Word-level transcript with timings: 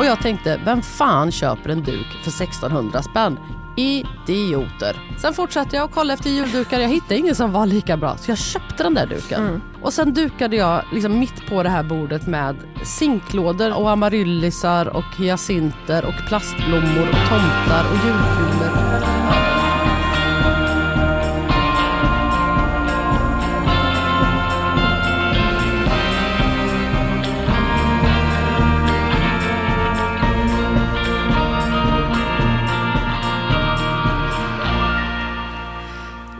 Och 0.00 0.06
jag 0.06 0.20
tänkte, 0.20 0.60
vem 0.64 0.82
fan 0.82 1.30
köper 1.32 1.70
en 1.70 1.82
duk 1.82 2.06
för 2.22 2.30
1600 2.30 3.02
spänn? 3.02 3.38
Idioter. 3.76 5.16
Sen 5.18 5.34
fortsatte 5.34 5.76
jag 5.76 5.84
och 5.84 5.90
kollade 5.90 6.14
efter 6.14 6.30
juldukar. 6.30 6.80
Jag 6.80 6.88
hittade 6.88 7.16
ingen 7.16 7.34
som 7.34 7.52
var 7.52 7.66
lika 7.66 7.96
bra. 7.96 8.16
Så 8.16 8.30
jag 8.30 8.38
köpte 8.38 8.82
den 8.82 8.94
där 8.94 9.06
duken. 9.06 9.46
Mm. 9.46 9.60
Och 9.82 9.92
sen 9.92 10.14
dukade 10.14 10.56
jag 10.56 10.84
liksom 10.92 11.18
mitt 11.18 11.46
på 11.48 11.62
det 11.62 11.68
här 11.68 11.82
bordet 11.82 12.26
med 12.26 12.56
zinklådor 12.84 13.74
och 13.74 13.90
amaryllisar 13.90 14.88
och 14.88 15.16
hyacinter 15.18 16.04
och 16.04 16.28
plastblommor 16.28 17.08
och 17.08 17.28
tomtar 17.28 17.84
och 17.90 17.96
julkulor. 18.06 18.69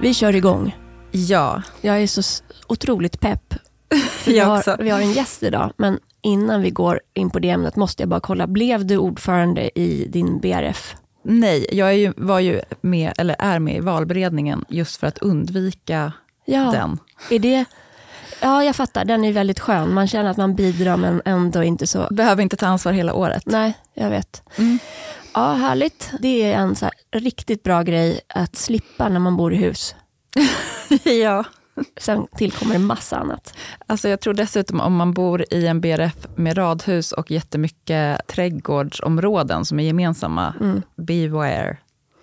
Vi 0.00 0.14
kör 0.14 0.34
igång. 0.36 0.76
Ja, 1.10 1.62
Jag 1.80 2.02
är 2.02 2.06
så 2.06 2.42
otroligt 2.66 3.20
pepp. 3.20 3.54
Vi, 4.26 4.38
har, 4.38 4.58
också. 4.58 4.76
vi 4.80 4.90
har 4.90 5.00
en 5.00 5.12
gäst 5.12 5.42
idag, 5.42 5.72
men 5.76 5.98
innan 6.22 6.62
vi 6.62 6.70
går 6.70 7.00
in 7.14 7.30
på 7.30 7.38
det 7.38 7.50
ämnet 7.50 7.76
måste 7.76 8.02
jag 8.02 8.08
bara 8.08 8.20
kolla. 8.20 8.46
Blev 8.46 8.86
du 8.86 8.96
ordförande 8.96 9.78
i 9.78 10.06
din 10.08 10.40
BRF? 10.40 10.94
Nej, 11.22 11.66
jag 11.72 11.88
är 11.88 11.92
ju, 11.92 12.12
var 12.16 12.40
ju 12.40 12.60
med, 12.80 13.12
eller 13.18 13.36
är 13.38 13.58
med 13.58 13.76
i 13.76 13.80
valberedningen 13.80 14.64
just 14.68 14.96
för 14.96 15.06
att 15.06 15.18
undvika 15.18 16.12
Ja, 16.44 16.70
den. 16.72 16.98
är 17.30 17.38
det... 17.38 17.64
Ja, 18.42 18.64
jag 18.64 18.76
fattar. 18.76 19.04
Den 19.04 19.24
är 19.24 19.32
väldigt 19.32 19.60
skön. 19.60 19.94
Man 19.94 20.08
känner 20.08 20.30
att 20.30 20.36
man 20.36 20.54
bidrar, 20.54 20.96
men 20.96 21.22
ändå 21.24 21.62
inte 21.62 21.86
så... 21.86 22.08
Behöver 22.10 22.42
inte 22.42 22.56
ta 22.56 22.66
ansvar 22.66 22.92
hela 22.92 23.14
året. 23.14 23.42
Nej, 23.46 23.74
jag 23.94 24.10
vet. 24.10 24.42
Mm. 24.58 24.78
Ja, 25.34 25.52
härligt. 25.52 26.10
Det 26.20 26.42
är 26.52 26.58
en 26.58 26.76
så 26.76 26.90
riktigt 27.12 27.62
bra 27.62 27.82
grej 27.82 28.20
att 28.28 28.56
slippa 28.56 29.08
när 29.08 29.18
man 29.20 29.36
bor 29.36 29.52
i 29.54 29.56
hus. 29.56 29.94
ja. 31.04 31.44
Sen 32.00 32.26
tillkommer 32.36 32.72
det 32.72 32.78
massa 32.78 33.16
annat. 33.18 33.54
Alltså 33.86 34.08
jag 34.08 34.20
tror 34.20 34.34
dessutom 34.34 34.80
om 34.80 34.94
man 34.96 35.12
bor 35.12 35.44
i 35.50 35.66
en 35.66 35.80
BRF 35.80 36.26
med 36.36 36.58
radhus 36.58 37.12
och 37.12 37.30
jättemycket 37.30 38.26
trädgårdsområden 38.26 39.64
som 39.64 39.80
är 39.80 39.84
gemensamma, 39.84 40.54
Mm. 40.60 40.82
beware. 40.96 41.76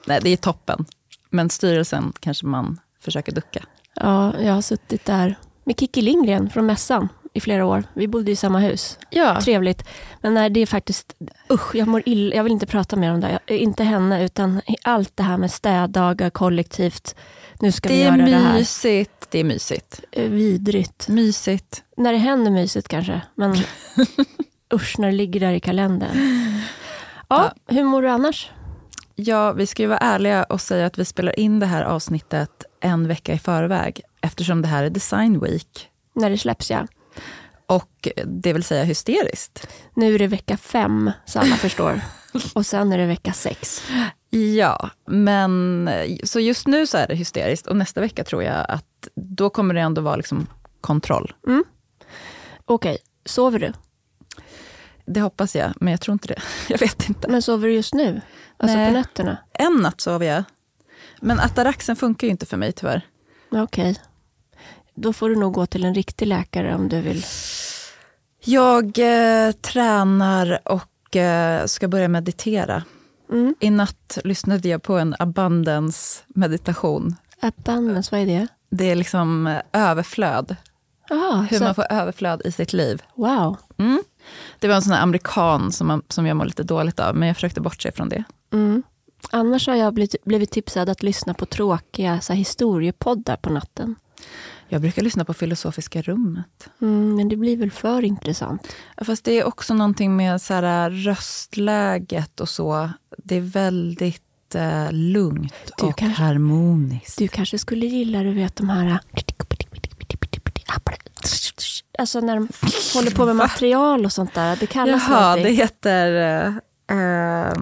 Nej, 0.08 0.20
det 0.24 0.30
är 0.30 0.38
toppen. 0.38 0.86
Men 1.30 1.50
styrelsen 1.50 2.14
kanske 2.20 2.46
man 2.46 2.80
försöker 3.02 3.32
ducka. 3.32 3.64
Ja, 3.96 4.34
jag 4.40 4.54
har 4.54 4.62
suttit 4.62 5.06
där 5.06 5.36
med 5.64 5.80
Kikki 5.80 6.02
Lindgren 6.02 6.50
från 6.50 6.66
mässan 6.66 7.10
i 7.38 7.42
flera 7.42 7.66
år. 7.66 7.84
Vi 7.94 8.08
bodde 8.08 8.32
i 8.32 8.36
samma 8.36 8.60
hus. 8.60 8.98
Ja. 9.10 9.42
Trevligt. 9.42 9.84
Men 10.22 10.34
nej, 10.34 10.50
det 10.50 10.60
är 10.60 10.66
faktiskt, 10.66 11.16
usch, 11.52 11.76
jag 11.76 11.88
mår 11.88 12.04
illa. 12.06 12.36
Jag 12.36 12.44
vill 12.44 12.54
inte 12.54 12.66
prata 12.66 12.96
mer 12.96 13.12
om 13.14 13.22
det. 13.22 13.40
Jag, 13.48 13.58
inte 13.58 13.84
henne, 13.84 14.24
utan 14.26 14.62
allt 14.84 15.18
det 15.18 15.24
här 15.24 15.38
med 15.38 15.52
städdagar 15.52 16.30
kollektivt. 16.30 17.16
Nu 17.60 17.72
ska 17.72 17.90
vi 17.90 17.96
Det 17.96 18.02
är 18.04 18.06
göra 18.18 18.26
det 18.26 18.36
här. 18.36 18.54
mysigt. 18.54 19.28
Det 19.32 19.40
är 19.40 19.44
mysigt. 19.44 20.02
Eh, 20.12 20.30
Vidrigt. 20.30 21.08
Mysigt. 21.08 21.84
När 21.98 22.12
det 22.12 22.18
händer 22.18 22.52
mysigt 22.52 22.88
kanske, 22.88 23.22
men 23.36 23.56
usch 24.74 25.00
när 25.00 25.08
det 25.08 25.14
ligger 25.18 25.40
där 25.40 25.52
i 25.52 25.60
kalendern. 25.60 26.18
Ja, 27.28 27.54
hur 27.68 27.84
mår 27.84 28.02
du 28.02 28.10
annars? 28.10 28.52
Ja, 29.16 29.52
vi 29.52 29.68
ska 29.68 29.84
ju 29.84 29.88
vara 29.88 29.98
ärliga 30.00 30.44
och 30.44 30.62
säga 30.62 30.86
att 30.86 30.98
vi 30.98 31.06
spelar 31.06 31.40
in 31.40 31.60
det 31.60 31.66
här 31.66 31.84
avsnittet 31.84 32.64
en 32.80 33.08
vecka 33.08 33.34
i 33.34 33.40
förväg, 33.40 34.02
eftersom 34.22 34.62
det 34.62 34.68
här 34.68 34.84
är 34.84 34.90
Design 34.90 35.40
Week. 35.40 35.90
När 36.14 36.30
det 36.30 36.38
släpps 36.38 36.72
ja. 36.72 36.88
Och 37.68 38.08
det 38.26 38.54
vill 38.54 38.64
säga 38.64 38.84
hysteriskt. 38.84 39.68
Nu 39.94 40.16
är 40.16 40.20
det 40.20 40.28
vecka 40.28 40.58
fem, 40.58 41.12
så 41.26 41.40
alla 41.40 41.56
förstår. 41.66 42.02
Och 42.54 42.66
sen 42.66 42.92
är 42.94 42.98
det 42.98 43.06
vecka 43.06 43.34
sex. 43.34 43.82
Ja, 44.30 44.90
men 45.08 45.90
så 46.24 46.40
just 46.40 46.68
nu 46.68 46.88
så 46.88 46.98
är 46.98 47.08
det 47.08 47.16
hysteriskt 47.16 47.68
och 47.68 47.76
nästa 47.76 48.02
vecka 48.02 48.24
tror 48.24 48.44
jag 48.44 48.66
att 48.70 49.08
då 49.16 49.50
kommer 49.50 49.74
det 49.74 49.82
ändå 49.82 50.02
vara 50.02 50.16
liksom 50.16 50.48
kontroll. 50.82 51.34
Okej, 52.66 52.98
sover 53.26 53.60
du? 53.60 53.74
Det 55.06 55.22
hoppas 55.22 55.56
jag, 55.56 55.74
men 55.80 55.92
jag 55.92 56.02
tror 56.02 56.14
inte 56.14 56.28
det. 56.28 56.42
Jag 56.70 56.80
vet 56.80 57.10
inte. 57.10 57.28
Men 57.28 57.42
sover 57.42 57.68
du 57.68 57.74
just 57.74 57.94
nu? 57.94 58.22
Alltså 58.58 58.78
Nej. 58.78 58.88
på 58.88 58.94
nätterna? 58.94 59.38
En 59.54 59.74
natt 59.74 60.02
sover 60.02 60.26
jag. 60.26 60.44
Men 61.22 61.40
Ataraxen 61.40 61.96
funkar 61.96 62.28
ju 62.28 62.32
inte 62.32 62.46
för 62.46 62.58
mig 62.58 62.72
tyvärr. 62.72 63.02
Okej. 63.52 64.00
Då 65.00 65.14
får 65.14 65.30
du 65.30 65.36
nog 65.36 65.54
gå 65.54 65.66
till 65.66 65.86
en 65.86 65.94
riktig 65.94 66.26
läkare 66.26 66.76
om 66.76 66.90
du 66.90 67.02
vill. 67.02 67.26
Jag 68.44 68.86
eh, 68.86 69.52
tränar 69.52 70.60
och 70.66 71.16
eh, 71.16 71.66
ska 71.66 71.88
börja 71.88 72.08
meditera. 72.08 72.84
Mm. 73.32 73.56
I 73.60 73.70
natt 73.70 74.18
lyssnade 74.24 74.70
jag 74.70 74.84
på 74.84 74.98
en 74.98 75.16
abundance 75.20 76.24
meditation. 76.28 77.16
Abundance, 77.40 78.16
vad 78.16 78.22
är 78.22 78.26
det? 78.26 78.48
Det 78.70 78.92
är 78.92 78.96
liksom 78.96 79.48
eh, 79.48 79.62
överflöd. 79.74 80.56
Jaha, 81.10 81.48
Hur 81.50 81.58
så, 81.58 81.64
man 81.64 81.76
får 81.76 81.86
överflöd 81.92 82.42
i 82.46 82.52
sitt 82.52 82.74
liv. 82.74 83.02
wow. 83.16 83.58
Mm. 83.78 84.04
Det 84.60 84.68
var 84.68 84.76
en 84.76 84.82
sån 84.82 84.94
här 84.94 85.04
amerikan 85.04 85.72
som, 85.72 85.88
man, 85.88 86.02
som 86.10 86.26
jag 86.26 86.38
mår 86.38 86.46
lite 86.46 86.64
dåligt 86.64 87.00
av, 87.00 87.16
men 87.16 87.28
jag 87.28 87.38
försökte 87.38 87.62
bortse 87.62 87.92
från 87.92 88.10
det. 88.10 88.24
Mm. 88.54 88.84
Annars 89.32 89.68
har 89.68 89.76
jag 89.76 89.94
blivit, 89.94 90.24
blivit 90.24 90.52
tipsad 90.52 90.90
att 90.90 91.04
lyssna 91.04 91.34
på 91.34 91.46
tråkiga 91.46 92.22
så 92.22 92.34
här, 92.34 92.38
historiepoddar 92.38 93.36
på 93.36 93.50
natten. 93.50 93.96
Jag 94.70 94.82
brukar 94.82 95.02
lyssna 95.02 95.26
på 95.26 95.34
Filosofiska 95.34 96.02
rummet. 96.02 96.70
Mm, 96.82 97.16
men 97.16 97.30
det 97.30 97.36
blir 97.36 97.58
väl 97.58 97.72
för 97.72 98.04
intressant. 98.06 98.68
Ja, 98.98 99.04
Fast 99.06 99.24
det 99.26 99.40
är 99.40 99.44
också 99.44 99.74
någonting 99.74 100.16
med 100.16 100.42
så 100.42 100.54
här, 100.54 100.90
röstläget 100.90 102.40
och 102.40 102.50
så. 102.50 102.90
Det 103.18 103.36
är 103.36 103.42
väldigt 103.42 104.56
eh, 104.56 104.92
lugnt 104.92 105.54
Du 105.78 105.86
och 105.86 105.98
kanske- 105.98 106.24
harmoniskt. 106.24 107.18
Du 107.18 107.28
kanske 107.28 107.58
skulle 107.58 107.86
gilla, 107.86 108.24
du 108.24 108.34
vet 108.34 108.56
de 108.56 108.70
här... 108.70 109.00
Alltså 112.00 112.20
när 112.20 112.36
de 112.36 112.48
håller 112.94 113.12
på 113.12 113.26
med 113.26 113.36
material 113.36 114.06
och 114.06 114.12
sånt 114.14 114.34
där. 114.34 114.56
Det 114.56 114.68
kallas 114.68 115.04
Jaha, 115.10 115.22
någonting. 115.22 115.44
det 115.46 115.52
heter... 115.52 116.12
eh, 116.92 117.54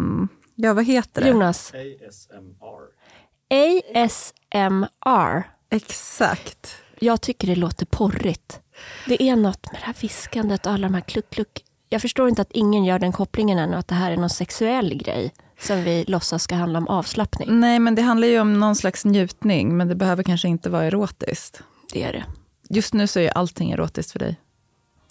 ja, 0.56 0.74
vad 0.74 0.86
heter 0.86 1.22
det? 1.22 1.28
Jonas, 1.30 1.74
ASMR. 1.74 2.86
ASMR. 3.96 5.44
Exakt. 5.70 6.76
Jag 7.00 7.22
tycker 7.22 7.48
det 7.48 7.56
låter 7.56 7.86
porrigt. 7.86 8.60
Det 9.08 9.24
är 9.24 9.36
något 9.36 9.72
med 9.72 9.82
det 9.82 9.86
här 9.86 9.96
viskandet 10.02 10.66
och 10.66 10.72
alla 10.72 10.88
de 10.88 10.94
här 10.94 11.02
kluck-kluck. 11.02 11.64
Jag 11.90 12.02
förstår 12.02 12.30
inte 12.30 12.42
att 12.42 12.52
ingen 12.52 12.86
gör 12.86 13.00
den 13.00 13.12
kopplingen 13.12 13.60
än 13.60 13.74
och 13.74 13.80
att 13.80 13.88
det 13.88 13.96
här 13.96 14.12
är 14.12 14.18
någon 14.18 14.30
sexuell 14.30 14.96
grej 14.96 15.34
som 15.60 15.84
vi 15.84 16.04
låtsas 16.08 16.44
ska 16.44 16.56
handla 16.56 16.80
om 16.80 16.88
avslappning. 16.88 17.60
Nej, 17.60 17.80
men 17.80 17.96
det 17.96 18.02
handlar 18.02 18.28
ju 18.28 18.40
om 18.40 18.60
någon 18.60 18.76
slags 18.76 19.06
njutning, 19.06 19.78
men 19.78 19.88
det 19.88 19.96
behöver 19.96 20.24
kanske 20.24 20.48
inte 20.48 20.70
vara 20.70 20.84
erotiskt. 20.84 21.62
Det 21.94 22.04
är 22.04 22.14
det. 22.14 22.24
Just 22.70 22.94
nu 22.94 23.08
så 23.08 23.20
är 23.20 23.38
allting 23.38 23.72
erotiskt 23.72 24.12
för 24.12 24.20
dig. 24.20 24.40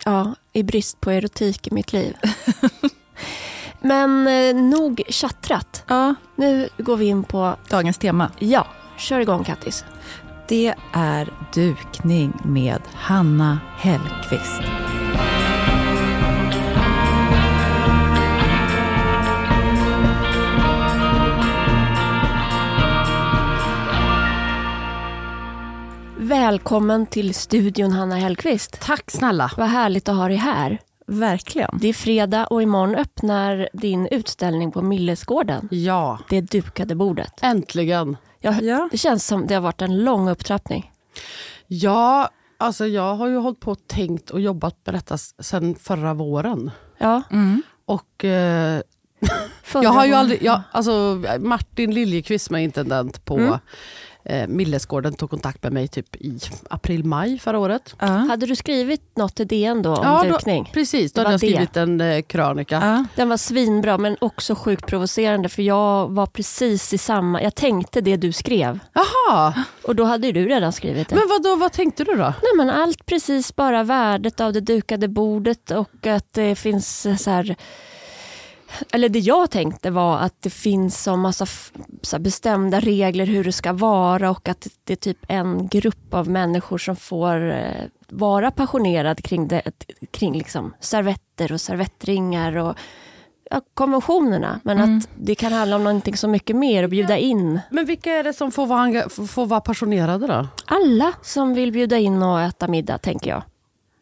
Ja, 0.04 0.34
i 0.52 0.62
brist 0.62 1.00
på 1.00 1.10
erotik 1.10 1.66
i 1.66 1.74
mitt 1.74 1.92
liv. 1.92 2.16
Men 3.80 4.26
eh, 4.26 4.54
nog 4.54 5.02
tjattrat. 5.08 5.84
Ja. 5.88 6.14
Nu 6.36 6.68
går 6.78 6.96
vi 6.96 7.04
in 7.04 7.24
på, 7.24 7.56
Dagens 7.70 7.98
tema. 7.98 8.30
ja, 8.38 8.66
kör 8.98 9.20
igång 9.20 9.44
Kattis. 9.44 9.84
Det 10.48 10.74
är 10.92 11.28
dukning 11.54 12.32
med 12.44 12.82
Hanna 12.94 13.58
Hellqvist. 13.78 14.62
Välkommen 26.16 27.06
till 27.06 27.34
studion 27.34 27.92
Hanna 27.92 28.14
Hellqvist. 28.16 28.80
Tack 28.80 29.10
snälla. 29.10 29.50
Vad 29.56 29.66
härligt 29.68 30.08
att 30.08 30.16
ha 30.16 30.28
dig 30.28 30.36
här. 30.36 30.78
Verkligen. 31.06 31.78
Det 31.80 31.88
är 31.88 31.92
fredag 31.92 32.46
och 32.46 32.62
imorgon 32.62 32.94
öppnar 32.94 33.68
din 33.72 34.06
utställning 34.06 34.72
på 34.72 34.82
Millesgården. 34.82 35.68
Ja, 35.70 36.18
Det 36.28 36.40
dukade 36.40 36.94
bordet. 36.94 37.32
äntligen. 37.42 38.16
Jag, 38.44 38.62
Ja. 38.62 38.88
Det 38.90 38.98
känns 38.98 39.26
som 39.26 39.46
det 39.46 39.54
har 39.54 39.60
varit 39.60 39.82
en 39.82 40.04
lång 40.04 40.28
upptrappning. 40.28 40.92
Ja, 41.66 42.28
alltså 42.58 42.86
jag 42.86 43.14
har 43.14 43.26
ju 43.28 43.36
hållit 43.36 43.60
på 43.60 43.70
och 43.70 43.86
tänkt 43.86 44.30
och 44.30 44.40
jobbat 44.40 44.76
med 44.84 44.94
detta 44.94 45.18
sedan 45.18 45.74
förra 45.74 46.14
våren. 46.14 46.70
Ja, 46.98 47.22
Mm. 47.30 47.62
Och 47.86 48.24
eh, 48.24 48.80
jag 49.72 49.90
har 49.90 50.06
ju 50.06 50.12
aldrig, 50.14 50.42
jag, 50.42 50.60
alltså 50.72 51.22
Martin 51.40 51.94
Liljekvist 51.94 52.46
som 52.46 52.56
är 52.56 52.60
intendent 52.60 53.24
på 53.24 53.36
Mm. 53.38 53.58
Eh, 54.24 54.46
Millesgården 54.48 55.14
tog 55.14 55.30
kontakt 55.30 55.62
med 55.62 55.72
mig 55.72 55.88
typ 55.88 56.16
i 56.16 56.38
april-maj 56.70 57.38
förra 57.38 57.58
året. 57.58 57.94
Ja. 58.00 58.06
Hade 58.06 58.46
du 58.46 58.56
skrivit 58.56 59.16
något 59.16 59.34
till 59.34 59.46
DN 59.48 59.82
då 59.82 59.90
om 59.96 60.00
Ja, 60.02 60.22
då- 60.24 60.28
dukning? 60.32 60.70
Precis, 60.72 61.12
då 61.12 61.20
Det 61.22 61.28
hade 61.28 61.32
jag 61.34 61.40
skrivit 61.40 61.76
en 61.76 62.00
eh, 62.00 62.22
krönika. 62.22 62.74
Ja. 62.74 63.04
Den 63.16 63.28
var 63.28 63.36
svinbra 63.36 63.98
men 63.98 64.16
också 64.20 64.54
sjukt 64.54 64.86
provocerande 64.86 65.48
för 65.48 65.62
jag 65.62 66.08
var 66.08 66.26
precis 66.26 66.92
i 66.92 66.98
samma, 66.98 67.42
jag 67.42 67.54
tänkte 67.54 68.00
det 68.00 68.16
du 68.16 68.32
skrev 68.32 68.78
Jaha, 68.92 69.54
och 69.84 69.96
då 69.96 70.04
hade 70.04 70.26
ju 70.26 70.32
du 70.32 70.46
redan 70.48 70.72
skrivit 70.72 71.08
det. 71.08 71.14
men 71.16 71.28
vad, 71.28 71.42
då, 71.42 71.56
vad 71.56 71.72
tänkte 71.72 72.04
du 72.04 72.12
då? 72.12 72.22
Nej, 72.42 72.56
men 72.56 72.70
allt 72.70 73.06
precis 73.06 73.56
bara 73.56 73.82
värdet 73.82 74.40
av 74.40 74.52
det 74.52 74.60
dukade 74.60 75.08
bordet 75.08 75.70
och 75.70 76.06
att 76.06 76.32
det 76.32 76.54
finns 76.54 77.06
eh, 77.06 77.16
så 77.16 77.30
här 77.30 77.56
eller 78.92 79.08
det 79.08 79.18
jag 79.18 79.50
tänkte 79.50 79.90
var 79.90 80.18
att 80.18 80.42
det 80.42 80.50
finns 80.50 81.02
så 81.02 81.16
massa 81.16 81.46
så 82.02 82.18
bestämda 82.18 82.80
regler 82.80 83.26
hur 83.26 83.44
det 83.44 83.52
ska 83.52 83.72
vara 83.72 84.30
och 84.30 84.48
att 84.48 84.68
det 84.84 84.92
är 84.92 84.96
typ 84.96 85.18
en 85.28 85.68
grupp 85.68 86.14
av 86.14 86.28
människor 86.28 86.78
som 86.78 86.96
får 86.96 87.50
eh, 87.50 87.84
vara 88.08 88.50
passionerad 88.50 89.24
kring, 89.24 89.48
det, 89.48 89.62
kring 90.10 90.32
liksom 90.38 90.74
servetter 90.80 91.52
och 91.52 91.60
servettringar 91.60 92.56
och 92.56 92.74
ja, 93.50 93.60
konventionerna. 93.74 94.60
Men 94.64 94.80
att 94.80 95.08
det 95.16 95.34
kan 95.34 95.52
handla 95.52 95.76
om 95.76 95.84
någonting 95.84 96.16
så 96.16 96.28
mycket 96.28 96.56
mer 96.56 96.82
och 96.82 96.90
bjuda 96.90 97.18
in 97.18 97.60
Men 97.70 97.86
vilka 97.86 98.12
är 98.12 98.22
det 98.24 98.32
som 98.32 98.52
får 98.52 98.66
vara, 98.66 99.08
får 99.08 99.46
vara 99.46 99.60
passionerade 99.60 100.26
då? 100.26 100.48
alla 100.66 101.12
som 101.22 101.54
vill 101.54 101.72
bjuda 101.72 101.98
in 101.98 102.22
och 102.22 102.40
äta 102.40 102.68
middag, 102.68 102.98
tänker 102.98 103.30
jag. 103.30 103.42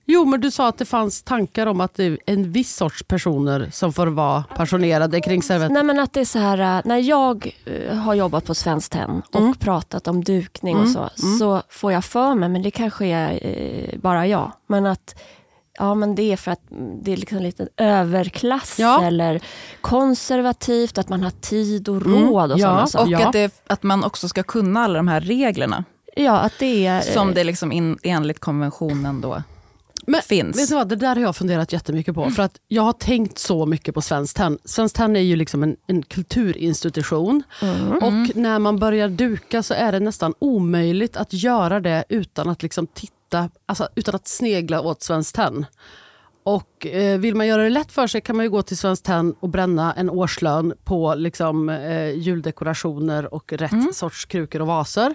Jo, 0.05 0.25
men 0.25 0.41
du 0.41 0.51
sa 0.51 0.69
att 0.69 0.79
det 0.79 0.85
fanns 0.85 1.23
tankar 1.23 1.67
om 1.67 1.81
att 1.81 1.95
det 1.95 2.05
är 2.05 2.19
en 2.27 2.53
viss 2.53 2.77
sorts 2.77 3.03
personer 3.03 3.69
som 3.73 3.93
får 3.93 4.07
vara 4.07 4.45
passionerade 4.57 5.21
kring 5.21 5.43
servetter. 5.43 5.75
Nej 5.75 5.83
men 5.83 6.01
att 6.01 6.13
det 6.13 6.21
är 6.21 6.25
så 6.25 6.39
här, 6.39 6.79
äh, 6.79 6.83
när 6.85 6.99
jag 6.99 7.57
eh, 7.65 7.97
har 7.97 8.15
jobbat 8.15 8.45
på 8.47 8.55
Svenskt 8.55 8.93
Tenn 8.93 9.23
och 9.33 9.41
Mm. 9.41 9.55
pratat 9.55 10.09
om 10.09 10.25
dukning 10.25 10.77
och 10.77 10.89
så, 10.89 11.11
så 11.39 11.63
får 11.69 11.93
jag 11.93 12.05
för 12.05 12.35
mig, 12.35 12.49
men 12.49 12.63
det 12.63 12.71
kanske 12.71 13.07
är 13.07 13.39
eh, 13.93 13.99
bara 13.99 14.27
jag, 14.27 14.53
men 14.67 14.87
att 14.87 15.15
Ja 15.79 15.95
men 15.95 16.15
det 16.15 16.33
är 16.33 16.37
för 16.37 16.51
att 16.51 16.71
mm, 16.71 17.03
det 17.03 17.13
är 17.13 17.17
liksom 17.17 17.39
lite 17.39 17.69
överklass 17.77 18.77
Ja. 18.79 19.03
eller 19.03 19.41
konservativt, 19.81 20.99
att 20.99 21.09
man 21.09 21.23
har 21.23 21.31
tid 21.31 21.89
och 21.89 22.03
råd 22.03 22.53
och 22.53 22.59
Mm. 22.59 22.71
Ja, 22.79 22.87
sådana. 22.87 23.07
Och 23.07 23.13
Ja. 23.13 23.27
att, 23.27 23.33
det, 23.33 23.63
att 23.67 23.83
man 23.83 24.05
också 24.05 24.29
ska 24.29 24.43
kunna 24.43 24.81
alla 24.85 24.95
de 24.99 25.09
här 25.09 25.21
reglerna. 25.21 25.85
Ja, 26.17 26.39
att 26.39 26.53
det 26.59 26.87
är... 26.87 27.01
Som 27.01 27.35
det 27.35 27.45
liksom 27.45 27.73
in, 27.73 27.99
enligt 28.03 28.39
konventionen 28.41 29.21
då 29.21 29.43
Men 30.07 30.23
finns. 30.23 30.59
Vet 30.59 30.69
du 30.69 30.75
vad, 30.75 30.89
det 30.89 30.97
där 30.97 31.15
har 31.15 31.23
jag 31.23 31.37
funderat 31.37 31.73
jättemycket 31.73 32.15
på. 32.15 32.31
För 32.31 32.43
att 32.43 32.61
jag 32.69 32.83
har 32.83 32.93
tänkt 32.93 33.39
så 33.39 33.67
mycket 33.67 33.95
på 33.95 34.03
Svenskt 34.03 34.37
Tenn. 34.37 34.59
Svenskt 34.65 34.97
Tenn 34.97 35.17
är 35.17 35.21
ju 35.21 35.37
liksom 35.37 35.63
en, 35.63 35.77
en 35.87 36.03
kulturinstitution. 36.03 37.43
Och 38.03 38.37
när 38.37 38.59
man 38.59 38.79
börjar 38.79 39.09
duka 39.09 39.63
så 39.63 39.75
är 39.75 39.93
det 39.93 40.01
nästan 40.01 40.35
omöjligt 40.39 41.17
att 41.17 41.33
göra 41.33 41.81
det 41.81 42.05
utan 42.09 42.49
att 42.49 42.63
liksom 42.63 42.87
titta, 42.87 43.51
alltså 43.67 43.89
utan 43.95 44.15
att 44.15 44.29
snegla 44.29 44.81
åt 44.81 45.03
Svenskt 45.03 45.35
Tenn. 45.35 45.67
Och 46.45 46.87
eh, 46.87 47.19
vill 47.19 47.35
man 47.35 47.47
göra 47.47 47.63
det 47.63 47.71
lätt 47.71 47.93
för 47.93 48.07
sig 48.07 48.21
kan 48.21 48.37
man 48.37 48.45
ju 48.45 48.51
gå 48.51 48.63
till 48.63 48.77
Svenskt 48.77 49.05
Tenn 49.05 49.35
och 49.41 49.49
bränna 49.49 49.93
en 49.93 50.11
årslön 50.11 50.75
på 50.85 51.15
liksom, 51.15 51.69
eh, 51.69 52.11
juldekorationer 52.11 53.35
och 53.35 53.53
rätt 53.53 53.95
sorts 53.95 54.25
krukor 54.25 54.61
och 54.61 54.67
vaser. 54.67 55.15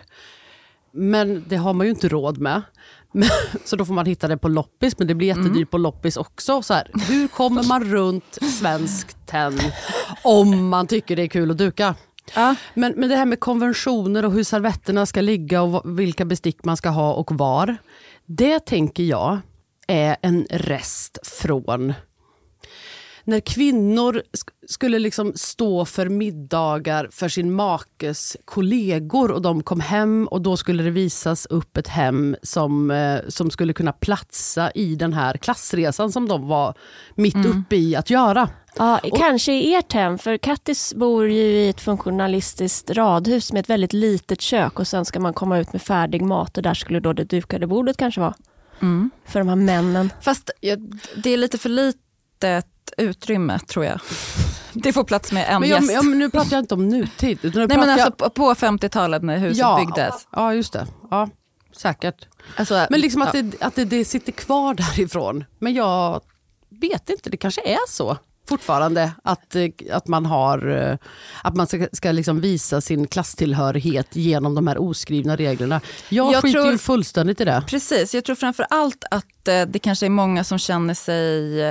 Men 0.91 1.43
det 1.47 1.55
har 1.55 1.73
man 1.73 1.87
ju 1.87 1.91
inte 1.91 2.09
råd 2.09 2.37
med. 2.37 2.61
Så 3.65 3.75
då 3.75 3.85
får 3.85 3.93
man 3.93 4.05
hitta 4.05 4.27
det 4.27 4.37
på 4.37 4.47
loppis, 4.47 4.99
men 4.99 5.07
det 5.07 5.15
blir 5.15 5.27
jättedyrt 5.27 5.71
på 5.71 5.77
loppis 5.77 6.17
också. 6.17 6.61
Så 6.61 6.73
här, 6.73 6.91
hur 7.07 7.27
kommer 7.27 7.63
man 7.63 7.83
runt 7.83 8.37
Svenskt 8.59 9.27
Tenn 9.27 9.59
om 10.23 10.67
man 10.67 10.87
tycker 10.87 11.15
det 11.15 11.21
är 11.21 11.27
kul 11.27 11.51
att 11.51 11.57
duka? 11.57 11.95
Ja. 12.35 12.55
Men, 12.73 12.93
men 12.97 13.09
det 13.09 13.15
här 13.15 13.25
med 13.25 13.39
konventioner 13.39 14.25
och 14.25 14.31
hur 14.31 14.43
servetterna 14.43 15.05
ska 15.05 15.21
ligga 15.21 15.61
och 15.61 15.99
vilka 15.99 16.25
bestick 16.25 16.65
man 16.65 16.77
ska 16.77 16.89
ha 16.89 17.13
och 17.13 17.31
var. 17.31 17.77
Det 18.25 18.59
tänker 18.59 19.03
jag 19.03 19.39
är 19.87 20.17
en 20.21 20.47
rest 20.49 21.19
från 21.27 21.93
när 23.27 23.39
kvinnor 23.39 24.13
sk- 24.13 24.67
skulle 24.67 24.99
liksom 24.99 25.33
stå 25.35 25.85
för 25.85 26.09
middagar 26.09 27.09
för 27.11 27.29
sin 27.29 27.53
makes 27.53 28.37
kollegor 28.45 29.31
och 29.31 29.41
de 29.41 29.63
kom 29.63 29.79
hem 29.79 30.27
och 30.27 30.41
då 30.41 30.57
skulle 30.57 30.83
det 30.83 30.89
visas 30.89 31.45
upp 31.45 31.77
ett 31.77 31.87
hem 31.87 32.35
som, 32.43 32.91
eh, 32.91 33.19
som 33.27 33.51
skulle 33.51 33.73
kunna 33.73 33.91
platsa 33.93 34.71
i 34.71 34.95
den 34.95 35.13
här 35.13 35.37
klassresan 35.37 36.11
som 36.11 36.27
de 36.27 36.47
var 36.47 36.73
mitt 37.15 37.45
uppe 37.45 37.75
i 37.75 37.95
att 37.95 38.09
göra. 38.09 38.49
Ja, 38.77 38.99
kanske 39.17 39.53
i 39.53 39.75
ert 39.75 39.93
hem, 39.93 40.17
för 40.17 40.37
Kattis 40.37 40.93
bor 40.93 41.29
ju 41.29 41.41
i 41.41 41.69
ett 41.69 41.81
funktionalistiskt 41.81 42.89
radhus 42.89 43.53
med 43.53 43.59
ett 43.59 43.69
väldigt 43.69 43.93
litet 43.93 44.41
kök 44.41 44.79
och 44.79 44.87
sen 44.87 45.05
ska 45.05 45.19
man 45.19 45.33
komma 45.33 45.57
ut 45.59 45.73
med 45.73 45.81
färdig 45.81 46.21
mat 46.21 46.57
och 46.57 46.63
där 46.63 46.73
skulle 46.73 46.99
då 46.99 47.13
det 47.13 47.23
dukade 47.23 47.67
bordet 47.67 47.97
kanske 47.97 48.21
vara. 48.21 48.33
Mm. 48.81 49.09
För 49.25 49.39
de 49.39 49.47
här 49.47 49.55
männen. 49.55 50.09
Fast 50.21 50.51
ja, 50.59 50.75
det 51.23 51.29
är 51.29 51.37
lite 51.37 51.57
för 51.57 51.69
litet 51.69 52.65
utrymme 52.97 53.59
tror 53.59 53.85
jag. 53.85 53.99
Det 54.73 54.93
får 54.93 55.03
plats 55.03 55.31
med 55.31 55.45
en 55.49 55.61
Men 55.61 55.69
jag, 55.69 55.81
gäst. 55.81 55.93
jag, 55.93 56.05
men 56.05 56.19
nu 56.19 56.29
pratar 56.29 56.51
jag 56.51 56.59
inte 56.63 56.73
om 56.73 56.89
nutid. 56.89 57.39
Utan 57.41 57.61
nu 57.61 57.67
Nej, 57.67 57.77
men 57.77 57.89
alltså 57.89 58.11
på- 58.11 58.29
på 58.29 58.53
50-talet 58.53 59.23
när 59.23 59.37
huset 59.37 59.57
ja, 59.57 59.77
byggdes. 59.85 60.27
Ja, 60.31 60.53
just 60.53 60.73
det. 60.73 60.87
Ja, 61.11 61.29
säkert. 61.77 62.27
Alltså, 62.55 62.87
Men 62.89 62.99
liksom 63.01 63.21
att, 63.21 63.33
ja. 63.33 63.41
det, 63.41 63.61
att 63.61 63.75
det, 63.75 63.85
det 63.85 64.05
sitter 64.05 64.31
kvar 64.31 64.73
därifrån. 64.73 65.43
Men 65.59 65.73
jag 65.73 66.21
vet 66.69 67.09
inte, 67.09 67.29
det 67.29 67.37
kanske 67.37 67.61
är 67.61 67.89
så 67.89 68.17
fortfarande 68.49 69.11
att, 69.23 69.55
eh, 69.55 69.67
att 69.91 70.07
man, 70.07 70.25
har, 70.25 70.67
eh, 70.91 70.97
att 71.43 71.55
man 71.55 71.67
ska, 71.67 71.87
ska 71.93 72.11
liksom 72.11 72.41
visa 72.41 72.81
sin 72.81 73.07
klasstillhörighet 73.07 74.15
genom 74.15 74.55
de 74.55 74.67
här 74.67 74.77
oskrivna 74.81 75.35
reglerna. 75.35 75.81
Jag, 76.09 76.33
Jag 76.33 76.41
skiter 76.41 76.59
tror- 76.59 76.71
ju 76.71 76.77
fullständigt 76.77 77.41
i 77.41 77.45
det. 77.45 77.63
Precis, 77.67 78.13
jag 78.13 78.25
tror 78.25 78.35
framför 78.35 78.65
allt 78.69 79.03
att 79.11 79.47
eh, 79.47 79.61
det 79.67 79.79
kanske 79.79 80.05
är 80.05 80.09
många 80.09 80.43
som 80.43 80.57
känner 80.59 80.93
sig... 80.93 81.61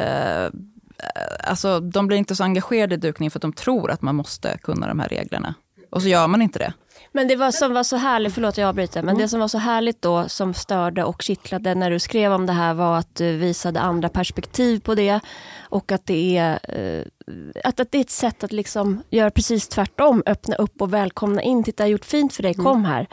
Eh, 0.99 1.51
alltså, 1.51 1.81
de 1.81 2.07
blir 2.07 2.17
inte 2.17 2.37
så 2.37 2.45
engagerade 2.45 2.95
i 2.95 2.99
dukning 2.99 3.31
för 3.31 3.39
att 3.39 3.43
de 3.43 3.53
tror 3.53 3.91
att 3.91 4.03
man 4.03 4.15
måste 4.15 4.59
kunna 4.63 4.87
de 4.89 4.99
här 5.01 5.09
reglerna. 5.09 5.55
Och 5.91 6.03
så 6.03 6.09
gör 6.09 6.27
man 6.27 6.43
inte 6.43 6.59
det. 6.59 6.73
Men 7.13 7.29
det 7.29 7.37
var 7.37 7.51
som 7.51 7.73
var 7.75 7.83
så 7.83 7.97
härligt, 7.97 8.35
förlåt 8.35 8.59
jag 8.59 8.69
avbryter, 8.69 9.03
men 9.03 9.19
det 9.19 9.29
som 9.29 9.41
var 9.41 9.49
så 9.49 9.59
härligt 9.59 10.03
då 10.03 10.29
som 10.29 10.55
störde 10.55 11.05
och 11.05 11.23
kittlade 11.23 11.75
när 11.75 11.91
du 11.91 11.99
skrev 11.99 12.33
om 12.33 12.47
det 12.47 12.53
här 12.53 12.75
var 12.75 12.99
att 12.99 13.15
du 13.15 13.37
visade 13.37 13.81
andra 13.81 14.09
perspektiv 14.09 14.81
på 14.81 14.95
det 14.95 15.21
och 15.61 15.93
att 15.93 16.07
det 16.07 16.37
är, 16.37 16.59
eh, 16.63 17.05
att, 17.65 17.81
att 17.81 17.93
det 17.93 17.99
är 17.99 18.01
ett 18.01 18.11
sätt 18.11 18.45
att 18.45 18.53
liksom 18.53 19.03
göra 19.11 19.31
precis 19.31 19.69
tvärtom, 19.69 20.23
öppna 20.27 20.55
upp 20.57 20.83
och 20.83 20.95
välkomna 20.95 21.43
in, 21.43 21.65
titta 21.65 21.83
jag 21.83 21.87
har 21.87 21.93
gjort 21.93 22.05
fint 22.05 22.33
för 22.33 22.43
dig, 22.43 22.55
kom 22.55 22.85
här. 22.85 23.07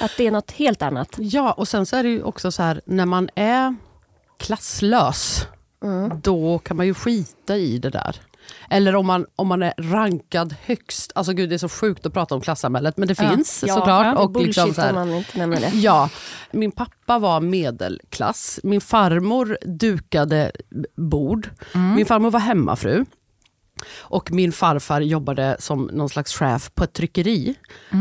Att 0.00 0.12
det 0.16 0.26
är 0.26 0.30
något 0.30 0.50
helt 0.50 0.82
annat. 0.82 1.16
Ja, 1.18 1.52
och 1.52 1.68
sen 1.68 1.86
så 1.86 1.96
är 1.96 2.02
det 2.02 2.08
ju 2.08 2.22
också 2.22 2.52
så 2.52 2.62
här, 2.62 2.80
när 2.84 3.06
man 3.06 3.28
är 3.34 3.76
klasslös, 4.38 5.46
då 6.22 6.58
kan 6.58 6.76
man 6.76 6.86
ju 6.86 6.94
skita 6.94 7.56
i 7.56 7.78
det 7.78 7.90
där. 7.90 8.16
Eller 8.70 8.96
om 8.96 9.06
man, 9.06 9.26
om 9.36 9.48
man 9.48 9.62
är 9.62 9.74
rankad 9.78 10.54
högst, 10.64 11.12
alltså 11.14 11.32
gud 11.32 11.48
det 11.48 11.56
är 11.56 11.58
så 11.58 11.68
sjukt 11.68 12.06
att 12.06 12.12
prata 12.12 12.34
om 12.34 12.40
klassamhället, 12.40 12.96
men 12.96 13.08
det 13.08 13.14
finns 13.14 13.64
Ja, 13.66 13.74
såklart. 13.74 14.06
är 14.06 14.18
och 14.18 14.30
bullshit 14.30 14.46
liksom 14.48 14.74
så 14.74 14.80
här, 14.80 14.92
man 14.92 15.10
inte 15.14 15.38
nämner 15.38 15.60
det. 15.60 15.68
Ja, 15.74 16.10
min 16.50 16.72
pappa 16.72 17.18
var 17.18 17.40
medelklass. 17.40 18.60
Min 18.62 18.80
farmor 18.80 19.58
dukade 19.62 20.52
bord. 20.96 21.50
Min 21.96 22.06
farmor 22.06 22.30
var 22.30 22.40
hemmafru. 22.40 23.04
Och 24.00 24.32
min 24.32 24.52
farfar 24.52 25.00
jobbade 25.00 25.56
som 25.58 25.90
någon 25.92 26.08
slags 26.08 26.34
chef 26.34 26.70
på 26.74 26.84
ett 26.84 26.92
tryckeri. 26.92 27.54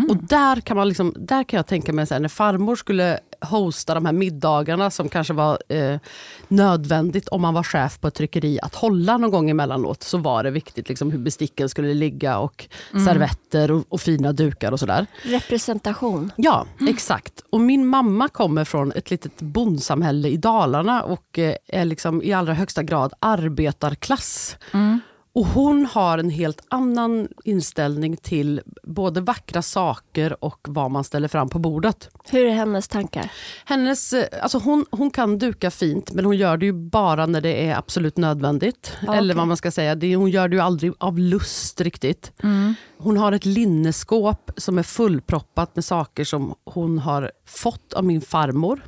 Och 0.09 0.17
där 0.17 0.61
kan, 0.61 0.77
man 0.77 0.87
liksom, 0.87 1.13
där 1.15 1.43
kan 1.43 1.57
jag 1.57 1.67
tänka 1.67 1.93
mig, 1.93 2.07
så 2.07 2.13
här, 2.13 2.21
när 2.21 2.29
farmor 2.29 2.75
skulle 2.75 3.19
hosta 3.41 3.93
de 3.93 4.05
här 4.05 4.13
middagarna 4.13 4.91
som 4.91 5.09
kanske 5.09 5.33
var 5.33 5.57
eh, 5.69 5.99
nödvändigt 6.47 7.27
om 7.27 7.41
man 7.41 7.53
var 7.53 7.63
chef 7.63 7.99
på 7.99 8.07
ett 8.07 8.13
tryckeri 8.13 8.59
att 8.61 8.75
hålla 8.75 9.17
någon 9.17 9.31
gång 9.31 9.49
emellanåt, 9.49 10.03
så 10.03 10.17
var 10.17 10.43
det 10.43 10.51
viktigt 10.51 10.89
liksom, 10.89 11.11
hur 11.11 11.19
besticken 11.19 11.69
skulle 11.69 11.93
ligga 11.93 12.37
och 12.37 12.67
servetter 13.05 13.71
och, 13.71 13.85
och 13.89 14.01
fina 14.01 14.31
dukar 14.31 14.71
och 14.71 14.79
sådär. 14.79 15.05
Representation. 15.23 16.31
Ja, 16.35 16.65
exakt. 16.89 17.43
Och 17.49 17.61
min 17.61 17.87
mamma 17.87 18.27
kommer 18.27 18.65
från 18.65 18.91
ett 18.91 19.11
litet 19.11 19.41
bondsamhälle 19.41 20.27
i 20.27 20.37
Dalarna 20.37 21.03
och 21.03 21.39
eh, 21.39 21.55
är 21.67 21.85
liksom 21.85 22.23
i 22.23 22.33
allra 22.33 22.53
högsta 22.53 22.83
grad 22.83 23.13
arbetarklass. 23.19 24.57
Och 25.37 25.45
hon 25.45 25.85
har 25.85 26.17
en 26.17 26.29
helt 26.29 26.61
annan 26.69 27.27
inställning 27.43 28.17
till 28.17 28.61
både 28.83 29.21
vackra 29.21 29.61
saker 29.61 30.43
och 30.43 30.67
vad 30.69 30.91
man 30.91 31.03
ställer 31.03 31.27
fram 31.27 31.49
på 31.49 31.59
bordet. 31.59 32.09
Hur 32.29 32.45
är 32.45 32.51
hennes 32.51 32.87
tankar? 32.87 33.31
Hennes, 33.65 34.13
eh, 34.13 34.25
alltså 34.41 34.57
hon, 34.57 34.85
hon 34.91 35.11
kan 35.11 35.37
duka 35.37 35.71
fint 35.71 36.11
men 36.11 36.25
hon 36.25 36.37
gör 36.37 36.57
det 36.57 36.65
ju 36.65 36.73
bara 36.73 37.25
när 37.25 37.41
det 37.41 37.67
är 37.67 37.77
absolut 37.77 38.17
nödvändigt. 38.17 38.93
Ja, 39.05 39.15
Eller 39.15 39.33
vad 39.33 39.47
man 39.47 39.57
ska 39.57 39.71
säga, 39.71 39.95
det, 39.95 40.15
hon 40.15 40.29
gör 40.29 40.47
det 40.47 40.55
ju 40.55 40.61
aldrig 40.61 40.93
av 40.97 41.19
lust 41.19 41.81
riktigt. 41.81 42.31
Hon 42.97 43.17
har 43.17 43.31
ett 43.31 43.45
linneskåp 43.45 44.51
som 44.57 44.77
är 44.77 44.83
fullproppat 44.83 45.75
med 45.75 45.85
saker 45.85 46.23
som 46.23 46.55
hon 46.65 46.99
har 46.99 47.31
fått 47.45 47.93
av 47.93 48.03
min 48.03 48.21
farmor. 48.21 48.81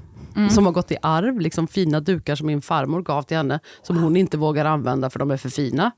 Som 0.50 0.66
har 0.66 0.72
gått 0.74 0.92
i 0.92 0.98
arv, 1.02 1.40
liksom 1.40 1.68
fina 1.68 2.00
dukar 2.00 2.36
som 2.36 2.48
min 2.48 2.62
farmor 2.62 3.02
gav 3.02 3.22
till 3.24 3.38
henne. 3.38 3.60
Som 3.82 3.98
hon 4.04 4.16
inte 4.16 4.38
vågar 4.38 4.66
använda 4.66 5.10
för 5.10 5.20
de 5.20 5.32
är 5.32 5.38
för 5.38 5.50
fina. 5.50 5.92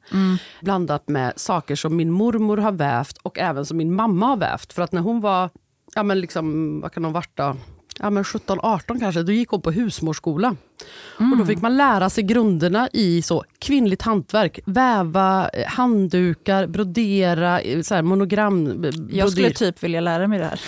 Blandat 0.62 1.08
med 1.08 1.34
saker 1.36 1.76
som 1.76 1.96
min 1.96 2.12
mormor 2.12 2.58
har 2.58 2.72
vävt 2.72 3.18
och 3.18 3.40
även 3.40 3.66
som 3.66 3.78
min 3.78 3.94
mamma 3.96 4.26
har 4.26 4.38
vävt. 4.38 4.74
För 4.74 4.82
att 4.82 4.92
när 4.92 5.02
hon 5.02 5.22
var, 5.22 5.50
ja 5.96 6.04
men 6.04 6.20
liksom, 6.22 6.80
vad 6.82 6.92
kan 6.94 7.04
hon 7.04 7.14
varit 7.14 7.32
då? 7.38 7.56
Ja, 8.00 8.10
men 8.10 8.24
17-18 8.24 9.00
kanske, 9.00 9.24
då 9.24 9.32
gick 9.32 9.50
hon 9.50 9.62
på 9.62 9.72
husmorsskola. 9.72 10.56
Och 11.18 11.38
då 11.38 11.46
fick 11.46 11.62
man 11.62 11.78
lära 11.78 12.10
sig 12.10 12.24
grunderna 12.24 12.90
i 12.94 13.22
så 13.22 13.44
kvinnligt 13.60 14.02
hantverk. 14.02 14.60
Väva 14.66 15.50
eh, 15.50 15.68
handdukar, 15.68 16.68
brodera, 16.68 17.60
eh, 17.60 17.82
så 17.82 17.96
här, 17.96 18.02
monogram. 18.02 18.84
eh, 18.84 18.92
Jag 19.10 19.30
skulle 19.32 19.48
brodyr. 19.48 19.54
typ 19.72 19.84
vilja 19.84 20.02
lära 20.02 20.28
mig 20.28 20.40
det 20.40 20.46
här. 20.46 20.62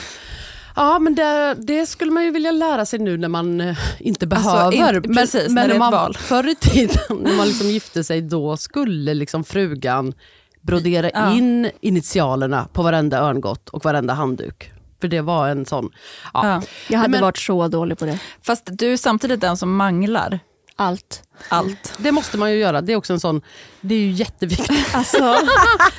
Ja, 0.76 1.00
men 1.00 1.16
det, 1.16 1.56
det 1.60 1.86
skulle 1.86 2.12
man 2.12 2.24
ju 2.24 2.32
vilja 2.32 2.52
lära 2.52 2.86
sig 2.86 3.00
nu 3.00 3.18
när 3.18 3.28
man 3.28 3.62
eh, 3.62 3.78
inte 4.00 4.26
Alltså, 4.36 4.50
behöver. 4.72 4.96
inte- 4.96 5.10
precis, 5.10 5.50
när 5.50 5.68
det 5.68 5.72
är 5.72 5.74
ett 5.74 5.80
man, 5.80 5.92
val. 5.92 6.18
Förr 6.20 6.50
i 6.50 6.56
tiden, 6.56 7.18
när 7.22 7.38
man 7.38 7.48
liksom 7.48 7.68
gifte 7.68 8.04
sig, 8.04 8.22
då 8.22 8.58
skulle 8.58 9.14
liksom 9.14 9.44
frugan 9.44 10.14
brodera 10.62 11.10
Ja. 11.14 11.34
in 11.34 11.70
initialerna 11.82 12.68
på 12.74 12.84
varenda 12.84 13.18
örngott 13.20 13.70
och 13.70 13.84
varenda 13.86 14.14
handduk. 14.14 14.72
För 15.02 15.08
det 15.08 15.22
var 15.22 15.48
en 15.50 15.66
sån... 15.66 15.90
Ja. 16.34 16.48
Ja. 16.48 16.62
Jag 16.90 16.98
hade 17.00 17.10
Men- 17.12 17.22
varit 17.22 17.38
så 17.38 17.68
dålig 17.68 17.98
på 17.98 18.06
det. 18.06 18.20
Fast 18.42 18.64
du 18.72 18.94
är 18.94 18.98
samtidigt 18.98 19.42
den 19.42 19.58
som 19.58 19.76
manglar 19.76 20.40
Allt. 20.76 21.24
allt. 21.50 21.94
Det 21.98 22.12
måste 22.12 22.38
man 22.38 22.52
ju 22.52 22.58
göra. 22.58 22.82
Det 22.82 22.94
är 22.94 22.98
också 22.98 23.14
en 23.14 23.20
sån... 23.20 23.42
Det 23.82 23.96
är 23.96 24.00
ju 24.00 24.12
jätteviktigt. 24.12 24.96
Alltså, 24.96 25.18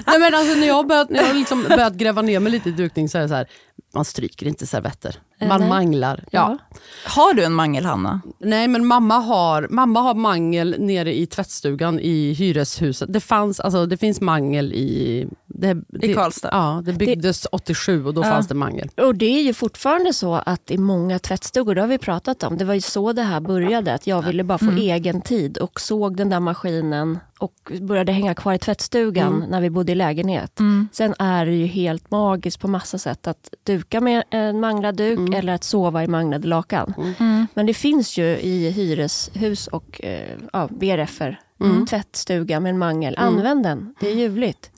Nej, 0.06 0.18
men 0.20 0.34
alltså, 0.34 0.54
när 0.54 0.66
jag 0.66 0.74
har 0.74 0.84
börjat, 0.84 1.10
när 1.10 1.22
jag 1.26 1.36
liksom 1.36 1.62
börjat 1.62 1.92
gräva 1.94 2.22
ner 2.22 2.40
mig 2.40 2.52
lite 2.52 2.68
i 2.68 2.72
dukning 2.72 3.08
så 3.08 3.18
är 3.18 3.22
det 3.22 3.28
så 3.28 3.34
här, 3.34 3.46
man 3.94 4.04
stryker 4.04 4.46
inte 4.46 4.66
servetter. 4.66 5.16
Eh, 5.38 5.48
Man 5.48 5.60
nej. 5.60 5.68
manglar. 5.68 6.24
Ja. 6.30 6.58
Ja. 6.70 6.78
Har 7.10 7.34
du 7.34 7.44
en 7.44 7.52
mangel, 7.52 7.84
Hanna? 7.84 8.20
Nej 8.40 8.68
men 8.68 8.86
mamma 8.86 9.18
har, 9.18 9.66
mamma 9.70 10.00
har 10.00 10.14
mangel 10.14 10.76
nere 10.78 11.14
i 11.14 11.26
tvättstugan 11.26 12.00
i 12.00 12.32
hyreshuset. 12.32 13.12
Det, 13.12 13.20
fanns, 13.20 13.60
alltså, 13.60 13.86
det 13.86 13.96
finns 13.96 14.20
mangel 14.20 14.72
i... 14.72 15.26
Det, 15.56 15.76
det, 15.88 16.14
Karlstad? 16.14 16.48
Ja, 16.52 16.82
det 16.84 16.92
byggdes 16.92 17.46
87 17.52 18.04
och 18.06 18.14
då 18.14 18.20
Ja. 18.22 18.24
fanns 18.24 18.48
det 18.48 18.54
mangel. 18.54 18.88
Och 18.96 19.14
det 19.14 19.26
är 19.26 19.42
ju 19.42 19.54
fortfarande 19.54 20.12
så 20.12 20.34
att 20.34 20.70
i 20.70 20.78
många 20.78 21.18
tvättstugor, 21.18 21.74
det 21.74 21.80
har 21.80 21.88
vi 21.88 21.98
pratat 21.98 22.42
om, 22.42 22.56
det 22.58 22.64
var 22.64 22.74
ju 22.74 22.80
så 22.80 23.12
det 23.12 23.22
här 23.22 23.40
började, 23.40 23.94
att 23.94 24.06
jag 24.06 24.22
ville 24.22 24.44
bara 24.44 24.58
få 24.58 24.70
egen 24.70 25.20
tid 25.20 25.58
och 25.58 25.80
såg 25.80 26.16
den 26.16 26.28
där 26.30 26.40
maskinen 26.40 27.18
och 27.38 27.72
började 27.80 28.12
hänga 28.12 28.34
kvar 28.34 28.54
i 28.54 28.58
tvättstugan 28.58 29.44
när 29.48 29.60
vi 29.60 29.70
bodde 29.70 29.92
i 29.92 29.94
lägenhet. 29.94 30.58
Sen 30.92 31.14
är 31.18 31.46
det 31.46 31.54
ju 31.54 31.66
helt 31.66 32.10
magiskt 32.10 32.60
på 32.60 32.68
massa 32.68 32.98
sätt 32.98 33.26
att 33.26 33.50
duka 33.66 34.00
med 34.00 34.22
en 34.30 34.60
manglad 34.60 34.96
duk 34.96 35.34
eller 35.34 35.52
att 35.52 35.64
sova 35.64 36.04
i 36.04 36.06
manglade 36.06 36.48
lakan. 36.48 36.94
Men 37.54 37.66
det 37.66 37.74
finns 37.74 38.18
ju 38.18 38.24
i 38.24 38.70
hyreshus 38.70 39.66
och 39.66 40.04
eh, 40.04 40.28
ja, 40.52 40.68
BRFer, 40.70 41.40
tvättstuga 41.86 42.60
med 42.60 42.70
en 42.70 42.78
mangel. 42.78 43.14
Använd 43.18 43.62
den, 43.62 43.94
det 44.00 44.10
är 44.10 44.14
ljuvligt. 44.14 44.70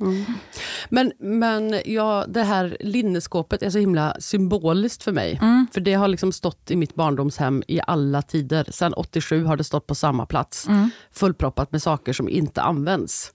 Men, 0.88 1.12
men 1.18 1.80
ja, 1.84 2.24
det 2.28 2.42
här 2.42 2.76
linneskåpet 2.80 3.62
är 3.62 3.70
så 3.70 3.78
himla 3.78 4.16
symboliskt 4.20 5.02
för 5.02 5.12
mig. 5.12 5.40
För 5.72 5.80
det 5.80 5.94
har 5.94 6.08
liksom 6.08 6.32
stått 6.32 6.70
i 6.70 6.76
mitt 6.76 6.94
barndomshem 6.94 7.62
i 7.68 7.80
alla 7.86 8.22
tider. 8.22 8.66
Sen 8.70 8.92
87 8.94 9.44
har 9.44 9.56
det 9.56 9.64
stått 9.64 9.86
på 9.86 9.94
samma 9.94 10.26
plats. 10.26 10.66
Fullproppat 11.12 11.72
med 11.72 11.82
saker 11.82 12.12
som 12.12 12.28
inte 12.28 12.62
används. 12.62 13.32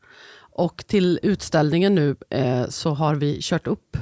Och 0.54 0.84
till 0.88 1.20
utställningen 1.24 1.96
nu 1.96 2.16
eh, 2.30 2.68
så 2.70 2.90
har 2.94 3.16
vi 3.16 3.38
kört 3.42 3.68
upp 3.68 3.98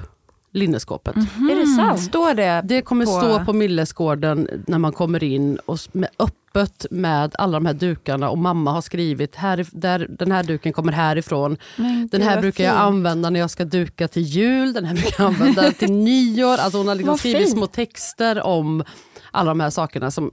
linneskåpet. 0.51 1.15
Är 1.15 1.59
det 1.59 1.67
sant? 1.75 1.99
Står 2.01 2.33
det? 2.33 2.61
Det 2.65 2.81
kommer 2.81 3.05
på- 3.05 3.11
stå 3.11 3.45
på 3.45 3.53
Millesgården 3.53 4.63
när 4.67 4.77
man 4.77 4.91
kommer 4.91 5.23
in 5.23 5.57
och 5.65 5.77
med 5.91 6.09
öppet 6.55 6.85
med 6.91 7.35
alla 7.37 7.59
de 7.59 7.65
här 7.65 7.73
dukarna 7.73 8.29
och 8.29 8.37
mamma 8.37 8.71
har 8.71 8.81
skrivit 8.81 9.35
här, 9.35 9.65
där, 9.71 10.07
den 10.09 10.31
här 10.31 10.43
duken 10.43 10.73
kommer 10.73 10.91
härifrån. 10.91 11.57
Men 11.75 12.07
Den 12.07 12.21
här 12.21 12.41
brukar 12.41 12.63
jag 12.63 12.73
fint. 12.73 12.81
använda 12.81 13.29
när 13.29 13.39
jag 13.39 13.49
ska 13.49 13.65
duka 13.65 14.07
till 14.07 14.21
jul, 14.23 14.73
den 14.73 14.85
här 14.85 14.93
brukar 14.93 15.23
jag 15.23 15.33
använda 15.33 15.71
till 15.79 15.91
nyår. 15.91 16.57
Alltså 16.57 16.77
hon 16.77 16.87
har 16.87 16.95
liksom 16.95 17.17
skrivit 17.17 17.51
små 17.51 17.67
texter 17.67 18.41
om 18.41 18.83
alla 19.31 19.51
de 19.51 19.59
här 19.59 19.69
sakerna 19.69 20.11
som, 20.11 20.31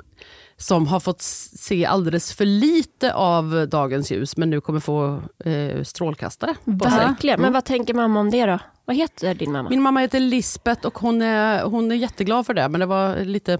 som 0.56 0.86
har 0.86 1.00
fått 1.00 1.22
se 1.22 1.86
alldeles 1.86 2.32
för 2.34 2.44
lite 2.44 3.14
av 3.14 3.68
dagens 3.68 4.10
ljus 4.12 4.36
men 4.36 4.50
nu 4.50 4.60
kommer 4.60 4.80
få 4.80 5.22
eh, 5.44 5.82
strålkastare 5.82 6.54
på 6.80 6.90
sig. 6.90 6.98
Verkligen. 6.98 7.40
Men 7.40 7.52
vad 7.52 7.64
tänker 7.64 7.94
mamma 7.94 8.20
om 8.20 8.30
det 8.30 8.46
då? 8.46 8.58
Vad 8.84 8.96
heter 8.96 9.34
din 9.34 9.52
mamma? 9.52 9.70
Min 9.70 9.82
mamma 9.82 10.00
heter 10.00 10.20
Lisbeth 10.20 10.86
och 10.86 10.98
hon 10.98 11.22
är, 11.22 11.62
hon 11.62 11.90
är 11.92 11.96
jätteglad 11.96 12.46
för 12.46 12.54
det. 12.54 12.68
Men 12.68 12.80
det 12.80 12.86
var 12.86 13.24
lite 13.24 13.58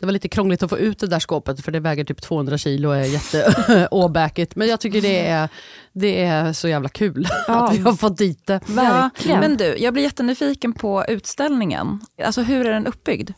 det 0.00 0.06
var 0.06 0.12
lite 0.12 0.28
krångligt 0.28 0.62
att 0.62 0.70
få 0.70 0.78
ut 0.78 0.98
det 0.98 1.06
där 1.06 1.20
skåpet 1.20 1.64
för 1.64 1.72
det 1.72 1.80
väger 1.80 2.04
typ 2.04 2.22
200 2.22 2.58
kilo 2.58 2.88
och 2.88 2.96
är 2.96 3.04
jätteåbäkigt. 3.04 4.56
Men 4.56 4.68
jag 4.68 4.80
tycker 4.80 5.00
det 5.00 5.26
är, 5.26 5.48
det 5.92 6.22
är 6.24 6.52
så 6.52 6.68
jävla 6.68 6.88
kul 6.88 7.26
Ja. 7.46 7.68
att 7.68 7.74
vi 7.74 7.78
har 7.78 7.92
fått 7.92 8.18
dit 8.18 8.46
det. 8.46 8.60
Verkligen. 8.66 9.42
Ja, 9.42 9.48
men 9.48 9.56
du, 9.56 9.76
jag 9.78 9.92
blir 9.92 10.02
jättenyfiken 10.02 10.72
på 10.72 11.04
utställningen. 11.08 12.00
Alltså 12.24 12.42
hur 12.42 12.66
är 12.66 12.72
den 12.72 12.86
uppbyggd? 12.86 13.30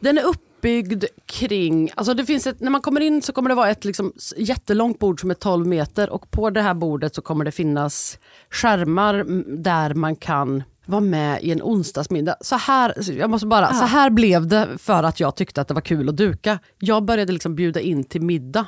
Den 0.00 0.18
är 0.18 0.22
uppbyggd 0.22 1.04
kring, 1.26 1.90
alltså 1.94 2.14
det 2.14 2.24
finns 2.26 2.46
ett, 2.46 2.60
när 2.60 2.70
man 2.70 2.80
kommer 2.80 3.00
in 3.00 3.22
så 3.22 3.32
kommer 3.32 3.48
det 3.48 3.54
vara 3.54 3.70
ett 3.70 3.84
liksom 3.84 4.12
jättelångt 4.36 4.98
bord 4.98 5.20
som 5.20 5.30
är 5.30 5.34
12 5.34 5.66
meter 5.66 6.10
och 6.10 6.30
på 6.30 6.50
det 6.50 6.62
här 6.62 6.74
bordet 6.74 7.14
så 7.14 7.22
kommer 7.22 7.44
det 7.44 7.52
finnas 7.52 8.18
skärmar 8.50 9.24
där 9.62 9.94
man 9.94 10.16
kan 10.16 10.62
vara 10.86 11.00
med 11.00 11.42
i 11.42 11.50
en 11.50 11.62
onsdagsmiddag. 11.62 12.36
Så 12.40 12.56
här, 12.56 12.94
jag 13.18 13.30
måste 13.30 13.46
bara, 13.46 13.74
så 13.74 13.84
här 13.84 14.10
blev 14.10 14.46
det 14.46 14.68
för 14.78 15.02
att 15.02 15.20
jag 15.20 15.36
tyckte 15.36 15.60
att 15.60 15.68
det 15.68 15.74
var 15.74 15.80
kul 15.80 16.08
att 16.08 16.16
duka. 16.16 16.58
Jag 16.78 17.04
började 17.04 17.32
liksom 17.32 17.54
bjuda 17.54 17.80
in 17.80 18.04
till 18.04 18.22
middag 18.22 18.66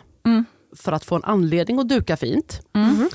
för 0.77 0.93
att 0.93 1.05
få 1.05 1.15
en 1.17 1.25
anledning 1.25 1.79
att 1.79 1.89
duka 1.89 2.17
fint. 2.17 2.61
Eh, 2.75 3.07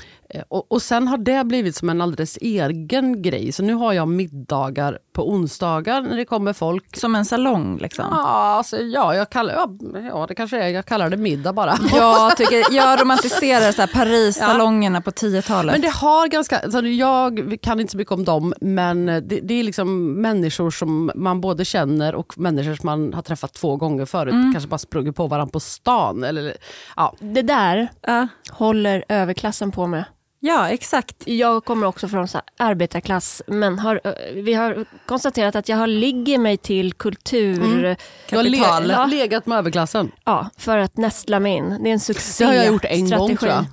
Och, 0.48 0.72
och 0.72 0.82
sen 0.82 1.08
har 1.08 1.18
det 1.18 1.44
blivit 1.44 1.76
som 1.76 1.90
en 1.90 2.00
alldeles 2.00 2.38
egen 2.40 3.22
grej. 3.22 3.52
Så 3.52 3.62
nu 3.62 3.74
har 3.74 3.92
jag 3.92 4.08
middagar 4.08 4.98
på 5.12 5.30
onsdagar 5.30 6.02
när 6.02 6.16
det 6.16 6.24
kommer 6.24 6.52
folk. 6.52 6.96
Som 6.96 7.14
en 7.14 7.24
salong 7.24 7.78
liksom? 7.78 8.04
Ja, 8.10 8.26
alltså, 8.26 8.76
ja, 8.78 9.14
jag 9.14 9.30
kallar, 9.30 9.54
ja, 9.54 9.68
ja, 10.08 10.26
det 10.28 10.34
kanske 10.34 10.62
är. 10.62 10.68
Jag 10.68 10.86
kallar 10.86 11.10
det 11.10 11.16
middag 11.16 11.52
bara. 11.52 11.74
Jag, 11.94 12.36
tycker, 12.36 12.74
jag 12.74 13.00
romantiserar 13.00 13.72
så 13.72 13.82
här 13.82 13.86
Paris-salongerna 13.94 15.00
på 15.00 15.10
10-talet. 15.10 15.72
Men 15.74 15.80
det 15.82 15.88
har 15.94 16.28
ganska, 16.28 16.58
alltså 16.58 16.80
jag 16.80 17.58
kan 17.62 17.80
inte 17.80 17.90
så 17.90 17.96
mycket 17.96 18.12
om 18.12 18.24
dem, 18.24 18.54
men 18.60 19.06
det, 19.06 19.20
det 19.20 19.54
är 19.54 19.62
liksom 19.64 20.12
människor 20.20 20.70
som 20.70 21.10
man 21.14 21.40
både 21.40 21.64
känner 21.64 22.14
och 22.14 22.38
människor 22.38 22.74
som 22.74 22.86
man 22.86 23.14
har 23.14 23.22
träffat 23.22 23.52
två 23.54 23.76
gånger 23.76 24.04
förut. 24.06 24.34
Kanske 24.52 24.68
bara 24.68 24.78
sprungit 24.78 25.16
på 25.16 25.26
varandra 25.26 25.52
på 25.52 25.60
stan. 25.60 26.24
Eller, 26.24 26.56
ja. 26.96 27.14
Det 27.20 27.42
där 27.42 27.88
Ja. 28.06 28.28
håller 28.50 29.04
överklassen 29.08 29.70
på 29.72 29.86
med. 29.86 30.04
Ja, 30.40 30.68
exakt. 30.68 31.16
Jag 31.24 31.64
kommer 31.64 31.86
också 31.86 32.08
från 32.08 32.28
så 32.28 32.38
här 32.38 32.68
arbetarklass, 32.70 33.42
men 33.46 33.78
har, 33.78 34.00
vi 34.34 34.54
har 34.54 34.84
konstaterat 35.06 35.56
att 35.56 35.68
jag 35.68 35.76
har 35.76 35.86
ligger 35.86 36.38
mig 36.38 36.56
till 36.56 36.92
kultur... 36.92 37.96
Du 38.30 38.36
har 38.36 38.42
le, 38.42 38.58
Ja. 38.92 39.06
legat 39.06 39.46
med 39.46 39.58
överklassen. 39.58 40.10
Ja, 40.24 40.50
för 40.58 40.78
att 40.78 40.96
nästla 40.96 41.40
mig 41.40 41.52
in. 41.52 41.78
Det 41.82 41.88
är 41.88 41.92
en 41.92 42.00
succé 42.00 42.44
Det 42.44 42.48
har 42.48 42.54
jag 42.54 42.66
gjort 42.66 42.84
en 42.84 43.10
gång 43.10 43.36
tror 43.36 43.52
jag. 43.52 43.64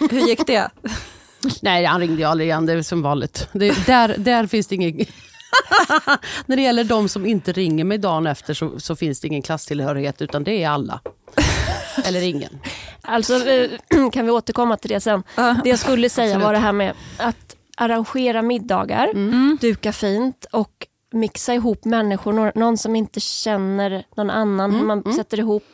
Hur 0.10 0.20
gick 0.28 0.46
det? 0.46 0.70
Nej, 1.62 1.84
han 1.84 2.00
ringde 2.00 2.22
jag 2.22 2.30
aldrig 2.30 2.48
igen. 2.48 2.66
Det 2.66 2.72
är 2.72 2.82
som 2.82 3.02
vanligt. 3.02 3.48
Det, 3.52 3.86
där, 3.86 4.14
där 4.18 4.46
finns 4.46 4.66
det 4.66 4.74
ingen... 4.74 4.94
När 6.46 6.56
det 6.56 6.62
gäller 6.62 6.84
de 6.84 7.08
som 7.08 7.26
inte 7.26 7.52
ringer 7.52 7.84
mig 7.84 7.98
dagen 7.98 8.26
efter 8.26 8.54
så, 8.54 8.80
så 8.80 8.96
finns 8.96 9.20
det 9.20 9.26
ingen 9.28 9.42
klasstillhörighet 9.42 10.22
utan 10.22 10.44
det 10.44 10.62
är 10.62 10.68
alla. 10.70 11.00
Eller 12.04 12.22
ingen. 12.22 12.58
Alltså 13.02 13.48
eh, 13.48 13.70
kan 14.12 14.24
vi 14.26 14.30
återkomma 14.30 14.76
till 14.76 14.90
det 14.90 15.00
sen. 15.00 15.22
Det 15.64 15.68
jag 15.70 15.78
skulle 15.78 16.08
säga 16.08 16.26
Absolut. 16.26 16.44
var 16.46 16.52
det 16.52 16.58
här 16.58 16.72
med 16.72 16.92
att 17.18 17.56
arrangera 17.76 18.42
middagar, 18.42 19.08
Mm. 19.08 19.58
duka 19.60 19.92
fint 19.92 20.46
och 20.52 20.86
mixa 21.12 21.54
ihop 21.54 21.84
människor, 21.84 22.32
nå- 22.32 22.52
någon 22.54 22.78
som 22.78 22.96
inte 22.96 23.20
känner 23.20 24.04
någon 24.16 24.30
annan, 24.30 24.74
Mm, 24.74 24.86
man 24.86 25.14
sätter 25.14 25.38
ihop, 25.38 25.64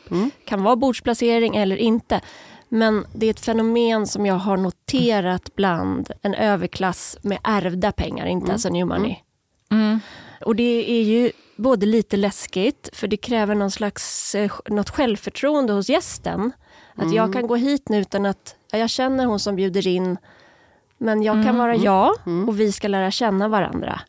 kan 0.45 0.63
vara 0.63 0.75
bordsplacering 0.75 1.55
eller 1.55 1.75
inte. 1.75 2.21
Men 2.69 3.05
det 3.13 3.25
är 3.25 3.29
ett 3.31 3.39
fenomen 3.45 4.07
som 4.07 4.25
jag 4.25 4.35
har 4.35 4.57
noterat 4.57 5.55
bland 5.55 6.09
en 6.21 6.33
överklass 6.33 7.17
med 7.21 7.37
ärvda 7.43 7.91
pengar, 7.91 8.25
inte 8.25 8.51
alltså 8.51 8.69
new 8.69 8.87
money. 8.87 9.15
Och 10.45 10.55
det 10.55 10.91
är 10.99 11.03
ju 11.03 11.31
både 11.55 11.85
lite 11.85 12.17
läskigt, 12.17 12.89
för 12.93 13.07
det 13.07 13.17
kräver 13.17 13.55
någon 13.55 13.71
slags, 13.71 14.35
eh, 14.35 14.51
något 14.69 14.89
självförtroende 14.89 15.73
hos 15.73 15.89
gästen. 15.89 16.51
Att 16.95 17.13
jag 17.13 17.33
kan 17.33 17.47
gå 17.47 17.55
hit 17.55 17.89
nu 17.89 17.99
utan 17.99 18.25
att, 18.25 18.55
ja, 18.71 18.77
jag 18.77 18.89
känner 18.89 19.25
hon 19.25 19.39
som 19.39 19.55
bjuder 19.55 19.87
in, 19.87 20.17
men 20.97 21.23
jag 21.23 21.45
kan 21.45 21.57
vara 21.57 21.75
jag 21.75 22.11
och 22.47 22.59
vi 22.59 22.71
ska 22.71 22.87
lära 22.87 23.11
känna 23.11 23.47
varandra. 23.47 24.01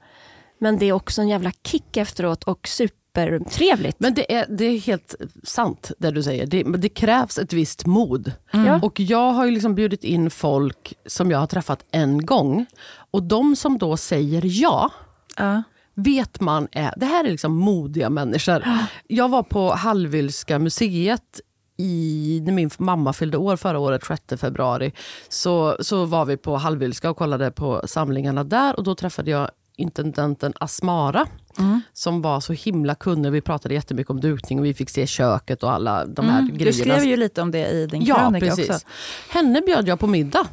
Men 0.59 0.79
det 0.79 0.87
är 0.87 0.93
också 0.93 1.21
en 1.21 1.29
jävla 1.29 1.53
kick 1.65 1.97
efteråt 1.97 2.45
och 2.45 2.69
supertrevligt. 2.69 4.01
Men 4.01 4.15
det 4.15 4.35
är, 4.35 4.47
det 4.49 4.65
är 4.65 4.79
helt 4.79 5.15
sant 5.43 5.91
det 5.99 6.11
du 6.11 6.23
säger. 6.23 6.47
Det, 6.47 6.63
det 6.63 6.89
krävs 6.89 7.39
ett 7.39 7.53
visst 7.53 7.87
mod. 7.87 8.33
Ja. 8.51 8.81
Och 8.83 9.01
jag 9.01 9.33
har 9.33 9.45
ju 9.45 9.51
liksom 9.51 9.75
bjudit 9.75 10.05
in 10.05 10.31
folk 10.31 10.95
som 11.07 11.31
jag 11.31 11.39
har 11.39 11.47
träffat 11.47 11.85
en 11.91 12.27
gång. 12.27 12.67
Och 13.11 13.23
de 13.23 13.57
som 13.57 13.79
då 13.79 13.97
säger 13.97 14.43
ja, 14.45 14.91
Ja. 15.37 15.63
Vet 15.95 16.41
man 16.41 16.69
är, 16.73 16.95
det 16.97 17.07
här 17.07 17.25
är 17.25 17.31
liksom 17.31 17.53
modiga 17.53 18.11
människor. 18.11 18.65
Jag 19.09 19.29
var 19.29 19.43
på 19.43 19.73
Hallwylska 19.75 20.59
museet 20.59 21.41
i, 21.77 22.41
när 22.45 22.53
min 22.53 22.71
mamma 22.79 23.13
fyllde 23.13 23.37
år 23.37 23.57
förra 23.57 23.79
året, 23.79 24.05
6 24.05 24.23
februari. 24.41 24.93
Så, 25.29 25.77
så 25.81 26.05
var 26.05 26.25
vi 26.25 26.37
på 26.37 26.57
Hallwylska 26.57 27.11
och 27.11 27.17
kollade 27.17 27.51
på 27.51 27.83
samlingarna 27.87 28.45
där 28.45 28.77
och 28.77 28.85
då 28.85 28.95
träffade 28.95 29.31
jag 29.31 29.51
intendenten 29.77 30.53
Asmara 30.61 31.27
som 31.93 32.23
var 32.23 32.41
så 32.41 32.53
himla 32.53 32.95
kunnig. 32.95 33.31
Vi 33.33 33.41
pratade 33.41 33.75
jättemycket 33.75 34.11
om 34.11 34.21
dukning 34.21 34.59
och 34.59 34.65
vi 34.65 34.75
fick 34.75 34.91
se 34.91 35.07
köket 35.07 35.63
och 35.63 35.73
alla 35.73 36.07
de 36.07 36.29
här 36.29 36.43
Du 36.43 36.49
grejerna. 36.59 36.73
skrev 36.95 37.05
ju 37.11 37.17
lite 37.17 37.43
om 37.43 37.51
det 37.51 37.69
i 37.71 37.87
din 37.87 38.03
Ja, 38.05 38.17
krönika 38.19 38.47
precis. 38.47 38.71
också. 38.71 38.87
Henne 39.31 39.61
bjöd 39.61 39.89
jag 39.89 39.99
på 40.01 40.07
middag. 40.07 40.47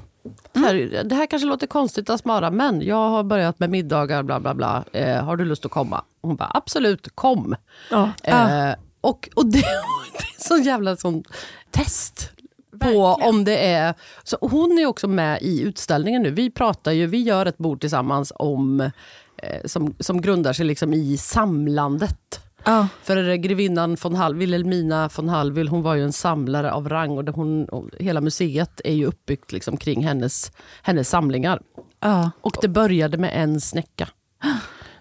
Så 0.54 0.60
här, 0.60 1.04
det 1.04 1.16
här 1.16 1.26
kanske 1.26 1.48
låter 1.48 1.68
konstigt 1.68 2.10
Asmara, 2.10 2.52
men 2.52 2.82
jag 2.82 3.10
har 3.10 3.24
börjat 3.24 3.60
med 3.60 3.70
middagar, 3.70 4.24
bla 4.24 4.40
bla 4.40 4.54
bla. 4.54 4.84
Eh, 4.92 5.24
har 5.24 5.38
du 5.38 5.46
lust 5.46 5.66
att 5.66 5.72
komma? 5.72 6.04
Hon 6.22 6.36
bara, 6.36 6.52
absolut, 6.54 7.16
kom. 7.16 7.56
Ja. 7.90 8.10
Eh, 8.24 8.76
och, 9.02 9.30
och 9.36 9.46
det, 9.46 9.60
det 10.14 10.46
är 10.46 10.48
så 10.48 10.58
jävla 10.58 10.96
sån 10.96 11.24
test. 11.72 12.32
på 12.80 13.04
om 13.06 13.44
det 13.44 13.66
är... 13.68 13.94
Så 14.24 14.38
hon 14.42 14.80
är 14.80 14.86
också 14.86 15.08
med 15.08 15.42
i 15.42 15.62
utställningen 15.62 16.22
nu. 16.22 16.32
Vi 16.32 16.52
pratar 16.52 16.92
ju, 16.92 17.08
vi 17.08 17.22
gör 17.22 17.46
ett 17.46 17.58
bord 17.58 17.82
tillsammans 17.82 18.34
om 18.36 18.82
eh, 19.38 19.62
som, 19.66 19.96
som 20.00 20.22
grundar 20.22 20.54
sig 20.54 20.66
liksom 20.66 20.94
i 20.94 21.18
samlandet. 21.18 22.40
Ja. 22.64 22.88
För 23.04 23.36
grevinnan 23.36 23.98
von 24.02 24.16
Hall, 24.16 24.36
Wilhelmina 24.36 25.10
von 25.16 25.30
Hallwyl, 25.30 25.68
hon 25.68 25.82
var 25.82 25.96
ju 25.96 26.04
en 26.04 26.14
samlare 26.14 26.72
av 26.72 26.90
rang 26.90 27.12
och 27.18 27.26
det 27.26 27.32
hon, 27.32 27.68
hela 28.00 28.22
museet 28.22 28.82
är 28.84 28.94
ju 28.94 29.06
uppbyggt 29.06 29.52
liksom 29.52 29.78
kring 29.78 30.04
hennes, 30.04 30.52
hennes 30.84 31.10
samlingar. 31.10 31.62
Ja. 32.00 32.32
Och 32.42 32.56
det 32.62 32.68
började 32.68 33.18
med 33.18 33.32
en 33.44 33.62
snäcka. 33.62 34.10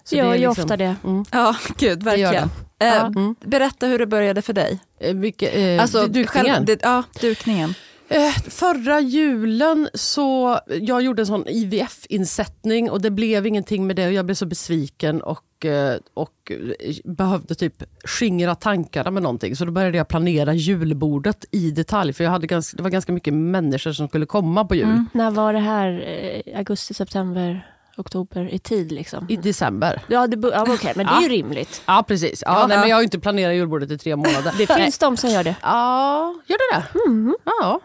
Så 0.05 0.17
Jag 0.17 0.27
det 0.27 0.31
är 0.31 0.39
liksom- 0.39 0.51
ofta 0.65 0.77
det. 0.77 0.97
Mm. 1.05 1.25
ja, 1.33 1.57
gud, 1.79 1.99
Det 1.99 2.05
verkligen. 2.05 2.51
det. 2.79 2.87
Eh, 2.87 3.05
Mm. 3.07 3.35
Berätta 3.45 3.87
hur 3.87 3.99
det 3.99 4.07
började 4.07 4.43
för 4.43 4.53
dig. 4.53 4.81
Eh, 5.01 5.15
Vilke, 5.17 5.49
eh, 5.49 5.83
Alltså, 5.83 6.07
dukningen. 6.07 6.27
själva- 6.29 6.61
det, 6.61 6.79
ja, 6.83 7.03
dukningen. 7.21 7.75
Eh, 8.09 8.33
förra 8.49 9.01
julen 9.01 9.89
så 9.95 10.59
jag 10.81 11.03
gjorde 11.03 11.23
en 11.23 11.27
sån 11.27 11.45
IVF-insättning 11.49 12.91
och 12.91 13.01
det 13.01 13.11
blev 13.11 13.47
ingenting 13.47 13.87
med 13.87 13.97
det 13.97 14.07
och 14.07 14.13
jag 14.13 14.25
blev 14.25 14.35
så 14.35 14.47
besviken 14.47 15.23
och, 15.23 15.41
eh, 15.65 15.95
och 16.15 16.53
eh, 16.81 16.95
behövde 17.05 17.55
typ 17.55 17.83
skingra 18.05 18.55
tankarna 18.55 19.11
med 19.11 19.23
någonting. 19.23 19.57
Så 19.57 19.65
då 19.65 19.73
började 19.73 19.97
jag 19.99 20.09
planera 20.09 20.55
julbordet 20.55 21.45
i 21.51 21.71
detalj 21.71 22.13
för 22.13 22.25
jag 22.25 22.31
hade 22.31 22.47
ganska, 22.47 22.77
det 22.77 22.83
var 22.83 22.91
ganska 22.91 23.13
mycket 23.13 23.35
människor 23.35 23.93
som 23.93 24.09
skulle 24.09 24.27
komma 24.27 24.65
på 24.65 24.75
jul. 24.75 24.85
Mm. 24.85 25.07
När 25.13 25.31
var 25.31 25.53
det 25.53 25.59
här? 25.59 26.05
Eh, 26.47 26.59
Augusti, 26.59 26.95
september, 26.95 27.67
oktober 27.97 28.49
i 28.55 28.59
tid 28.59 28.93
liksom? 28.93 29.27
I 29.29 29.37
december. 29.37 30.03
Ja, 30.07 30.27
det, 30.27 30.49
ja 30.49 30.63
okej, 30.69 30.93
men 30.97 31.07
det 31.07 31.13
är 31.13 31.21
ju 31.23 31.29
rimligt. 31.29 31.83
Ja 31.87 32.05
precis. 32.09 32.43
Ja, 32.47 32.61
Ja. 32.61 32.67
nej, 32.67 32.79
men 32.79 32.89
jag 32.89 32.97
har 32.97 33.03
inte 33.03 33.19
planerat 33.19 33.55
julbordet 33.55 33.91
i 33.91 33.99
tre 33.99 34.17
månader. 34.17 34.55
Det 34.59 34.67
finns 34.75 34.99
de 34.99 35.17
som 35.17 35.31
gör 35.31 35.45
det. 35.45 35.57
Ja, 35.63 36.35
gör 36.47 36.59
det 36.73 36.77
det? 36.81 37.35
Ja, 37.45 37.81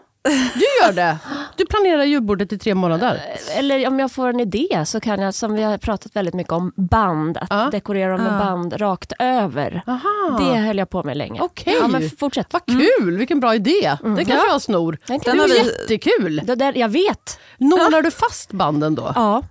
du 0.54 0.64
gör 0.86 0.92
det. 0.92 1.18
Du 1.56 1.66
planerar 1.66 2.04
julbordet 2.04 2.52
i 2.52 2.58
tre 2.58 2.74
månader. 2.74 3.22
Eller 3.56 3.88
om 3.88 3.98
jag 3.98 4.12
får 4.12 4.28
en 4.28 4.40
idé 4.40 4.82
så 4.86 5.00
kan 5.00 5.20
jag, 5.20 5.34
som 5.34 5.52
vi 5.54 5.62
har 5.62 5.78
pratat 5.78 6.16
väldigt 6.16 6.34
mycket 6.34 6.52
om, 6.52 6.72
band. 6.76 7.36
Att 7.36 7.46
Ja. 7.50 7.68
dekorera 7.72 8.18
med 8.18 8.32
Ja. 8.32 8.38
band 8.38 8.80
rakt 8.80 9.12
över. 9.18 9.82
Aha. 9.86 10.38
Det 10.38 10.58
höll 10.60 10.78
jag 10.78 10.90
på 10.90 11.02
med 11.02 11.16
länge. 11.16 11.40
Okej. 11.40 11.76
Ja, 11.80 11.88
men 11.88 12.10
fortsätt. 12.10 12.46
Vad 12.50 12.66
kul, 12.66 13.16
vilken 13.16 13.40
bra 13.40 13.54
idé. 13.54 13.96
Den 14.02 14.16
kanske 14.24 14.48
jag 14.48 14.62
snor. 14.62 14.98
Den 15.06 15.18
Det 15.24 15.30
är 15.30 15.48
vi- 15.48 15.56
jättekul. 15.58 16.40
Det 16.44 16.54
där, 16.54 16.72
jag 16.78 16.88
vet. 16.88 17.38
Nålar 17.58 18.02
du 18.02 18.10
fast 18.10 18.52
banden 18.52 18.94
då? 18.94 19.12
Ja. 19.14 19.42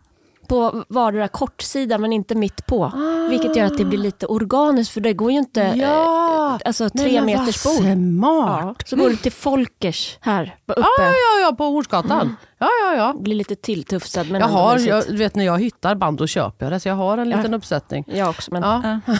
På 0.48 0.84
vardera 0.90 1.28
kortsida 1.28 1.98
men 1.98 2.14
inte 2.14 2.36
mitt 2.36 2.66
på. 2.66 2.92
Vilket 3.30 3.56
gör 3.56 3.66
att 3.66 3.78
det 3.78 3.86
blir 3.86 4.00
lite 4.00 4.26
organiskt 4.26 4.94
för 4.94 5.02
det 5.02 5.14
går 5.14 5.32
ju 5.32 5.38
inte 5.38 5.64
eh, 5.64 5.76
Ja. 5.78 6.60
alltså, 6.66 6.90
Nej, 6.94 7.06
tre 7.06 7.22
men 7.22 7.26
meters 7.26 7.64
bord. 7.64 7.74
smart. 7.84 8.76
Ja. 8.80 8.86
Så 8.86 8.96
går 8.96 9.10
det 9.10 9.16
till 9.18 9.32
Folkers 9.32 10.18
här 10.22 10.56
uppe. 10.68 10.82
Ja, 10.82 10.88
ja, 10.98 11.42
ja, 11.50 11.56
på 11.58 11.64
Hornsgatan. 11.64 12.36
Ja, 12.60 12.70
ja, 12.84 12.96
ja. 12.96 13.14
Blir 13.20 13.36
lite 13.36 13.56
tilltufsad 13.56 14.32
men 14.32 14.42
Jag 14.42 14.48
har, 14.48 14.80
jag, 14.80 15.04
du 15.10 15.18
vet 15.18 15.36
när 15.36 15.46
jag 15.46 15.60
hittar 15.60 15.96
band 15.96 16.18
då 16.18 16.28
köper 16.28 16.66
jag 16.66 16.74
det, 16.74 16.80
så 16.80 16.88
jag 16.90 16.96
har 16.96 17.18
en 17.18 17.30
liten 17.30 17.54
uppsättning. 17.54 18.04
Jag 18.08 18.30
också 18.30 18.52
men 18.54 18.64
ja. 18.64 19.00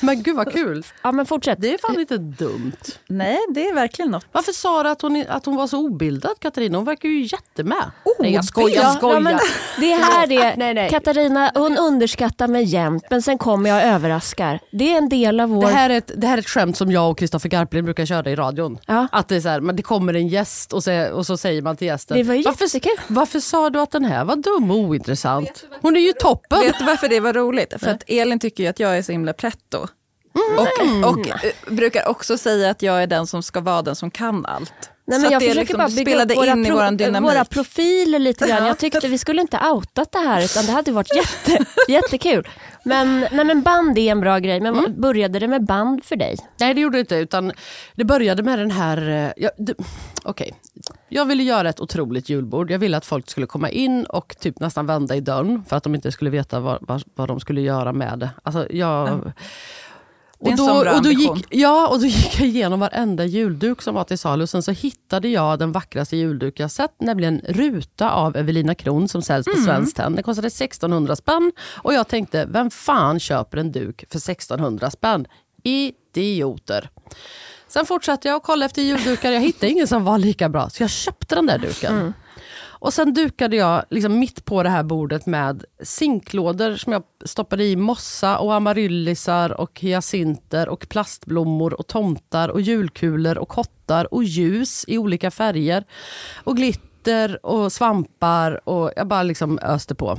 Ja. 0.00 0.06
Men 0.06 0.22
gud 0.22 0.36
vad 0.36 0.52
kul. 0.52 0.84
men 1.12 1.26
fortsätt. 1.26 1.60
Det 1.60 1.74
är 1.74 1.78
fan 1.78 1.96
lite 1.96 2.18
dumt. 2.18 2.72
Nej, 3.06 3.38
det 3.54 3.68
är 3.68 3.74
verkligen 3.74 4.10
något. 4.10 4.26
Varför 4.32 4.52
sa 4.52 4.82
du 4.82 4.88
att 4.88 5.02
hon, 5.02 5.24
att 5.28 5.46
hon 5.46 5.56
var 5.56 5.66
så 5.66 5.78
obildad 5.78 6.32
Katarina? 6.40 6.78
Hon 6.78 6.84
verkar 6.84 7.08
ju 7.08 7.22
jättemed. 7.22 7.90
Nej 8.18 8.32
jag 8.32 8.44
skojar, 8.44 8.76
Ja, 8.76 8.82
jag 8.82 8.96
skojar. 8.96 9.14
ja, 9.14 9.20
men 9.20 9.38
det 9.78 9.94
här 9.94 10.32
är, 10.32 10.56
Nej, 10.56 10.74
nej. 10.74 10.90
Katarina 10.90 11.50
hon 11.54 11.76
underskattar 11.78 12.48
mig 12.48 12.64
jämt 12.64 13.04
men 13.10 13.22
sen 13.22 13.38
kommer 13.38 13.70
jag 13.70 13.76
och 13.76 13.92
överraskar. 13.94 14.60
Det 14.72 14.92
är 14.92 14.98
en 14.98 15.08
del 15.08 15.40
av 15.40 15.48
vår... 15.48 15.62
Det 15.62 15.68
här, 15.72 15.90
är 15.90 15.98
ett, 15.98 16.10
det 16.16 16.26
här 16.26 16.34
är 16.34 16.42
ett 16.42 16.48
skämt 16.48 16.76
som 16.76 16.90
jag 16.92 17.10
och 17.10 17.18
Kristoffer 17.18 17.48
Garplind 17.48 17.84
brukar 17.84 18.06
köra 18.06 18.30
i 18.30 18.36
radion. 18.36 18.78
Ja. 18.86 19.08
Att 19.12 19.28
det, 19.28 19.36
är 19.36 19.40
så 19.40 19.48
här, 19.48 19.60
men 19.60 19.76
det 19.76 19.82
kommer 19.82 20.14
en 20.14 20.28
gäst 20.28 20.72
och 20.72 20.84
så, 20.84 21.10
och 21.12 21.26
så 21.26 21.36
säger 21.36 21.62
man 21.62 21.76
till 21.76 21.86
gästen 21.86 22.16
Det 22.16 22.22
var 22.22 22.34
varför, 22.44 22.64
jättekul. 22.64 22.92
varför 23.08 23.40
sa 23.40 23.70
du 23.70 23.80
att 23.80 23.90
den 23.90 24.04
här 24.04 24.24
var 24.24 24.36
dum 24.36 24.70
och 24.70 24.76
ointressant? 24.76 25.64
Hon 25.82 25.96
är 25.96 26.00
ju 26.00 26.12
toppen! 26.12 26.60
Vet 26.60 26.78
du 26.78 26.84
varför 26.84 27.08
det 27.08 27.20
var 27.20 27.32
roligt? 27.32 27.74
För 27.80 27.90
att 27.90 28.02
Elin 28.06 28.38
tycker 28.38 28.62
ju 28.62 28.68
att 28.68 28.80
jag 28.80 28.98
är 28.98 29.02
så 29.02 29.12
himla 29.12 29.32
pretto. 29.32 29.85
Mm. 30.36 31.04
Och, 31.04 31.10
och 31.10 31.28
eh, 31.28 31.34
brukar 31.70 32.08
också 32.08 32.38
säga 32.38 32.70
att 32.70 32.82
jag 32.82 33.02
är 33.02 33.06
den 33.06 33.26
som 33.26 33.42
ska 33.42 33.60
vara 33.60 33.82
den 33.82 33.96
som 33.96 34.10
kan 34.10 34.46
allt. 34.46 34.72
Nej, 35.08 35.18
så 35.18 35.22
men 35.22 35.32
jag 35.32 35.40
det 35.42 35.46
försöker 35.46 35.60
liksom 35.60 35.78
bara 35.78 35.88
bygga 35.88 36.02
spelade 36.10 36.34
upp 36.34 36.40
våra, 36.40 36.52
in 36.52 36.66
i 36.66 36.70
våran 36.70 36.98
pro- 36.98 37.06
dynamik. 37.06 37.30
våra 37.30 37.44
profiler 37.44 38.18
lite 38.18 38.46
grann. 38.48 38.66
Jag 38.66 38.78
tyckte 38.78 39.08
vi 39.08 39.18
skulle 39.18 39.40
inte 39.40 39.60
outat 39.72 40.12
det 40.12 40.18
här 40.18 40.44
utan 40.44 40.66
det 40.66 40.72
hade 40.72 40.92
varit 40.92 41.16
jätte, 41.16 41.64
jättekul. 41.88 42.48
Men, 42.84 43.20
nej, 43.32 43.44
men 43.44 43.62
band 43.62 43.98
är 43.98 44.12
en 44.12 44.20
bra 44.20 44.38
grej. 44.38 44.60
Men 44.60 44.78
Mm. 44.78 45.00
började 45.00 45.38
det 45.38 45.48
med 45.48 45.64
band 45.64 46.04
för 46.04 46.16
dig? 46.16 46.36
Nej 46.60 46.74
det 46.74 46.80
gjorde 46.80 46.96
det 46.96 47.00
inte 47.00 47.16
utan 47.16 47.52
det 47.94 48.04
började 48.04 48.42
med 48.42 48.58
den 48.58 48.70
här... 48.70 49.08
eh, 49.08 49.32
Ja, 49.36 49.50
okej. 50.22 50.54
Jag 51.08 51.24
ville 51.24 51.42
göra 51.42 51.68
ett 51.68 51.80
otroligt 51.80 52.28
julbord. 52.28 52.70
Jag 52.70 52.78
ville 52.78 52.96
att 52.96 53.06
folk 53.06 53.30
skulle 53.30 53.46
komma 53.46 53.70
in 53.70 54.04
och 54.04 54.36
typ 54.40 54.60
nästan 54.60 54.86
vända 54.86 55.16
i 55.16 55.20
dörren 55.20 55.64
för 55.68 55.76
att 55.76 55.82
de 55.82 55.94
inte 55.94 56.12
skulle 56.12 56.30
veta 56.30 56.60
vad, 56.60 56.78
vad, 56.80 57.02
vad 57.14 57.28
de 57.28 57.40
skulle 57.40 57.60
göra 57.60 57.92
med 57.92 58.18
det. 58.18 58.30
Alltså, 58.42 58.66
jag, 58.72 59.08
Det 59.08 59.32
sån 60.56 60.80
bra 60.80 60.96
och 60.96 61.02
då 61.02 61.10
gick, 61.10 61.44
ja, 61.50 61.88
och 61.88 62.00
då 62.00 62.06
gick 62.06 62.40
jag 62.40 62.48
igenom 62.48 62.80
varenda 62.80 63.24
julduk 63.24 63.82
som 63.82 63.94
var 63.94 64.04
till 64.04 64.18
salu. 64.18 64.42
Och 64.42 64.48
sen 64.48 64.62
så 64.62 64.72
hittade 64.72 65.28
jag 65.28 65.58
den 65.58 65.72
vackraste 65.72 66.16
julduk 66.16 66.60
jag 66.60 66.70
sett, 66.70 66.94
nämligen 67.00 67.40
Ruta 67.48 68.10
av 68.10 68.36
Evelina 68.36 68.74
Kron 68.74 69.08
som 69.08 69.22
säljs 69.22 69.44
på 69.44 69.52
Mm. 69.52 69.64
Svenskt 69.64 69.96
Tenn. 69.96 70.14
Den 70.14 70.22
kostade 70.22 70.46
1600 70.46 71.16
spänn 71.16 71.52
och 71.82 71.94
jag 71.94 72.08
tänkte, 72.08 72.46
vem 72.46 72.70
fan 72.70 73.20
köper 73.20 73.58
en 73.58 73.72
duk 73.72 74.04
för 74.10 74.18
1600 74.18 74.90
spänn? 74.90 75.26
Idioter. 75.62 76.90
Sen 77.68 77.86
fortsatte 77.86 78.28
jag 78.28 78.36
och 78.36 78.42
kolla 78.42 78.66
efter 78.66 78.82
juldukar, 78.82 79.30
jag 79.32 79.40
hittade 79.40 79.72
ingen 79.72 79.86
som 79.86 80.04
var 80.04 80.18
lika 80.18 80.48
bra, 80.48 80.70
så 80.70 80.82
jag 80.82 80.90
köpte 80.90 81.34
den 81.34 81.46
där 81.46 81.58
duken. 81.58 82.14
Och 82.78 82.92
sen 82.92 83.14
dukade 83.14 83.56
jag 83.56 83.84
liksom 83.90 84.18
mitt 84.18 84.44
på 84.44 84.62
det 84.62 84.68
här 84.68 84.82
bordet 84.82 85.26
med 85.26 85.64
zinklådor 85.82 86.76
som 86.76 86.92
jag 86.92 87.02
stoppade 87.24 87.64
i 87.64 87.76
mossa 87.76 88.38
och 88.38 88.54
amaryllisar 88.54 89.60
och 89.60 89.80
hyacinter 89.80 90.68
och 90.68 90.88
plastblommor 90.88 91.74
och 91.74 91.86
tomtar 91.86 92.48
och 92.48 92.60
julkulor 92.60 93.38
och 93.38 93.48
kottar 93.48 94.14
och 94.14 94.24
ljus 94.24 94.84
i 94.88 94.98
olika 94.98 95.30
färger. 95.30 95.84
Och 96.44 96.56
glitter 96.56 97.46
och 97.46 97.72
svampar 97.72 98.68
och 98.68 98.92
jag 98.96 99.06
bara 99.06 99.22
liksom 99.22 99.58
öste 99.62 99.94
på. 99.94 100.18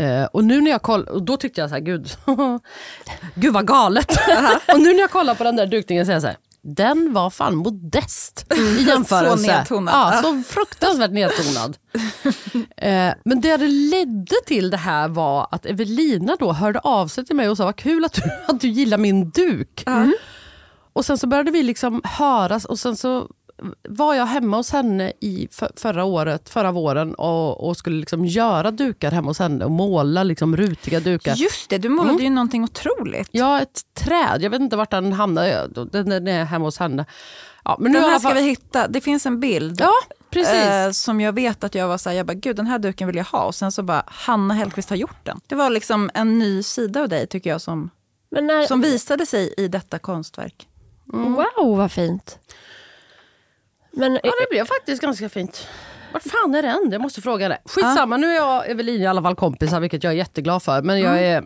Eh, 0.00 0.24
och 0.24 0.44
nu 0.44 0.60
när 0.60 0.70
jag 0.70 0.82
koll, 0.82 1.04
och 1.04 1.22
då 1.22 1.36
tyckte 1.36 1.60
jag 1.60 1.70
så 1.70 1.74
här, 1.76 1.82
gud, 1.82 2.10
gud 3.34 3.52
vad 3.52 3.66
galet. 3.66 4.10
och 4.72 4.80
nu 4.80 4.92
när 4.92 5.00
jag 5.00 5.10
kollar 5.10 5.34
på 5.34 5.44
den 5.44 5.56
där 5.56 5.66
dukningen 5.66 6.06
så 6.06 6.12
är 6.12 6.14
jag 6.14 6.22
så 6.22 6.28
här, 6.28 6.36
den 6.64 7.12
var 7.12 7.30
fan 7.30 7.56
modest 7.56 8.52
i 8.56 8.82
jämförelse. 8.82 9.44
Så 9.44 9.52
nedtonad. 9.52 9.94
Ja, 9.94 10.22
så 10.22 10.42
fruktansvärt 10.42 11.10
nedtonad. 11.10 11.76
eh, 12.76 13.14
men 13.24 13.40
det 13.40 13.56
det 13.56 13.66
ledde 13.66 14.36
till 14.46 14.70
det 14.70 14.76
här 14.76 15.08
var 15.08 15.48
att 15.50 15.66
Evelina 15.66 16.36
då 16.40 16.52
hörde 16.52 16.78
av 16.78 17.08
sig 17.08 17.26
till 17.26 17.36
mig 17.36 17.48
och 17.48 17.56
sa, 17.56 17.64
vad 17.64 17.76
kul 17.76 18.04
att 18.04 18.12
du, 18.12 18.22
att 18.48 18.60
du 18.60 18.68
gillar 18.68 18.98
min 18.98 19.30
duk. 19.30 19.84
Och 20.92 21.04
sen 21.04 21.18
så 21.18 21.26
började 21.26 21.50
vi 21.50 21.62
liksom 21.62 22.00
höras 22.04 22.64
och 22.64 22.78
sen 22.78 22.96
så 22.96 23.28
var 23.88 24.14
jag 24.14 24.26
hemma 24.26 24.56
hos 24.56 24.72
henne 24.72 25.12
i 25.20 25.48
för, 25.50 25.70
förra 25.76 26.04
året, 26.04 26.48
förra 26.48 26.72
våren 26.72 27.14
och, 27.14 27.68
och 27.68 27.76
skulle 27.76 27.96
liksom 27.96 28.24
göra 28.24 28.70
dukar 28.70 29.10
hemma 29.10 29.30
hos 29.30 29.38
henne 29.38 29.64
och 29.64 29.70
måla 29.70 30.22
liksom 30.22 30.56
rutiga 30.56 31.00
dukar. 31.00 31.34
Just 31.34 31.70
det, 31.70 31.78
du 31.78 31.88
målade 31.88 32.22
ju 32.22 32.30
någonting 32.30 32.64
otroligt. 32.64 33.28
Ja, 33.32 33.60
ett 33.60 33.82
träd. 33.94 34.42
Jag 34.42 34.50
vet 34.50 34.60
inte 34.60 34.76
vart 34.76 34.90
den 34.90 35.12
hamnade. 35.12 35.68
Den, 35.92 36.08
den 36.08 36.28
är 36.28 36.44
hemma 36.44 36.64
hos 36.64 36.78
henne. 36.78 37.06
Ja, 37.64 37.76
men 37.80 37.92
nu 37.92 38.00
Den 38.00 38.10
här 38.10 38.18
ska 38.18 38.32
vi 38.32 38.42
hitta. 38.42 38.88
Det 38.88 39.00
finns 39.00 39.26
en 39.26 39.40
bild. 39.40 39.80
Ja, 39.80 39.92
precis. 40.30 40.54
Eh, 40.54 40.90
som 40.90 41.20
jag 41.20 41.32
vet 41.32 41.64
att 41.64 41.74
jag 41.74 41.88
var 41.88 41.98
så 41.98 42.08
här, 42.08 42.16
jag 42.16 42.26
bara, 42.26 42.34
gud 42.34 42.56
den 42.56 42.66
här 42.66 42.78
duken 42.78 43.06
vill 43.06 43.16
jag 43.16 43.24
ha. 43.24 43.44
Och 43.44 43.54
sen 43.54 43.72
så 43.72 43.82
bara, 43.82 44.04
Hanna 44.06 44.54
Hellquist 44.54 44.90
har 44.90 44.96
gjort 44.96 45.24
den. 45.24 45.40
Det 45.46 45.54
var 45.54 45.70
liksom 45.70 46.10
en 46.14 46.38
ny 46.38 46.62
sida 46.62 47.00
av 47.00 47.08
dig 47.08 47.26
tycker 47.26 47.50
jag 47.50 47.60
som, 47.60 47.90
när, 48.30 48.66
som 48.66 48.80
visade 48.80 49.26
sig 49.26 49.54
i 49.56 49.68
detta 49.68 49.98
konstverk. 49.98 50.68
Wow 51.04 51.76
vad 51.76 51.92
fint. 51.92 52.38
Men 53.96 54.12
Ja, 54.22 54.32
det 54.40 54.46
blev 54.50 54.64
faktiskt 54.66 55.02
ganska 55.02 55.28
fint. 55.28 55.68
Vart 56.12 56.22
fan 56.22 56.54
är 56.54 56.62
den? 56.62 56.88
Jag 56.92 57.00
måste 57.00 57.20
fråga 57.22 57.48
det. 57.48 57.58
Skitsamma, 57.64 58.16
nu 58.16 58.26
är 58.30 58.34
jag 58.34 58.58
och 58.58 58.66
Evelina 58.66 59.04
i 59.04 59.06
alla 59.06 59.22
fall 59.22 59.34
kompisar, 59.36 59.80
vilket 59.80 60.04
jag 60.04 60.12
är 60.12 60.16
jätteglad 60.16 60.62
för. 60.62 60.82
Men 60.82 61.00
jag 61.00 61.22
är, 61.22 61.44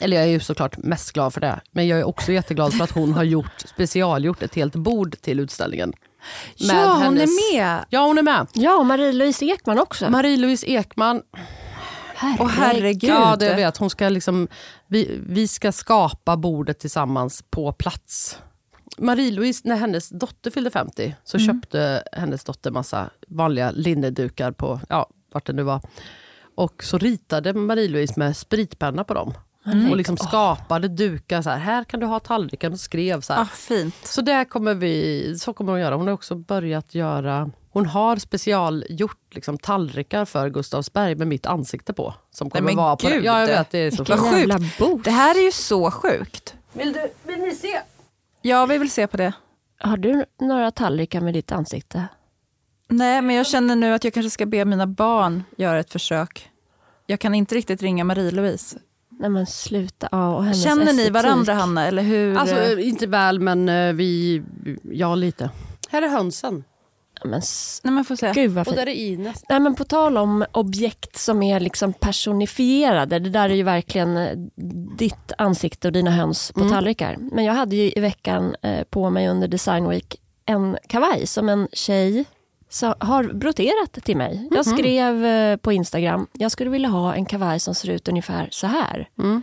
eller 0.00 0.16
jag 0.16 0.26
är 0.26 0.30
ju 0.30 0.40
såklart 0.40 0.76
mest 0.78 1.12
glad 1.12 1.34
för 1.34 1.40
det. 1.40 1.60
Men 1.72 1.88
jag 1.88 1.98
är 1.98 2.04
också 2.04 2.32
jätteglad 2.32 2.74
för 2.74 2.84
att 2.84 2.90
hon 2.90 3.12
har 3.12 3.24
gjort, 3.24 3.52
specialgjort 3.66 4.42
ett 4.42 4.54
helt 4.54 4.74
bord 4.76 5.16
till 5.20 5.40
utställningen. 5.40 5.92
Ja, 6.56 6.92
hon 6.92 7.02
hennes- 7.02 7.22
är 7.22 7.56
med. 7.56 7.84
Ja, 7.90 8.00
hon 8.06 8.18
är 8.18 8.22
med. 8.22 8.46
ja, 8.52 8.74
och 8.78 8.86
Marie-Louise 8.86 9.44
Ekman 9.44 9.78
också. 9.78 10.04
Marie-Louise 10.06 10.66
Ekman, 10.66 11.22
Åh 12.38 12.48
herregud. 12.48 13.10
ja 13.10 13.36
det 13.38 13.54
vet 13.54 13.76
hon 13.76 13.90
ska 13.90 14.08
liksom, 14.08 14.48
vi, 14.86 15.20
vi 15.26 15.48
ska 15.48 15.72
skapa 15.72 16.36
bordet 16.36 16.78
tillsammans 16.78 17.44
på 17.50 17.72
plats. 17.72 18.38
Marie-Louise, 18.98 19.60
när 19.64 19.76
hennes 19.76 20.08
dotter 20.08 20.50
fyllde 20.50 20.70
50 20.70 21.16
så 21.24 21.38
köpte 21.38 22.02
hennes 22.12 22.44
dotter 22.44 22.70
massa 22.70 23.10
vanliga 23.28 23.70
linnedukar 23.70 24.52
på, 24.52 24.80
ja, 24.88 25.10
vart 25.32 25.46
det 25.46 25.52
nu 25.52 25.62
var. 25.62 25.80
Och 26.54 26.84
så 26.84 26.98
ritade 26.98 27.52
Marie-Louise 27.52 28.14
med 28.16 28.36
spritpenna 28.36 29.04
på 29.04 29.14
dem. 29.14 29.34
Och 29.90 29.96
liksom 29.96 30.16
skapade 30.16 30.88
dukar. 30.88 31.42
Så 31.42 31.50
här, 31.50 31.58
här 31.58 31.84
kan 31.84 32.00
du 32.00 32.06
ha 32.06 32.20
tallriken 32.20 32.72
och 32.72 32.80
skrev 32.80 33.20
så 33.20 33.32
här. 33.32 33.42
Ah, 33.42 33.46
fint. 33.46 33.94
Så 34.04 34.20
det 34.20 34.44
kommer 34.44 34.74
vi, 34.74 35.38
så 35.38 35.52
kommer 35.52 35.72
hon 35.72 35.80
göra. 35.80 35.94
Hon 35.94 36.06
har 36.06 36.14
också 36.14 36.34
börjat 36.34 36.94
göra 36.94 37.50
hon 37.72 37.86
har 37.86 38.16
specialgjort 38.16 39.34
liksom, 39.34 39.58
tallrikar 39.58 40.24
för 40.24 40.48
Gustavsberg 40.48 41.14
med 41.14 41.28
mitt 41.28 41.46
ansikte 41.46 41.92
på. 41.92 42.14
Som 42.30 42.50
kommer 42.50 42.66
men 42.66 42.76
vara 42.76 42.96
på 42.96 43.08
gud. 43.08 43.24
Ja, 43.24 43.40
jag 43.40 43.46
vet. 43.46 43.70
Det 43.70 43.78
är 43.78 43.90
så 43.90 44.04
sjukt. 44.04 45.04
Det 45.04 45.10
här 45.10 45.38
är 45.38 45.44
ju 45.44 45.52
så 45.52 45.90
sjukt. 45.90 46.54
Vill, 46.72 46.92
du, 46.92 47.10
vill 47.22 47.40
ni 47.40 47.54
se? 47.54 47.80
Ja, 48.42 48.66
vi 48.66 48.78
vill 48.78 48.90
se 48.90 49.06
på 49.06 49.16
det. 49.16 49.32
Har 49.78 49.96
du 49.96 50.24
några 50.40 50.70
tallrikar 50.70 51.20
med 51.20 51.34
ditt 51.34 51.52
ansikte? 51.52 52.08
Nej, 52.88 53.22
men 53.22 53.36
jag 53.36 53.46
känner 53.46 53.76
nu 53.76 53.94
att 53.94 54.04
jag 54.04 54.14
kanske 54.14 54.30
ska 54.30 54.46
be 54.46 54.64
mina 54.64 54.86
barn 54.86 55.42
göra 55.56 55.78
ett 55.80 55.92
försök. 55.92 56.50
Jag 57.06 57.20
kan 57.20 57.34
inte 57.34 57.54
riktigt 57.54 57.82
ringa 57.82 58.04
Marie-Louise. 58.04 58.78
Nej 59.08 59.30
men 59.30 59.46
sluta. 59.46 60.08
Ja, 60.12 60.36
och 60.36 60.44
hennes 60.44 60.64
Känner 60.64 60.84
ni 60.84 60.90
estetik. 60.90 61.12
varandra, 61.12 61.54
Hanna? 61.54 61.86
Eller 61.86 62.02
hur? 62.02 62.36
Alltså, 62.36 62.56
eh, 62.56 62.88
inte 62.88 63.06
väl, 63.06 63.40
men 63.40 63.68
eh, 63.68 63.92
vi... 63.92 64.42
Ja, 64.82 65.14
lite. 65.14 65.50
Här 65.90 66.02
är 66.02 66.08
hönsen. 66.08 66.64
Men, 67.24 67.40
Nej, 67.84 67.92
men 67.94 68.04
får 68.04 68.16
se. 68.16 68.32
gud 68.34 68.50
vad 68.50 68.60
Och 68.60 68.74
fint. 68.74 68.76
där 68.76 68.88
är 68.88 68.94
Ines. 68.94 69.44
Nej, 69.48 69.60
men 69.60 69.74
på 69.74 69.84
tal 69.84 70.16
om 70.18 70.44
objekt 70.52 71.16
som 71.18 71.42
är 71.42 71.60
liksom 71.60 71.92
personifierade. 71.92 73.18
Det 73.18 73.30
där 73.30 73.50
är 73.50 73.54
ju 73.54 73.62
verkligen 73.62 74.16
eh, 74.16 74.32
ditt 74.96 75.32
ansikte 75.38 75.88
och 75.88 75.92
dina 75.92 76.10
höns 76.10 76.52
på 76.52 76.60
Mm. 76.60 76.72
tallrikar. 76.72 77.16
Men 77.32 77.44
jag 77.44 77.54
hade 77.54 77.76
ju 77.76 77.92
i 77.96 78.00
veckan 78.00 78.54
eh, 78.62 78.84
på 78.84 79.10
mig 79.10 79.28
under 79.28 79.48
Design 79.48 79.88
Week 79.88 80.16
en 80.46 80.76
kavaj 80.88 81.26
som 81.26 81.48
en 81.48 81.68
tjej 81.72 82.24
sa- 82.68 82.96
har 83.00 83.24
broderat 83.24 83.92
till 84.04 84.16
mig. 84.16 84.48
Jag 84.50 84.66
Mhm. 84.66 84.76
skrev 84.78 85.24
eh, 85.24 85.56
på 85.56 85.72
Instagram, 85.72 86.26
jag 86.32 86.50
skulle 86.52 86.70
vilja 86.70 86.88
ha 86.88 87.14
en 87.14 87.24
kavaj 87.26 87.60
som 87.60 87.74
ser 87.74 87.90
ut 87.90 88.08
ungefär 88.08 88.48
så 88.50 88.66
här. 88.66 89.08
Mm. 89.18 89.42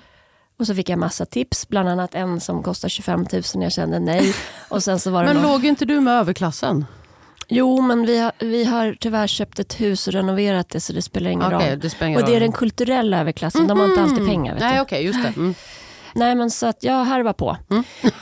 Och 0.60 0.68
så 0.68 0.76
fick 0.76 0.90
jag 0.90 1.00
massa 1.00 1.26
tips, 1.26 1.68
bland 1.68 1.90
annat 1.90 2.16
en 2.16 2.40
som 2.40 2.64
kostar 2.64 2.90
25 2.90 3.26
000 3.34 3.44
jag 3.64 3.72
kände 3.72 4.00
nej. 4.00 4.34
Och 4.70 4.84
sen 4.84 5.00
så 5.00 5.12
var 5.12 5.24
det 5.24 5.34
Men 5.34 5.42
någon... 5.44 5.52
låg 5.52 5.66
inte 5.66 5.86
du 5.86 6.00
med 6.02 6.14
överklassen? 6.14 6.86
Jo, 7.50 7.82
men 7.82 8.06
vi 8.06 8.18
har, 8.20 8.32
vi 8.40 8.64
har 8.64 8.98
tyvärr 9.00 9.28
köpt 9.28 9.60
ett 9.60 9.82
hus 9.82 10.08
och 10.08 10.14
renoverat 10.14 10.70
det 10.70 10.80
så 10.80 10.94
det 10.94 11.02
spelar 11.02 11.32
ingen 11.32 11.54
Okej, 11.56 11.70
roll. 11.72 11.80
det 11.80 11.90
spelar 11.90 12.08
ingen 12.08 12.22
Och 12.22 12.30
det 12.30 12.36
är 12.36 12.40
den 12.40 12.52
kulturella 12.52 13.20
överklassen, 13.20 13.68
de 13.68 13.80
har 13.80 13.86
inte 13.86 14.02
alltid 14.02 14.28
pengar. 14.28 14.54
Vet 14.54 14.62
Nej, 14.64 14.82
okej, 14.82 15.06
just 15.06 15.24
det. 15.24 15.34
Mm. 15.38 15.56
Nej, 16.16 16.36
men 16.36 16.52
så 16.52 16.68
att 16.68 16.84
jag 16.84 17.04
harvar 17.06 17.34
på. 17.34 17.58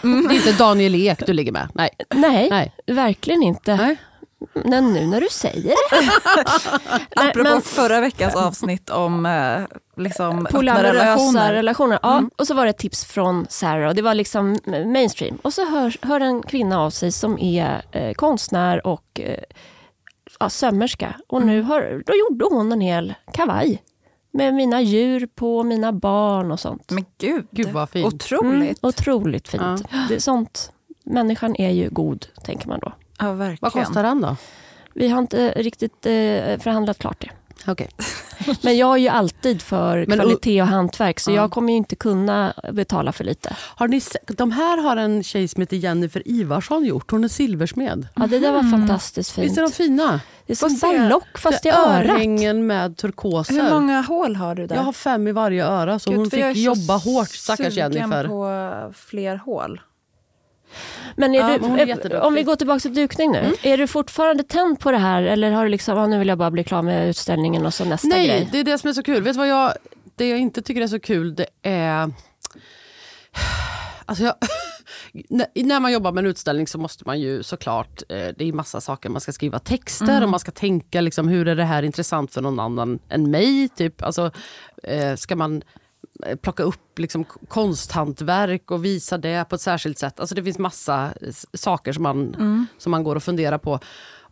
Det 0.02 0.08
är 0.08 0.34
inte 0.34 0.52
Daniel 0.52 0.96
Ek 0.96 1.26
du 1.26 1.34
ligger 1.34 1.52
med? 1.52 1.68
Nej. 1.74 1.90
Nej, 2.16 2.50
Nej. 2.50 2.74
verkligen 2.88 3.44
inte. 3.44 3.76
Nej. 3.76 3.96
Men 4.54 4.94
nu 4.94 5.08
när 5.08 5.22
du 5.22 5.28
säger 5.32 5.62
det. 5.92 6.10
Apropå 7.16 7.50
men 7.50 7.62
förra 7.62 8.02
veckans 8.02 8.36
avsnitt 8.36 8.90
om 8.90 9.26
eh, 9.26 9.62
liksom, 10.04 10.48
polyamorösa 10.52 10.94
relationer. 10.94 11.54
relationer. 11.54 12.00
Ja, 12.04 12.18
Mm. 12.18 12.30
Och 12.38 12.48
så 12.48 12.54
var 12.54 12.64
det 12.64 12.70
ett 12.70 12.78
tips 12.78 13.06
från 13.06 13.46
Sarah 13.50 13.90
och 13.90 13.96
det 13.96 14.02
var 14.02 14.14
liksom 14.14 14.58
mainstream. 14.86 15.36
Och 15.42 15.54
så 15.54 15.66
hör, 15.66 15.96
hör 16.02 16.20
en 16.22 16.42
kvinna 16.44 16.80
av 16.82 16.90
sig 16.90 17.12
som 17.12 17.40
är 17.40 17.82
eh, 17.92 18.14
konstnär 18.14 18.88
och 18.88 19.20
eh, 19.20 19.40
ja, 20.40 20.50
sömmerska. 20.50 21.16
Och 21.28 21.42
nu 21.42 21.54
Mm. 21.56 21.66
har, 21.66 22.04
då 22.06 22.14
gjorde 22.14 22.46
hon 22.56 22.72
en 22.72 22.82
hel 22.82 23.14
kavaj. 23.34 23.82
Med 24.34 24.54
mina 24.54 24.82
djur 24.82 25.28
på, 25.36 25.64
mina 25.64 25.92
barn 25.94 26.52
och 26.52 26.60
sånt. 26.60 26.92
Men 26.92 27.06
gud, 27.18 27.48
Gud, 27.52 27.68
vad 27.68 27.90
fint. 27.90 28.06
otroligt. 28.14 28.62
Mm, 28.62 28.76
otroligt 28.82 29.48
fint. 29.48 29.84
Det 30.10 30.16
är 30.16 30.20
sånt. 30.20 30.72
Människan 31.06 31.56
är 31.56 31.70
ju 31.70 31.90
god, 31.90 32.26
tänker 32.44 32.68
man 32.68 32.80
då. 32.80 32.94
Ja, 33.20 33.32
verkligen. 33.34 33.58
Vad 33.62 33.72
kostar 33.72 34.04
den 34.04 34.22
då? 34.22 34.36
Vi 34.94 35.10
har 35.10 35.20
inte 35.20 35.54
riktigt 35.56 36.06
eh, 36.06 36.12
förhandlat 36.60 36.98
klart 37.00 37.22
det. 37.22 37.30
Okej. 37.72 37.90
Men 38.62 38.78
jag 38.78 38.94
är 38.94 38.98
ju 38.98 39.08
alltid 39.08 39.62
för 39.62 40.06
Men- 40.08 40.20
kvalitet 40.20 40.62
och 40.62 40.68
hantverk 40.68 41.20
så 41.20 41.32
Ja. 41.32 41.36
jag 41.36 41.52
kommer 41.52 41.70
ju 41.74 41.78
inte 41.78 41.96
kunna 41.96 42.54
betala 42.74 43.12
för 43.12 43.24
lite. 43.24 43.56
Har 43.76 43.88
ni 43.88 44.02
de 44.28 44.52
här 44.52 44.78
har 44.82 44.98
en 44.98 45.24
tjej 45.24 45.48
som 45.48 45.62
heter 45.62 45.78
Jennifer 45.78 46.22
Ivarsson 46.26 46.86
gjort. 46.86 47.12
Hon 47.12 47.24
är 47.24 47.28
silversmed. 47.28 48.08
Ja, 48.16 48.28
det 48.28 48.40
där 48.40 48.52
var 48.52 48.72
fantastiskt 48.72 49.32
fint. 49.32 49.46
Visst 49.48 49.58
är 49.58 49.62
de 49.62 49.72
fina? 49.72 50.20
Det 50.46 50.54
är 50.54 50.56
som 50.70 50.78
ballock 50.82 51.38
fast 51.38 51.66
i 51.66 51.70
är 51.70 51.74
örat. 51.74 52.10
Örhängen 52.10 52.68
med 52.68 52.98
turkoser. 52.98 53.54
Hur 53.54 53.70
många 53.70 54.02
hål 54.02 54.36
har 54.36 54.56
du 54.56 54.68
där? 54.68 54.76
Jag 54.76 54.84
har 54.84 54.94
fem 54.94 55.28
i 55.28 55.32
varje 55.32 55.66
öra 55.66 56.00
så 56.00 56.10
Gud, 56.10 56.20
hon 56.20 56.30
jag 56.32 56.50
är 56.50 56.54
fick 56.54 56.64
jobba 56.64 56.98
hårt 56.98 57.30
stackars 57.30 57.74
sugen 57.74 57.92
Jennifer. 57.94 58.28
på 58.28 58.94
fler 58.98 59.36
hål. 59.36 59.82
Men 61.16 61.34
Ja, 61.34 61.58
du, 61.62 61.70
men 61.70 62.12
eh, 62.12 62.22
om 62.22 62.34
vi 62.34 62.44
går 62.44 62.56
tillbaka 62.56 62.80
till 62.80 62.94
dukning 62.94 63.32
nu. 63.32 63.54
Är 63.62 63.78
du 63.78 63.88
fortfarande 63.88 64.44
tänd 64.44 64.80
på 64.80 64.92
det 64.92 64.98
här 64.98 65.24
eller 65.24 65.52
har 65.52 65.64
du 65.64 65.70
liksom, 65.70 65.98
ja, 65.98 66.08
nu 66.08 66.20
vill 66.20 66.28
jag 66.28 66.38
bara 66.38 66.52
bli 66.52 66.64
klar 66.64 66.82
med 66.82 67.10
utställningen 67.10 67.66
och 67.66 67.74
så 67.74 67.86
nästa 67.86 68.08
Nej, 68.08 68.28
grej? 68.28 68.50
det 68.52 68.60
är 68.60 68.64
det 68.64 68.78
som 68.78 68.90
är 68.90 68.94
så 68.94 69.04
kul. 69.04 69.24
Vet 69.24 69.34
du 69.34 69.38
vad 69.38 69.48
jag, 69.48 69.74
det 70.16 70.30
jag 70.30 70.40
inte 70.40 70.62
tycker 70.62 70.82
är 70.82 70.88
så 70.88 71.00
kul 71.00 71.36
det 71.36 71.48
är... 71.62 72.12
Alltså 74.06 74.24
jag, 74.24 74.36
när, 75.56 75.80
man 75.80 75.92
jobbar 75.92 76.12
med 76.12 76.26
en 76.26 76.32
utställning 76.32 76.68
så 76.68 76.78
måste 76.78 77.04
man 77.06 77.20
ju 77.20 77.44
såklart, 77.44 78.04
eh, 78.10 78.28
det 78.38 78.42
är 78.48 78.54
massa 78.54 78.82
saker, 78.82 79.10
man 79.10 79.22
ska 79.22 79.32
skriva 79.32 79.60
texter 79.60 80.24
och 80.24 80.30
man 80.30 80.40
ska 80.40 80.52
tänka 80.52 81.02
liksom, 81.02 81.28
hur 81.28 81.48
är 81.48 81.56
det 81.56 81.64
här 81.64 81.84
intressant 81.84 82.34
för 82.34 82.42
någon 82.42 82.60
annan 82.60 83.00
än 83.10 83.32
mig? 83.32 83.70
Typ. 83.70 84.04
Alltså, 84.04 84.32
eh, 84.84 85.16
ska 85.16 85.36
man 85.36 85.62
plocka 86.42 86.64
upp 86.64 87.00
liksom, 87.00 87.26
konsthantverk 87.48 88.72
och 88.72 88.86
visa 88.86 89.18
det 89.18 89.50
på 89.50 89.56
ett 89.56 89.62
särskilt 89.62 90.00
sätt? 90.00 90.20
Alltså 90.20 90.36
det 90.36 90.44
finns 90.44 90.60
massa 90.60 91.14
saker 91.54 91.94
som 91.94 92.04
man, 92.04 92.36
som 92.78 92.92
man 92.92 93.04
går 93.04 93.16
och 93.16 93.24
funderar 93.24 93.58
på. 93.58 93.80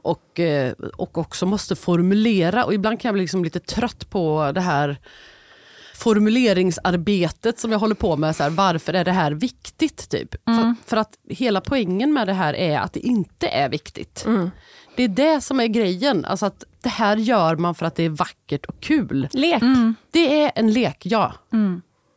Och, 0.02 0.39
eh, 0.39 0.72
och 0.98 1.17
också 1.17 1.46
måste 1.46 1.76
formulera 1.76 2.65
och 2.65 2.74
ibland 2.74 3.00
kan 3.00 3.10
jag 3.10 3.13
bli 3.13 3.24
liksom 3.24 3.43
lite 3.43 3.60
trött 3.60 4.10
på 4.10 4.52
det 4.56 4.62
här 4.62 4.98
formuleringsarbetet 5.96 7.60
som 7.60 7.72
jag 7.72 7.80
håller 7.80 7.96
på 7.96 8.15
med. 8.15 8.36
Så 8.36 8.43
här, 8.43 8.50
varför 8.50 8.93
är 8.93 9.06
det 9.06 9.12
här 9.12 9.32
viktigt? 9.32 10.10
Typ? 10.10 10.36
För, 10.46 10.76
för 10.89 10.98
att 10.98 11.13
hela 11.30 11.62
poängen 11.62 12.13
med 12.13 12.28
det 12.28 12.34
här 12.34 12.54
är 12.54 12.80
att 12.80 12.93
det 12.93 13.00
inte 13.00 13.48
är 13.48 13.69
viktigt. 13.69 14.26
Det 14.95 15.03
är 15.03 15.08
det 15.08 15.41
som 15.41 15.60
är 15.60 15.67
grejen. 15.67 16.25
Alltså 16.25 16.45
att 16.45 16.63
det 16.82 16.89
här 16.89 17.17
gör 17.17 17.56
man 17.56 17.75
för 17.75 17.86
att 17.86 17.95
det 17.95 18.03
är 18.03 18.10
vackert 18.10 18.65
och 18.65 18.79
kul. 18.79 19.27
Lek. 19.32 19.62
Det 20.12 20.43
är 20.43 20.51
en 20.56 20.71
lek, 20.73 21.06
ja. 21.06 21.34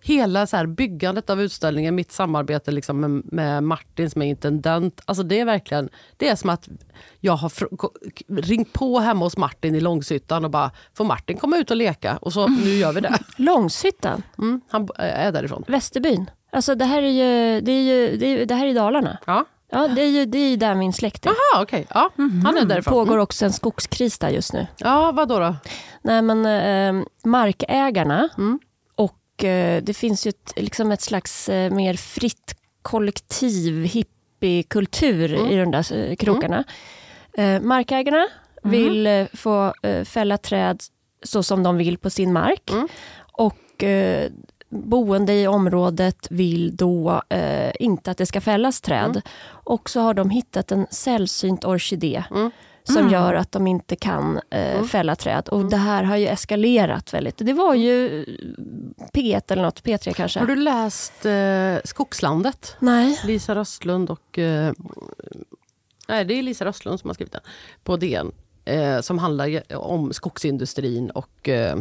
Hela 0.03 0.47
så 0.47 0.57
här 0.57 0.67
byggandet 0.67 1.31
av 1.31 1.43
utställningen, 1.43 1.95
mitt 1.95 2.13
samarbete 2.13 2.71
liksom 2.71 3.01
med, 3.01 3.33
med 3.33 3.63
Martin 3.63 4.11
som 4.11 4.23
är 4.23 4.27
intendent. 4.27 5.01
Alltså 5.05 5.23
det 5.23 5.41
är 5.41 5.45
verkligen 5.45 5.89
det 6.17 6.29
är 6.29 6.37
som 6.37 6.51
att 6.51 6.69
jag 7.21 7.37
har 7.37 7.53
ringt 8.43 8.73
på 8.73 8.99
hemma 8.99 9.25
hos 9.25 9.37
Martin 9.37 9.75
i 9.75 9.81
Långshyttan 9.81 10.45
och 10.45 10.51
bara, 10.51 10.71
får 10.95 11.05
Martin 11.05 11.37
komma 11.37 11.57
ut 11.57 11.71
och 11.71 11.77
leka? 11.77 12.17
Och 12.17 12.33
så 12.33 12.47
nu 12.49 12.71
gör 12.71 12.93
vi 12.93 13.01
det. 13.01 13.19
Långshyttan, 13.37 14.23
Mm, 14.39 14.61
han 14.69 14.89
är 14.97 15.33
därifrån. 15.33 15.65
Västerbyn. 15.67 16.31
Alltså 16.53 16.75
det 16.75 16.85
här 16.85 17.03
är 17.03 17.11
ju, 17.11 17.61
det 17.61 17.73
är 17.73 17.83
ju, 17.83 18.17
det, 18.17 18.27
är, 18.27 18.47
det 18.47 18.55
här 18.55 18.67
är 18.67 18.75
Dalarna. 18.75 19.19
Ja. 19.27 19.45
Ja, 19.71 19.89
det 19.89 20.03
är 20.03 20.09
ju, 20.11 20.25
det 20.27 20.39
är 20.39 20.49
ju 20.51 20.57
där 20.57 20.75
min 20.75 20.93
släkt 20.93 21.27
är. 21.27 21.31
Jaha, 21.31 21.63
okej. 21.63 21.87
Ja, 21.95 22.11
Han 22.45 22.57
är 22.57 22.65
därifrån. 22.65 22.93
pågår 22.95 23.13
Mm. 23.13 23.23
också 23.23 23.45
en 23.45 23.53
skogskris 23.53 24.19
där 24.19 24.29
just 24.29 24.53
nu. 24.53 24.67
Ja, 24.77 25.13
vad 25.13 25.29
då? 25.29 25.39
då? 25.39 25.57
Nej, 26.03 26.23
men 26.23 26.47
eh, 26.47 27.05
markägarna 27.25 28.29
Mm. 28.39 28.59
och 28.95 29.45
eh, 29.45 29.83
det 29.83 29.95
finns 29.95 30.27
ju 30.27 30.29
ett, 30.29 30.53
liksom 30.57 30.93
ett 30.93 31.01
slags 31.03 31.49
eh, 31.49 31.71
mer 31.73 31.95
fritt 31.95 32.55
kollektiv 32.83 33.85
hippiekultur 33.85 35.35
Mm. 35.35 35.47
i 35.51 35.57
de 35.57 35.71
där 35.71 35.93
eh, 36.11 36.17
krokarna. 36.17 36.65
Eh, 37.39 37.61
markägarna 37.61 38.27
vill 38.63 39.07
eh, 39.07 39.27
få 39.35 39.75
fälla 40.05 40.39
träd 40.39 40.81
så 41.23 41.43
som 41.43 41.63
de 41.63 41.77
vill 41.77 41.99
på 41.99 42.11
sin 42.11 42.33
mark. 42.33 42.71
Mm. 42.71 42.89
Och 43.33 43.85
boende 44.69 45.33
i 45.35 45.47
området 45.47 46.27
vill 46.31 46.77
då 46.77 47.23
eh, 47.29 47.73
inte 47.81 48.11
att 48.11 48.19
det 48.19 48.27
ska 48.27 48.41
fällas 48.41 48.81
träd. 48.81 49.21
Och 49.49 49.91
så 49.91 50.01
har 50.01 50.15
de 50.15 50.31
hittat 50.31 50.73
en 50.73 50.87
sällsynt 50.91 51.65
orkidé 51.65 52.25
Mm. 52.31 52.51
som 53.03 53.11
gör 53.11 53.35
att 53.35 53.53
de 53.53 53.67
inte 53.67 53.97
kan 53.97 54.41
eh, 54.51 54.83
fälla 54.83 55.17
träd. 55.17 55.49
Och 55.49 55.65
det 55.71 55.77
här 55.77 56.03
har 56.03 56.17
ju 56.17 56.27
eskalerat 56.27 57.15
väldigt. 57.15 57.35
Det 57.39 57.53
var 57.53 57.75
ju 57.75 58.25
P1 59.13 59.53
eller 59.53 59.63
något, 59.63 59.83
P3 59.83 60.13
kanske. 60.13 60.39
Har 60.41 60.47
du 60.47 60.57
läst 60.57 61.27
eh, 61.27 61.77
Skogslandet? 61.85 62.77
Nej. 62.79 63.21
Lisa 63.25 63.55
Röstlund 63.55 64.11
och... 64.11 64.39
Eh, 64.39 64.73
nej, 66.09 66.25
det 66.25 66.35
är 66.35 66.43
Lisa 66.43 66.65
Röstlund 66.65 67.01
som 67.01 67.09
har 67.11 67.15
skrivit 67.15 67.33
den. 67.33 67.43
På 67.85 67.97
DN. 67.97 68.33
Eh, 68.65 69.01
som 69.01 69.19
handlar 69.19 69.77
om 69.77 70.13
skogsindustrin 70.13 71.11
och... 71.11 71.49
Eh, 71.49 71.77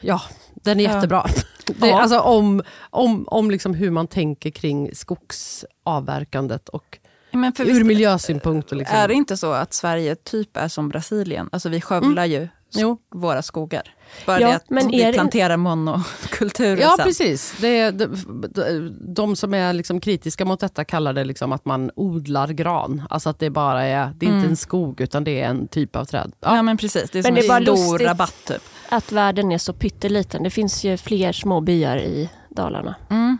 ja, 0.00 0.20
den 0.62 0.80
är 0.80 0.84
Ja. 0.84 0.94
jättebra. 0.94 1.26
Det, 1.66 1.86
Ja. 1.88 2.00
Alltså 2.02 2.20
om, 2.20 2.62
om, 2.90 3.24
om 3.28 3.50
liksom 3.50 3.74
hur 3.74 3.90
man 3.90 4.06
tänker 4.06 4.50
kring 4.50 4.90
skogsavverkandet 4.94 6.68
och 6.68 6.98
Men 7.32 7.52
för 7.52 7.64
ur 7.64 7.68
visst, 7.72 7.86
miljösynpunkt. 7.86 8.70
Liksom. 8.72 8.96
är 8.96 9.08
det 9.08 9.14
inte 9.14 9.36
så 9.36 9.52
att 9.52 9.74
Sverige 9.74 10.14
typ 10.14 10.56
är 10.56 10.68
som 10.68 10.88
Brasilien? 10.88 11.48
Alltså 11.52 11.68
vi 11.68 11.80
skövlar 11.80 12.24
ju 12.24 12.48
sk- 12.74 12.98
våra 13.14 13.42
skogar. 13.42 13.82
Bara 14.26 14.40
Ja, 14.40 14.48
det 14.48 14.54
att 14.56 14.70
men 14.70 14.88
vi 14.88 15.02
är 15.02 15.06
det- 15.06 15.12
planterar 15.12 15.56
monokulturer 15.56 16.80
Ja, 16.80 16.94
sen. 16.96 17.06
precis. 17.06 17.54
Det 17.60 17.78
är, 17.78 17.92
de, 17.92 18.96
de, 19.14 19.36
som 19.36 19.54
är 19.54 19.72
liksom 19.72 20.00
kritiska 20.00 20.44
mot 20.44 20.60
detta 20.60 20.84
kallar 20.84 21.12
det 21.12 21.24
liksom 21.24 21.52
att 21.52 21.64
man 21.64 21.90
odlar 21.96 22.48
gran. 22.48 23.02
Alltså 23.10 23.30
att 23.30 23.38
det 23.38 23.50
bara 23.50 23.84
är, 23.84 24.12
det 24.16 24.26
är 24.26 24.30
inte 24.30 24.48
en 24.48 24.56
skog 24.56 25.00
utan 25.00 25.24
det 25.24 25.40
är 25.40 25.48
en 25.48 25.68
typ 25.68 25.96
av 25.96 26.04
träd. 26.04 26.32
Ja, 26.40 26.62
men 26.62 26.76
precis. 26.76 27.10
Det 27.10 27.18
är 27.18 27.22
Men 27.22 27.24
som 27.24 27.34
det 27.34 27.40
en 27.40 27.48
bara 27.48 27.76
stor 27.76 27.90
lustigt. 27.92 28.08
rabatt 28.08 28.34
typ. 28.46 28.62
Att 28.90 29.12
världen 29.12 29.52
är 29.52 29.58
så 29.58 29.72
pytteliten. 29.72 30.42
Det 30.42 30.50
finns 30.50 30.84
ju 30.84 30.96
fler 30.96 31.32
små 31.32 31.60
byar 31.60 31.96
i 31.96 32.30
Dalarna. 32.48 32.94
Mm. 33.10 33.38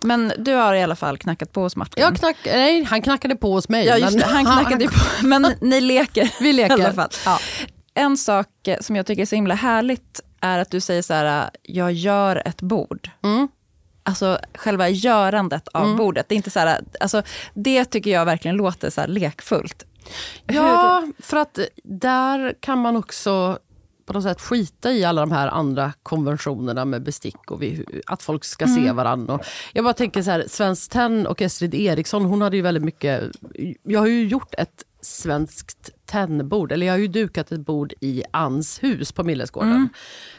Men 0.00 0.32
du 0.38 0.54
har 0.54 0.74
i 0.74 0.82
alla 0.82 0.96
fall 0.96 1.18
knackat 1.18 1.52
på 1.52 1.60
hos 1.60 1.76
Martin. 1.76 2.02
Jag 2.02 2.16
knack, 2.16 2.36
nej, 2.44 2.84
han 2.84 3.02
knackade 3.02 3.36
på 3.36 3.52
hos 3.52 3.68
mig. 3.68 3.86
ja, 3.86 3.98
just 3.98 4.10
men- 4.10 4.20
det, 4.20 4.26
han 4.34 4.44
knackade 4.44 4.84
ju 4.84 4.90
på. 4.90 5.26
Men 5.26 5.46
ni 5.60 5.80
leker. 5.80 6.34
Vi 6.40 6.52
leker. 6.52 6.78
I 6.78 6.82
alla 6.82 6.92
fall. 6.92 7.10
Ja. 7.24 7.38
En 7.94 8.16
sak 8.16 8.68
eh, 8.68 8.80
som 8.80 8.96
jag 8.96 9.06
tycker 9.06 9.22
är 9.22 9.26
så 9.26 9.34
himla 9.34 9.54
härligt 9.54 10.20
är 10.40 10.58
att 10.58 10.70
du 10.70 10.80
säger 10.80 11.02
så 11.02 11.14
här, 11.14 11.50
jag 11.62 11.92
gör 11.92 12.42
ett 12.48 12.62
bord. 12.62 13.10
Mm. 13.22 13.48
Alltså 14.02 14.38
själva 14.54 14.88
görandet 14.88 15.68
av 15.68 15.96
bordet. 15.96 16.28
Det, 16.28 16.34
är 16.34 16.36
inte 16.36 16.50
så 16.50 16.58
här, 16.58 16.80
alltså, 17.00 17.22
det 17.54 17.84
tycker 17.84 18.10
jag 18.10 18.24
verkligen 18.24 18.56
låter 18.56 18.90
så 18.90 19.00
här 19.00 19.08
lekfullt. 19.08 19.84
Ja, 20.46 21.02
för 21.18 21.36
att 21.36 21.58
där 21.84 22.54
kan 22.60 22.78
man 22.78 22.96
också 22.96 23.58
på 24.06 24.12
något 24.12 24.22
sätt 24.22 24.40
skita 24.40 24.92
i 24.92 25.04
alla 25.04 25.20
de 25.20 25.32
här 25.32 25.48
andra 25.48 25.92
konventionerna 26.02 26.84
med 26.84 27.02
bestick 27.02 27.50
och 27.50 27.62
vi, 27.62 27.84
att 28.06 28.22
folk 28.22 28.44
ska 28.44 28.66
se 28.66 28.92
varandra. 28.92 29.34
Och 29.34 29.40
jag 29.72 29.84
bara 29.84 29.94
tänker 29.94 30.22
så 30.22 30.30
här, 30.30 30.44
Svenskt 30.48 30.92
Tenn 30.92 31.26
och 31.26 31.42
Estrid 31.42 31.74
Eriksson, 31.74 32.24
hon 32.24 32.42
hade 32.42 32.56
ju 32.56 32.62
väldigt 32.62 32.84
mycket... 32.84 33.22
Jag 33.82 34.00
har 34.00 34.06
ju 34.06 34.26
gjort 34.26 34.54
ett 34.58 34.84
svenskt 35.00 35.90
tennbord, 36.06 36.72
eller 36.72 36.86
jag 36.86 36.92
har 36.92 36.98
ju 36.98 37.08
dukat 37.08 37.52
ett 37.52 37.60
bord 37.60 37.92
i 38.00 38.22
Anns 38.30 38.82
hus 38.82 39.12
på 39.12 39.24
Millesgården. 39.24 39.88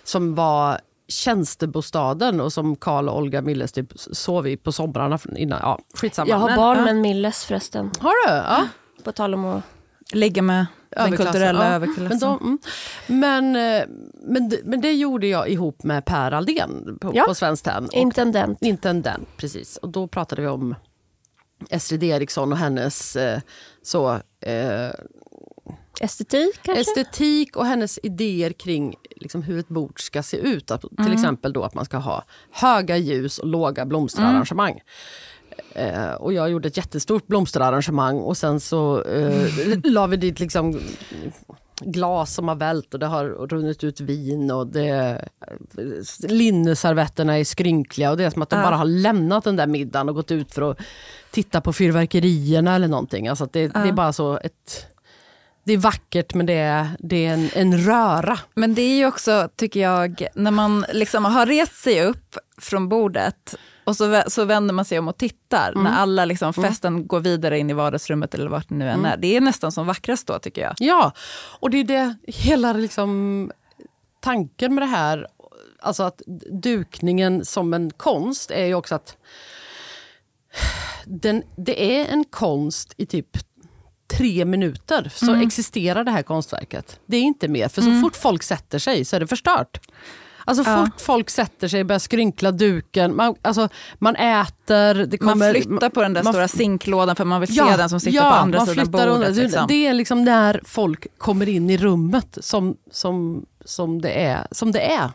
Som 0.03 0.35
var 0.35 0.79
tjänstebostaden 1.07 2.41
och 2.41 2.53
som 2.53 2.75
Karl 2.75 3.09
och 3.09 3.17
Olga 3.17 3.41
Milles 3.41 3.71
typ 3.71 3.93
sov 3.95 4.47
i 4.47 4.57
på 4.57 4.71
somrarna 4.71 5.19
innan. 5.35 5.59
Ja, 5.61 5.79
skitsamma. 5.93 6.29
Jag 6.29 6.37
har 6.37 6.55
barn 6.55 6.83
med 6.83 6.89
en 6.89 7.01
Milles 7.01 7.45
förresten. 7.45 7.91
Har 7.99 8.27
du? 8.27 8.33
Ja. 8.33 8.67
På 9.03 9.11
tal 9.11 9.33
om 9.33 9.45
att... 9.45 9.63
Ligga 10.13 10.41
med 10.41 10.65
den 10.89 11.17
kulturella 11.17 11.67
ja. 11.69 11.73
överklassen. 11.75 12.07
Men, 12.07 12.19
de, 12.19 12.39
mm. 12.41 12.59
men, 13.07 13.55
eh, 13.55 13.83
men, 14.27 14.49
det- 14.49 14.61
men 14.65 14.81
det 14.81 14.93
gjorde 14.93 15.27
jag 15.27 15.49
ihop 15.49 15.83
med 15.83 16.05
Per 16.05 16.31
Aldén 16.31 16.97
på, 17.01 17.11
Ja. 17.15 17.23
på 17.27 17.35
Svenskt 17.35 17.65
Tenn. 17.65 17.89
Intendent. 17.91 18.61
Intendent, 18.61 19.27
precis. 19.37 19.77
Och 19.77 19.89
då 19.89 20.07
pratade 20.07 20.41
vi 20.41 20.47
om 20.47 20.75
Estrid 21.69 22.03
Eriksson 22.03 22.51
och 22.51 22.57
hennes 22.57 23.15
eh, 23.15 23.39
så, 23.81 24.11
eh, 24.41 24.89
Estetik 26.01 26.59
kanske? 26.61 26.81
estetik 26.81 27.55
och 27.55 27.65
hennes 27.65 27.99
idéer 28.03 28.51
kring 28.51 28.95
liksom, 29.15 29.41
hur 29.43 29.59
ett 29.59 29.67
bord 29.67 30.01
ska 30.01 30.23
se 30.23 30.37
ut. 30.37 30.71
Att, 30.71 30.81
till 30.81 31.13
exempel 31.13 31.53
då 31.53 31.63
att 31.63 31.73
man 31.73 31.85
ska 31.85 31.97
ha 31.97 32.23
höga 32.51 32.97
ljus 32.97 33.37
och 33.37 33.47
låga 33.47 33.85
blomsterarrangemang. 33.85 34.81
Eh, 35.75 36.11
och 36.13 36.33
jag 36.33 36.49
gjorde 36.49 36.67
ett 36.67 36.77
jättestort 36.77 37.27
blomsterarrangemang 37.27 38.19
och 38.19 38.37
sen 38.37 38.59
så 38.59 39.03
eh, 39.03 39.47
la 39.83 40.07
vi 40.07 40.17
dit 40.17 40.39
liksom 40.39 40.79
glas 41.81 42.33
som 42.33 42.47
har 42.47 42.55
vält 42.55 42.93
och 42.93 42.99
det 42.99 43.05
har 43.05 43.25
runnit 43.25 43.83
ut 43.83 43.99
vin 43.99 44.51
och 44.51 44.67
det, 44.67 45.21
linneservetterna 46.27 47.39
är 47.39 47.43
skrynkliga 47.43 48.11
och 48.11 48.17
det 48.17 48.23
är 48.23 48.29
som 48.29 48.41
att 48.41 48.49
de 48.49 48.55
Ja. 48.55 48.63
bara 48.63 48.75
har 48.75 48.85
lämnat 48.85 49.43
den 49.43 49.55
där 49.55 49.67
middagen 49.67 50.09
och 50.09 50.15
gått 50.15 50.31
ut 50.31 50.51
för 50.53 50.71
att 50.71 50.79
titta 51.31 51.61
på 51.61 51.73
fyrverkerierna 51.73 52.75
eller 52.75 52.87
någonting. 52.87 53.27
Alltså 53.27 53.47
det, 53.51 53.67
det 53.67 53.79
är 53.79 53.91
bara 53.91 54.13
så 54.13 54.37
ett... 54.37 54.87
Det 55.63 55.73
är 55.73 55.77
vackert 55.77 56.33
men 56.33 56.45
det 56.45 56.53
är, 56.53 56.87
det 56.99 57.25
är 57.25 57.33
en, 57.33 57.49
en 57.53 57.77
röra. 57.77 58.39
Men 58.53 58.75
det 58.75 58.81
är 58.81 58.97
ju 58.97 59.05
också, 59.07 59.49
tycker 59.55 59.79
jag, 59.79 60.27
när 60.35 60.51
man 60.51 60.85
liksom 60.93 61.25
har 61.25 61.45
rest 61.45 61.75
sig 61.83 62.05
upp 62.05 62.37
från 62.57 62.89
bordet 62.89 63.55
och 63.85 63.95
så, 63.95 64.23
så 64.27 64.45
vänder 64.45 64.73
man 64.73 64.85
sig 64.85 64.99
om 64.99 65.07
och 65.07 65.17
tittar 65.17 65.73
när 65.75 65.91
alla 65.91 66.25
liksom, 66.25 66.53
festen 66.53 67.07
går 67.07 67.19
vidare 67.19 67.59
in 67.59 67.69
i 67.69 67.73
vardagsrummet 67.73 68.33
eller 68.33 68.47
vart 68.47 68.69
det 68.69 68.75
nu 68.75 68.89
än 68.89 69.05
är. 69.05 69.17
Det 69.17 69.35
är 69.35 69.41
nästan 69.41 69.71
som 69.71 69.87
vackrast 69.87 70.27
då 70.27 70.39
tycker 70.39 70.61
jag. 70.61 70.73
Ja, 70.77 71.11
och 71.59 71.69
det 71.69 71.77
är 71.77 71.83
det 71.83 72.15
hela 72.27 72.73
liksom, 72.73 73.51
tanken 74.19 74.75
med 74.75 74.81
det 74.81 74.87
här, 74.87 75.27
alltså 75.79 76.03
att 76.03 76.21
dukningen 76.51 77.45
som 77.45 77.73
en 77.73 77.91
konst 77.91 78.51
är 78.51 78.65
ju 78.65 78.75
också 78.75 78.95
att 78.95 79.17
den, 81.05 81.43
det 81.57 81.99
är 81.99 82.05
en 82.13 82.23
konst 82.23 82.93
i 82.97 83.05
typ 83.05 83.37
tre 84.07 84.45
minuter 84.45 85.11
så 85.15 85.33
existerar 85.35 86.03
det 86.03 86.11
här 86.11 86.23
konstverket. 86.23 86.99
Det 87.05 87.17
är 87.17 87.21
inte 87.21 87.47
mer, 87.47 87.67
för 87.67 87.81
så 87.81 88.01
fort 88.01 88.15
folk 88.15 88.43
sätter 88.43 88.79
sig 88.79 89.05
så 89.05 89.15
är 89.15 89.19
det 89.19 89.27
förstört. 89.27 89.79
Alltså 90.45 90.63
Ja. 90.71 90.85
fort 90.85 91.01
folk 91.01 91.29
sätter 91.29 91.67
sig, 91.67 91.83
börjar 91.83 91.99
skrynkla 91.99 92.51
duken, 92.51 93.15
man, 93.15 93.35
alltså, 93.41 93.69
man 93.99 94.15
äter, 94.15 94.93
det 95.05 95.21
Man 95.21 95.31
kommer... 95.33 95.51
flyttar 95.53 95.89
på 95.89 96.01
den 96.01 96.13
där 96.13 96.23
man- 96.23 96.33
stora 96.33 96.47
sinklådan 96.47 97.15
för 97.15 97.25
man 97.25 97.41
vill 97.41 97.55
se 97.55 97.63
den 97.77 97.89
som 97.89 97.99
sitter 97.99 98.19
på 98.19 98.25
andra 98.27 98.59
man 98.59 98.67
sidan 98.67 98.91
bordet. 98.91 99.35
Liksom. 99.35 99.65
Det 99.67 99.87
är 99.87 99.93
liksom 99.93 100.23
när 100.25 100.61
folk 100.65 101.07
kommer 101.17 101.49
in 101.49 101.69
i 101.69 101.77
rummet 101.77 102.37
som, 102.41 102.75
som, 102.91 103.45
som, 103.65 104.01
det, 104.01 104.23
är, 104.23 104.47
som 104.51 104.71
det 104.71 104.79
är. 104.93 105.05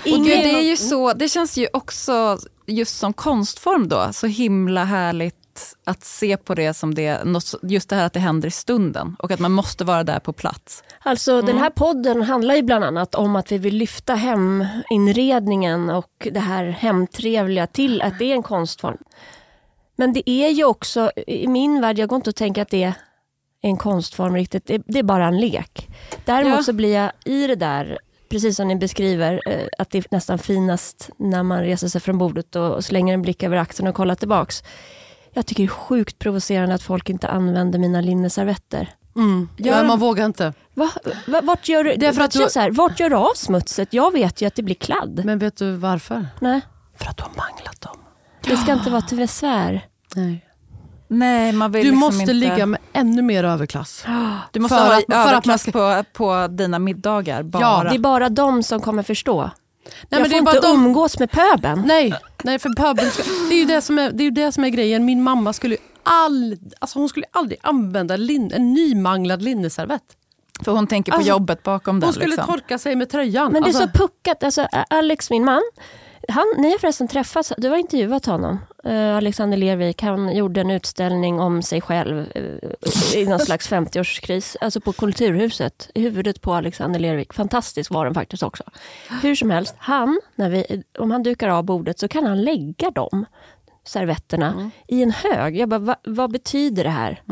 Och 0.00 0.06
Ingen- 0.06 0.24
det, 0.24 0.50
är 0.58 0.62
ju 0.62 0.76
så, 0.76 1.12
det 1.12 1.28
känns 1.28 1.56
ju 1.56 1.66
också, 1.72 2.38
just 2.66 2.98
som 2.98 3.12
konstform 3.12 3.88
då, 3.88 4.08
så 4.12 4.26
himla 4.26 4.84
härligt 4.84 5.36
att 5.84 6.04
se 6.04 6.36
på 6.36 6.54
det 6.54 6.74
som 6.74 6.94
det, 6.94 7.22
just 7.62 7.88
det 7.88 7.96
här 7.96 8.06
att 8.06 8.12
det 8.12 8.20
händer 8.20 8.48
i 8.48 8.50
stunden 8.50 9.16
och 9.18 9.30
att 9.30 9.40
man 9.40 9.52
måste 9.52 9.84
vara 9.84 10.04
där 10.04 10.18
på 10.18 10.32
plats. 10.32 10.82
Alltså 11.00 11.42
den 11.42 11.58
här 11.58 11.70
podden 11.70 12.22
handlar 12.22 12.54
ju 12.54 12.62
bland 12.62 12.84
annat 12.84 13.14
om 13.14 13.36
att 13.36 13.52
vi 13.52 13.58
vill 13.58 13.76
lyfta 13.76 14.14
heminredningen 14.14 15.90
och 15.90 16.28
det 16.32 16.40
här 16.40 16.64
hemtrevliga 16.64 17.66
till 17.66 18.02
att 18.02 18.18
det 18.18 18.24
är 18.24 18.34
en 18.34 18.42
konstform. 18.42 18.98
Men 19.96 20.12
det 20.12 20.30
är 20.30 20.48
ju 20.48 20.64
också, 20.64 21.10
i 21.26 21.46
min 21.46 21.80
värld, 21.80 21.98
jag 21.98 22.08
går 22.08 22.16
inte 22.16 22.30
att 22.30 22.36
tänka 22.36 22.62
att 22.62 22.70
det 22.70 22.82
är 22.82 22.94
en 23.62 23.76
konstform 23.76 24.34
riktigt, 24.34 24.66
det, 24.66 24.82
det 24.86 24.98
är 24.98 25.02
bara 25.02 25.26
en 25.26 25.40
lek. 25.40 25.88
Däremot 26.24 26.56
Ja. 26.56 26.62
så 26.62 26.72
blir 26.72 26.94
jag 26.94 27.12
i 27.24 27.46
det 27.46 27.54
där, 27.54 27.98
precis 28.28 28.56
som 28.56 28.68
ni 28.68 28.76
beskriver, 28.76 29.40
eh, 29.48 29.66
att 29.78 29.90
det 29.90 29.98
är 29.98 30.04
nästan 30.10 30.38
finast 30.38 31.10
när 31.16 31.42
man 31.42 31.60
reser 31.60 31.88
sig 31.88 32.00
från 32.00 32.18
bordet 32.18 32.56
och, 32.56 32.74
och 32.74 32.84
slänger 32.84 33.14
en 33.14 33.22
blick 33.22 33.42
över 33.42 33.56
axeln 33.56 33.88
och 33.88 33.94
kollar 33.94 34.14
tillbaks. 34.14 34.62
Jag 35.34 35.46
tycker 35.46 35.62
det 35.62 35.66
är 35.66 35.68
sjukt 35.68 36.18
provocerande 36.18 36.74
att 36.74 36.82
folk 36.82 37.10
inte 37.10 37.28
använder 37.28 37.78
mina 37.78 38.00
linneservetter. 38.00 38.90
Ja, 39.56 39.82
man 39.82 39.98
vågar 39.98 40.26
inte. 40.26 40.52
Va? 40.74 40.90
Va? 41.26 41.40
Vart 41.42 41.68
gör 41.68 41.84
du, 41.84 41.94
Det 41.96 42.06
är 42.06 42.12
för 42.12 42.22
att 42.22 42.30
du- 42.30 42.46
så 42.50 42.60
här, 42.60 42.70
vart 42.70 43.00
gör 43.00 43.10
du 43.10 43.16
av 43.16 43.32
smutset? 43.36 43.88
Jag 43.94 44.12
vet 44.12 44.42
ju 44.42 44.46
att 44.46 44.54
det 44.54 44.62
blir 44.62 44.74
kladd. 44.74 45.22
Men 45.24 45.38
vet 45.38 45.56
du 45.56 45.76
varför? 45.76 46.26
Nej, 46.40 46.60
För 46.96 47.06
att 47.10 47.16
du 47.16 47.22
har 47.22 47.30
manglat 47.30 47.80
dem. 47.80 47.96
det 48.44 48.56
ska 48.56 48.72
inte 48.72 48.90
vara 48.90 49.02
till 49.02 49.18
besvär. 49.18 49.86
Nej. 50.14 50.44
Nej, 51.08 51.52
man 51.52 51.72
vill 51.72 51.84
Du 51.84 51.90
liksom 51.90 52.00
måste 52.00 52.20
inte... 52.22 52.32
ligga 52.32 52.66
med 52.66 52.80
ännu 52.92 53.22
mer 53.22 53.44
överklass. 53.44 54.04
Du 54.52 54.60
måste 54.60 54.76
för 54.76 54.84
ha 54.86 54.92
att- 54.98 55.04
för 55.04 55.04
att 55.04 55.08
man 55.08 55.28
överklass 55.28 55.62
ska- 55.62 55.72
på, 55.72 56.04
på 56.12 56.46
dina 56.48 56.78
middagar 56.78 57.42
bara. 57.42 57.88
Det 57.90 57.94
är 57.94 57.98
bara 57.98 58.28
de 58.28 58.62
som 58.62 58.80
kommer 58.80 59.02
förstå. 59.02 59.50
Nej, 60.08 60.20
jag 60.20 60.30
får 60.30 60.38
inte 60.38 60.60
de- 60.60 60.74
umgås 60.84 61.18
med 61.18 61.30
pöben. 61.30 61.82
Nej, 61.86 62.14
nej 62.44 62.58
för 62.58 62.70
pöbeln 62.76 63.10
ska, 63.10 63.22
det, 63.48 63.54
är 63.54 63.58
ju 63.58 63.64
det, 63.64 63.80
som 63.80 63.98
är, 63.98 64.10
det 64.12 64.24
är 64.26 64.30
det 64.30 64.52
som 64.52 64.64
är 64.64 64.68
grejen. 64.68 65.04
Min 65.04 65.22
mamma 65.22 65.52
skulle 65.52 65.76
all, 66.02 66.56
alltså 66.78 66.98
hon 66.98 67.08
skulle 67.08 67.26
aldrig 67.30 67.58
använda 67.62 68.16
lin, 68.16 68.52
en 68.54 68.74
nymanglad 68.74 69.42
linneservett. 69.42 70.02
För 70.64 70.72
hon 70.72 70.86
tänker 70.86 71.12
på 71.12 71.16
Alltså, 71.16 71.30
jobbet 71.30 71.62
bakom 71.62 72.00
den. 72.00 72.06
Hon 72.06 72.14
skulle 72.14 72.26
liksom. 72.26 72.46
torka 72.46 72.78
sig 72.78 72.96
med 72.96 73.10
tröjan. 73.10 73.52
Men 73.52 73.62
det 73.62 73.66
är 73.66 73.68
Alltså, 73.68 73.82
så 73.82 73.98
puckat. 73.98 74.42
Alltså, 74.44 74.66
Alex, 74.90 75.30
min 75.30 75.44
man, 75.44 75.62
han, 76.28 76.44
ni 76.58 76.70
har 76.70 76.78
förresten 76.78 77.08
träffats, 77.08 77.52
du 77.58 77.68
har 77.68 77.76
intervjuat 77.76 78.26
honom. 78.26 78.58
Eh, 78.84 79.16
Alexander 79.16 79.56
Lervik, 79.56 80.02
han 80.02 80.36
gjorde 80.36 80.60
en 80.60 80.70
utställning 80.70 81.40
om 81.40 81.62
sig 81.62 81.80
själv 81.80 82.26
eh, 82.34 83.20
i 83.20 83.26
någon 83.26 83.38
slags 83.38 83.70
50-årskris, 83.70 84.56
alltså 84.60 84.80
på 84.80 84.92
Kulturhuset, 84.92 85.90
i 85.94 86.00
huvudet 86.00 86.40
på 86.40 86.54
Alexander 86.54 87.00
Lervik. 87.00 87.32
Fantastisk 87.32 87.90
var 87.90 88.04
den 88.04 88.14
faktiskt 88.14 88.42
också. 88.42 88.64
Hur 89.22 89.34
som 89.34 89.50
helst, 89.50 89.74
han, 89.78 90.20
när 90.34 90.50
vi, 90.50 90.82
om 90.98 91.10
han 91.10 91.22
dukar 91.22 91.48
av 91.48 91.64
bordet 91.64 91.98
så 91.98 92.08
kan 92.08 92.26
han 92.26 92.42
lägga 92.42 92.90
dem 92.90 93.26
servetterna 93.86 94.70
i 94.88 95.02
en 95.02 95.10
hög. 95.10 95.56
Jag 95.56 95.68
bara, 95.68 95.78
va, 95.78 95.96
vad 96.04 96.32
betyder 96.32 96.84
det 96.84 96.90
här? 96.90 97.22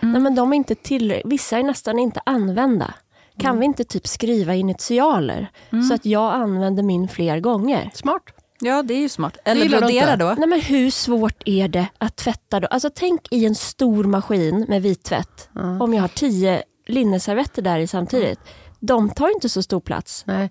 Nej, 0.00 0.20
men 0.20 0.34
de 0.34 0.52
är 0.52 0.56
inte 0.56 0.74
till, 0.74 1.22
vissa 1.24 1.58
är 1.58 1.62
nästan 1.62 1.98
inte 1.98 2.20
använda. 2.26 2.94
Kan 3.38 3.58
vi 3.58 3.64
inte 3.64 3.84
typ 3.84 4.06
skriva 4.06 4.54
initialer 4.54 5.48
så 5.88 5.94
att 5.94 6.06
jag 6.06 6.34
använder 6.34 6.82
min 6.82 7.08
fler 7.08 7.40
gånger? 7.40 7.90
Smart. 7.94 8.22
Ja, 8.64 8.82
det 8.82 8.94
är 8.94 8.98
ju 8.98 9.08
smart. 9.08 9.36
Eller 9.44 9.68
brodera 9.68 10.16
då. 10.16 10.34
Nej, 10.38 10.48
men 10.48 10.60
hur 10.60 10.90
svårt 10.90 11.42
är 11.46 11.68
det 11.68 11.86
att 11.98 12.16
tvätta 12.16 12.60
då? 12.60 12.66
Alltså 12.66 12.90
tänk 12.94 13.20
i 13.30 13.44
en 13.46 13.54
stor 13.54 14.04
maskin 14.04 14.66
med 14.68 14.82
vittvätt. 14.82 15.48
Om 15.80 15.94
jag 15.94 16.00
har 16.00 16.08
tio 16.08 16.62
linneservetter 16.86 17.62
där 17.62 17.78
i 17.78 17.86
samtidigt. 17.86 18.40
De 18.80 19.10
tar 19.10 19.28
inte 19.34 19.48
så 19.48 19.62
stor 19.62 19.80
plats. 19.80 20.22
Nej, 20.26 20.50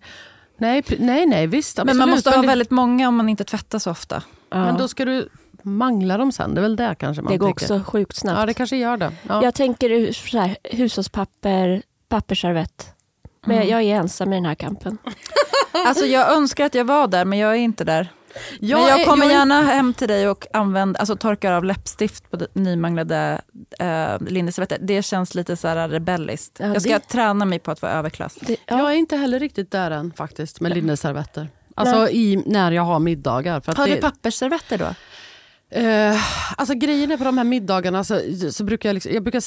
nej, 0.57 0.83
nej, 0.99 1.25
nej 1.25 1.47
visst. 1.47 1.77
Men 1.77 1.85
man 1.87 1.95
absolut. 1.95 2.15
måste 2.15 2.29
ha 2.29 2.41
det- 2.41 2.47
väldigt 2.47 2.71
många 2.71 3.07
om 3.07 3.15
man 3.15 3.29
inte 3.29 3.43
tvättar 3.43 3.79
så 3.79 3.91
ofta. 3.91 4.23
Men 4.49 4.77
då 4.77 4.87
ska 4.87 5.05
du 5.05 5.29
mangla 5.63 6.17
dem 6.17 6.31
sen. 6.31 6.53
Det 6.55 6.59
är 6.59 6.61
väl 6.61 6.75
det 6.75 6.95
kanske 6.99 7.21
man 7.23 7.31
Det 7.31 7.37
går 7.37 7.47
tänker. 7.47 7.65
också 7.65 7.91
sjukt 7.91 8.15
snabbt. 8.15 8.39
Ja, 8.39 8.45
det 8.45 8.53
kanske 8.53 8.77
gör 8.77 8.97
det. 8.97 9.11
Ja. 9.29 9.43
Jag 9.43 9.53
tänker 9.55 10.13
så 10.13 10.37
här, 10.39 10.57
hushållspapper, 10.63 11.81
pappersservett. 12.09 12.93
Men 13.45 13.67
jag 13.67 13.81
är 13.81 13.95
ensam 13.95 14.33
i 14.33 14.35
den 14.35 14.45
här 14.45 14.55
kampen. 14.55 14.97
Alltså 15.71 16.05
jag 16.05 16.31
önskar 16.33 16.65
att 16.65 16.75
jag 16.75 16.85
var 16.85 17.07
där, 17.07 17.25
men 17.25 17.39
jag 17.39 17.51
är 17.51 17.55
inte 17.59 17.83
där. 17.83 18.07
Jag, 18.59 18.79
Men 18.79 18.87
jag 18.89 19.01
är- 19.01 19.05
kommer 19.05 19.25
jag 19.25 19.33
är- 19.33 19.37
gärna 19.37 19.61
hem 19.61 19.93
till 19.93 20.07
dig 20.07 20.29
och 20.29 20.47
använder, 20.53 20.99
alltså 20.99 21.15
torkar 21.15 21.51
av 21.51 21.63
läppstift 21.63 22.31
på 22.31 22.39
nymanglade 22.53 23.41
äh, 23.79 24.19
linneservetter. 24.27 24.77
Det 24.81 25.03
känns 25.03 25.35
lite 25.35 25.57
så 25.57 25.67
här 25.67 25.89
rebelliskt. 25.89 26.57
Ja, 26.59 26.67
jag 26.67 26.81
ska 26.81 26.93
det- 26.93 26.99
träna 26.99 27.45
mig 27.45 27.59
på 27.59 27.71
att 27.71 27.81
vara 27.81 27.91
överklass. 27.91 28.35
Det, 28.41 28.57
ja. 28.65 28.77
Jag 28.77 28.91
är 28.91 28.95
inte 28.95 29.17
heller 29.17 29.39
riktigt 29.39 29.71
där 29.71 29.91
än 29.91 30.13
faktiskt 30.13 30.59
med 30.59 30.73
linneservetter. 30.73 31.47
Alltså 31.75 32.09
i, 32.09 32.43
när 32.45 32.71
jag 32.71 32.83
har 32.83 32.99
middagar. 32.99 33.61
För 33.61 33.71
att 33.71 33.77
Har 33.77 33.87
det, 33.87 33.95
du 33.95 34.01
pappersservetter 34.01 34.77
då? 34.77 34.87
Eh, 35.73 36.15
alltså 36.57 36.75
grejen 36.75 37.11
är 37.11 37.17
på 37.17 37.23
de 37.23 37.37
här 37.37 37.45
middagarna 37.45 38.03
så, 38.03 38.21
så 38.51 38.63
brukar 38.63 38.89
jag, 38.89 38.93
liksom, 38.93 39.13
jag 39.13 39.23
brukar 39.23 39.43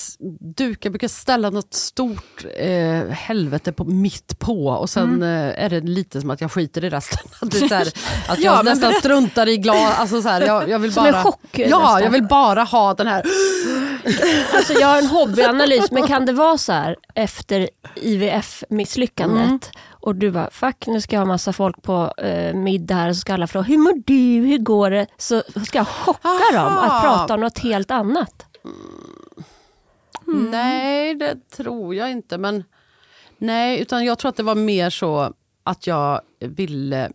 duka, 0.55 0.79
jag 0.83 0.93
brukar 0.93 1.09
ställa 1.09 1.51
något 1.51 1.75
stort 1.75 2.45
eh, 2.59 3.09
helvete 3.11 3.73
på, 3.73 3.85
mitt 3.85 4.39
på 4.39 4.67
och 4.67 4.91
sen 4.91 5.23
eh, 5.23 5.65
är 5.65 5.71
det 5.71 5.81
lite 5.81 6.21
som 6.21 6.31
att 6.31 6.41
jag 6.41 6.53
skiter 6.53 6.85
i 6.85 6.91
resten. 6.91 7.19
Att, 7.41 7.51
det 7.51 7.75
här, 7.75 7.89
att 8.29 8.39
jag 8.39 8.55
Ja, 8.59 8.63
nästan 8.63 8.93
struntar 8.93 9.49
i 9.49 9.57
glas. 9.57 9.99
Alltså 9.99 10.23
så 10.23 10.29
här, 10.29 10.41
jag, 10.47 10.69
jag 10.69 10.79
vill 10.79 10.93
Som 10.93 11.05
bara, 11.05 11.17
en 11.17 11.25
chock, 11.25 11.41
Ja, 11.53 11.79
nästan. 11.81 12.03
jag 12.03 12.11
vill 12.11 12.23
bara 12.25 12.63
ha 12.63 12.95
den 12.95 13.07
här... 13.07 13.25
Alltså 14.55 14.73
jag 14.73 14.87
har 14.89 14.99
en 14.99 15.07
hobbyanalys, 15.07 15.91
men 15.91 16.07
kan 16.07 16.27
det 16.27 16.33
vara 16.33 16.59
så 16.59 16.73
här 16.73 16.97
efter 17.15 17.69
IVF-misslyckandet 17.95 19.71
och 20.05 20.17
du 20.17 20.31
bara, 20.31 20.51
fuck 20.51 20.87
nu 20.87 21.01
ska 21.01 21.17
jag 21.17 21.21
ha 21.21 21.27
massa 21.27 21.53
folk 21.53 21.83
på 21.83 22.14
eh, 22.19 22.55
middag 22.55 22.95
här 22.95 23.09
och 23.09 23.17
så 23.17 23.21
ska 23.21 23.35
alla 23.35 23.47
fråga, 23.47 23.64
hur 23.64 23.79
mår 23.79 24.03
du, 24.05 24.49
hur 24.49 24.59
går 24.59 24.90
det? 24.90 25.07
Så 25.17 25.43
ska 25.67 25.79
jag 25.79 25.88
chocka 25.88 26.53
dem 26.53 26.67
Aha. 26.67 26.81
att 26.81 27.03
prata 27.03 27.35
om 27.35 27.40
något 27.40 27.59
helt 27.59 27.90
annat. 27.90 28.47
Nej, 30.27 31.14
det 31.14 31.51
tror 31.51 31.95
jag 31.95 32.11
inte. 32.11 32.38
Men 32.38 32.64
Nej, 33.38 33.81
utan 33.81 34.05
jag 34.05 34.19
tror 34.19 34.29
att 34.29 34.37
det 34.37 34.43
var 34.43 34.55
mer 34.55 34.90
så 34.90 35.33
att 35.62 35.87
jag 35.87 36.21
ville 36.38 37.12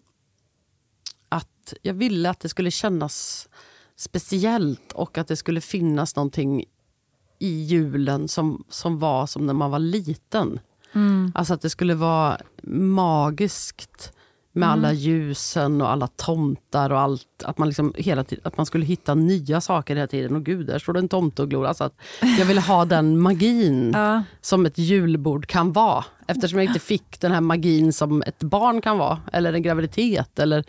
att, 1.30 1.74
jag 1.82 1.94
ville 1.94 2.30
att 2.30 2.40
det 2.40 2.50
skulle 2.50 2.72
kännas 2.72 3.50
speciellt 3.96 4.92
och 4.92 5.18
att 5.18 5.28
det 5.28 5.36
skulle 5.36 5.62
finnas 5.62 6.16
någonting 6.16 6.64
i 7.40 7.64
julen 7.64 8.28
som, 8.28 8.64
som 8.70 9.00
var 9.00 9.28
som 9.28 9.46
när 9.46 9.54
man 9.54 9.72
var 9.72 9.80
liten. 9.80 10.60
Alltså 11.36 11.54
att 11.54 11.62
det 11.62 11.70
skulle 11.70 11.96
vara 11.96 12.38
magiskt 12.64 14.14
med 14.52 14.70
alla 14.70 14.94
ljusen 14.94 15.82
och 15.82 15.90
alla 15.92 16.08
tomtar 16.08 16.90
och 16.90 17.00
allt. 17.00 17.44
Att 17.44 17.58
man, 17.58 17.68
liksom 17.68 17.94
hela 17.98 18.24
tiden, 18.24 18.42
att 18.48 18.58
man 18.58 18.66
skulle 18.66 18.86
hitta 18.86 19.16
nya 19.16 19.62
saker 19.62 19.96
hela 19.96 20.08
tiden. 20.08 20.36
Och 20.36 20.44
gud, 20.44 20.68
där 20.68 20.80
står 20.80 20.94
det 20.94 21.00
en 21.00 21.10
tomte 21.10 21.42
och 21.42 21.50
glor. 21.50 21.66
Alltså 21.66 21.84
att 21.84 21.94
jag 22.38 22.46
ville 22.46 22.62
ha 22.62 22.86
den 22.86 23.20
magin 23.20 23.92
Ja. 23.96 24.24
som 24.42 24.66
ett 24.66 24.78
julbord 24.78 25.46
kan 25.48 25.74
vara. 25.74 26.06
Eftersom 26.30 26.60
jag 26.60 26.66
inte 26.66 26.80
fick 26.80 27.20
den 27.20 27.32
här 27.32 27.42
magin 27.42 27.94
som 27.94 28.22
ett 28.26 28.40
barn 28.44 28.82
kan 28.82 28.98
vara. 28.98 29.20
Eller 29.34 29.54
en 29.54 29.62
graviditet. 29.62 30.40
Eller, 30.40 30.64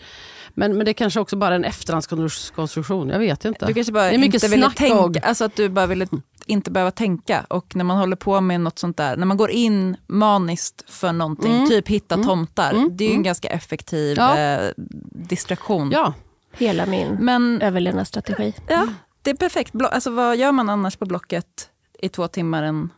men, 0.55 0.77
men 0.77 0.85
det 0.85 0.91
är 0.91 0.93
kanske 0.93 1.21
också 1.21 1.37
bara 1.37 1.55
en 1.55 1.65
efterhandskonstruktion. 1.65 3.09
Jag 3.09 3.19
vet 3.19 3.45
inte. 3.45 3.67
Du 3.67 3.75
kanske 3.75 3.93
bara 3.93 4.05
det 4.05 4.15
är 4.15 4.19
mycket 4.19 4.35
inte 4.35 4.49
ville 4.49 4.63
snack 4.67 4.77
tänka, 4.77 5.01
och- 5.01 5.25
alltså 5.25 5.45
att 5.45 5.57
du 5.57 5.69
bara 5.69 5.87
ville 5.87 6.07
inte 6.47 6.71
behöva 6.71 6.91
tänka. 6.91 7.47
Och 7.49 7.77
när 7.77 7.85
man 7.85 7.99
håller 7.99 8.17
på 8.17 8.41
med 8.41 8.61
något 8.61 8.79
sånt 8.79 8.97
där, 8.97 9.17
när 9.17 9.27
man 9.27 9.37
går 9.37 9.51
in 9.51 9.97
maniskt 10.07 10.85
för 10.91 11.13
någonting, 11.13 11.69
typ 11.69 11.89
hitta 11.89 12.17
tomtar, 12.23 12.89
det 12.91 13.05
är 13.05 13.09
ju 13.09 13.15
en 13.15 13.23
ganska 13.23 13.49
effektiv 13.49 14.17
Ja. 14.17 14.39
eh, 14.39 14.71
distraktion. 15.13 15.91
Ja, 15.93 16.15
Hela 16.53 16.87
min 16.87 17.17
Men 17.21 17.63
överlevnadsstrategi. 17.63 18.55
ja, 18.69 18.87
det 19.23 19.31
är 19.31 19.35
perfekt. 19.35 19.75
Alltså, 19.91 20.11
vad 20.11 20.37
gör 20.37 20.53
man 20.53 20.69
annars 20.69 20.97
på 20.97 21.07
Blocket 21.07 21.69
i 22.03 22.09
två 22.09 22.29
timmar 22.29 22.63
en 22.63 22.91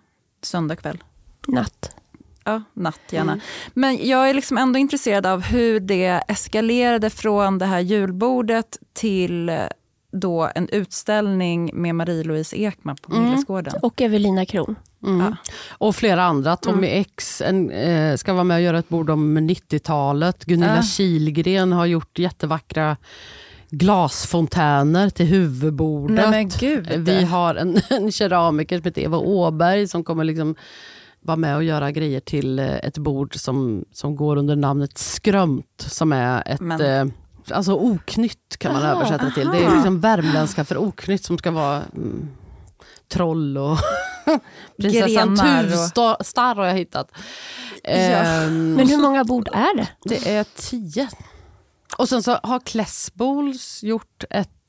söndagkväll? 0.42 0.98
Natt. 1.48 1.96
Ja, 2.44 2.62
natt 2.74 3.00
gärna. 3.10 3.40
Men 3.74 4.06
jag 4.06 4.30
är 4.30 4.34
liksom 4.34 4.58
ändå 4.58 4.78
intresserad 4.78 5.26
av 5.26 5.42
hur 5.42 5.80
det 5.80 6.22
eskalerade 6.28 7.10
från 7.10 7.58
det 7.58 7.66
här 7.66 7.80
julbordet 7.80 8.78
till 8.92 9.50
då 10.12 10.50
en 10.54 10.68
utställning 10.68 11.70
med 11.74 11.94
Marie-Louise 11.94 12.56
Ekman 12.56 12.96
på 12.96 13.20
Millesgården. 13.20 13.74
Och 13.82 14.00
Evelina 14.00 14.44
Kron. 14.46 14.76
Mm. 15.04 15.36
Och 15.70 15.96
flera 15.96 16.24
andra. 16.24 16.56
Tommy 16.56 16.86
X 16.86 17.40
en, 17.40 17.70
eh, 17.70 18.16
ska 18.16 18.32
vara 18.32 18.44
med 18.44 18.54
och 18.54 18.62
göra 18.62 18.78
ett 18.78 18.88
bord 18.88 19.10
om 19.10 19.38
90-talet. 19.38 20.44
Gunilla 20.44 20.76
Ja. 20.76 20.82
Kilgren 20.82 21.72
har 21.72 21.86
gjort 21.86 22.18
jättevackra 22.18 22.96
glasfontäner 23.70 25.10
till 25.10 25.26
huvudbordet. 25.26 26.16
Nej, 26.16 26.30
men 26.30 26.48
gud. 26.48 26.92
Vi 26.96 27.24
har 27.24 27.54
en, 27.54 27.80
en 27.90 28.12
keramiker 28.12 28.76
som 28.78 28.84
heter 28.84 29.02
Eva 29.02 29.18
Åberg 29.18 29.88
som 29.88 30.04
kommer 30.04 30.24
liksom 30.24 30.54
vara 31.22 31.36
med 31.36 31.56
och 31.56 31.64
göra 31.64 31.90
grejer 31.90 32.20
till 32.20 32.58
eh, 32.58 32.74
ett 32.76 32.98
bord 32.98 33.34
som, 33.36 33.84
som 33.92 34.16
går 34.16 34.36
under 34.36 34.56
namnet 34.56 34.98
Skrömt. 34.98 35.84
Som 35.88 36.12
är 36.12 36.42
ett... 36.46 36.60
Men- 36.60 36.80
Eh, 36.80 37.06
alltså 37.56 37.74
oknytt 37.74 38.56
kan 38.58 38.72
man 38.72 38.82
Ah, 38.82 38.86
översätta 38.88 39.30
till. 39.30 39.48
Det 39.48 39.58
är 39.64 39.74
liksom 39.74 40.00
värmländska 40.00 40.64
för 40.64 40.76
oknytt 40.78 41.24
som 41.24 41.38
ska 41.38 41.50
vara 41.50 41.82
mm, 41.96 42.28
troll 43.08 43.58
och 43.58 43.78
prinsessan 44.80 45.34
Grenar 45.34 45.64
och- 45.64 45.70
Tuvstar 46.18 46.54
har 46.54 46.66
jag 46.66 46.74
hittat. 46.74 47.10
Ehm, 47.84 48.74
Men 48.74 48.88
hur 48.88 48.96
många 48.98 49.24
bord 49.24 49.48
är 49.52 49.76
det? 49.76 49.88
det 50.04 50.28
är 50.36 50.44
tio. 50.56 51.08
Och 51.96 52.08
sen 52.08 52.22
så 52.22 52.38
har 52.42 52.60
Klässbols 52.60 53.82
gjort 53.82 54.24
ett 54.30 54.61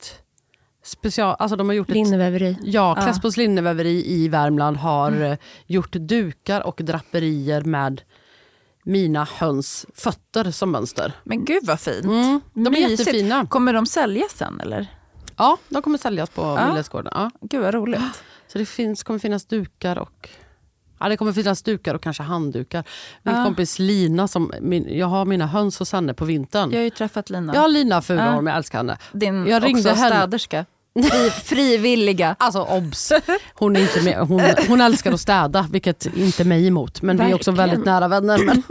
special... 0.84 1.36
Alltså 1.38 1.56
de 1.56 1.68
har 1.68 1.74
gjort 1.74 1.88
ett 1.88 1.94
Linneväveri. 1.94 2.56
Ja, 2.62 2.94
Ja. 2.98 3.02
Klässbols 3.04 3.36
linneväveri 3.36 4.06
i 4.06 4.28
Värmland 4.28 4.76
har 4.76 5.22
eh, 5.22 5.36
gjort 5.66 5.92
dukar 5.92 6.60
och 6.60 6.80
draperier 6.84 7.60
med 7.60 8.02
mina 8.84 9.24
höns 9.38 9.86
fötter 9.94 10.50
som 10.50 10.70
mönster. 10.70 11.12
Men 11.24 11.44
gud 11.44 11.64
vad 11.66 11.80
fint. 11.80 12.04
Mm, 12.04 12.40
de 12.54 12.66
är 12.66 12.70
Mysigt. 12.70 12.98
jättefina. 13.00 13.46
Kommer 13.46 13.72
de 13.72 13.86
säljas 13.86 14.30
sen 14.32 14.60
eller? 14.60 14.86
Ja, 15.36 15.56
de 15.68 15.82
kommer 15.82 15.98
säljas 15.98 16.30
på 16.30 16.42
Ja. 16.42 16.68
Millesgården. 16.68 17.12
Ja. 17.16 17.30
Gud 17.40 17.62
vad 17.62 17.74
roligt. 17.74 18.00
Så 18.48 18.58
det 18.58 18.66
finns, 18.66 19.02
kommer 19.02 19.18
finnas 19.18 19.46
dukar 19.46 19.98
och 19.98 20.28
Ja, 21.00 21.08
det 21.08 21.16
kommer 21.16 21.32
finnas 21.32 21.62
dukar 21.62 21.94
och 21.94 22.02
kanske 22.02 22.22
handdukar. 22.22 22.84
Min 23.22 23.34
Ja. 23.36 23.44
kompis 23.44 23.78
Lina, 23.78 24.28
som, 24.28 24.52
min, 24.60 24.98
jag 24.98 25.06
har 25.06 25.24
mina 25.24 25.46
höns 25.46 25.78
hos 25.78 25.92
henne 25.92 26.14
på 26.14 26.24
vintern. 26.24 26.70
Jag 26.70 26.78
har 26.78 26.84
ju 26.84 26.90
träffat 26.90 27.30
Lina. 27.30 27.54
Ja, 27.54 27.66
Lina 27.66 28.02
Furholm, 28.02 28.46
Ja. 28.46 28.52
jag 28.52 28.56
älskar 28.56 28.78
henne. 28.78 28.98
Din 29.12 29.46
Jag 29.46 29.64
ringde 29.64 29.90
också 29.90 30.02
henne. 30.02 30.38
Fri, 31.02 31.30
frivilliga. 31.30 32.36
Alltså 32.38 32.62
obs! 32.62 33.12
Hon, 33.54 33.76
är 33.76 33.80
inte 33.80 34.02
med, 34.02 34.18
hon, 34.18 34.42
hon 34.68 34.80
älskar 34.80 35.12
att 35.12 35.20
städa, 35.20 35.66
vilket 35.70 36.06
inte 36.16 36.44
mig 36.44 36.66
emot. 36.66 37.02
Men 37.02 37.16
vi 37.16 37.22
är 37.30 37.34
också 37.34 37.50
Verkligen. 37.50 37.70
väldigt 37.70 37.86
nära 37.86 38.08
vänner. 38.08 38.38
Men. 38.44 38.62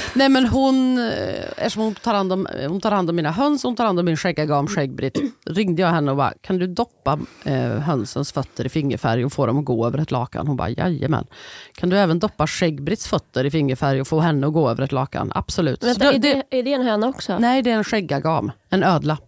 Nej 0.14 0.28
men 0.28 0.46
hon, 0.46 0.98
eh, 0.98 1.44
eftersom 1.56 1.82
hon 1.82 1.94
tar, 1.94 2.14
hand 2.14 2.32
om, 2.32 2.48
hon 2.68 2.80
tar 2.80 2.90
hand 2.90 3.10
om 3.10 3.16
mina 3.16 3.30
höns, 3.30 3.62
hon 3.62 3.76
tar 3.76 3.84
hand 3.84 3.98
om 3.98 4.04
min 4.04 4.16
skäggagam 4.16 4.66
Skäggbritt. 4.66 5.18
Ringde 5.46 5.82
jag 5.82 5.88
henne 5.88 6.10
och 6.10 6.16
bara, 6.16 6.32
kan 6.40 6.58
du 6.58 6.66
doppa 6.66 7.18
eh, 7.44 7.54
hönsens 7.60 8.32
fötter 8.32 8.66
i 8.66 8.68
fingerfärg 8.68 9.24
och 9.24 9.32
få 9.32 9.46
dem 9.46 9.58
att 9.58 9.64
gå 9.64 9.86
över 9.86 9.98
ett 9.98 10.10
lakan? 10.10 10.46
Hon 10.46 10.56
bara, 10.56 10.68
jajamän. 10.68 11.26
Kan 11.74 11.88
du 11.88 11.98
även 11.98 12.18
doppa 12.18 12.46
Skäggbritts 12.46 13.08
fötter 13.08 13.44
i 13.44 13.50
fingerfärg 13.50 14.00
och 14.00 14.08
få 14.08 14.20
henne 14.20 14.46
att 14.46 14.52
gå 14.52 14.70
över 14.70 14.82
ett 14.82 14.92
lakan? 14.92 15.32
Absolut. 15.34 15.84
Vänta, 15.84 16.12
är, 16.12 16.18
det, 16.18 16.42
är 16.50 16.62
det 16.62 16.72
en 16.72 16.82
höna 16.82 17.08
också? 17.08 17.38
Nej, 17.38 17.62
det 17.62 17.70
är 17.70 17.74
en 17.74 17.84
skäggagam, 17.84 18.52
en 18.70 18.82
ödla. 18.82 19.18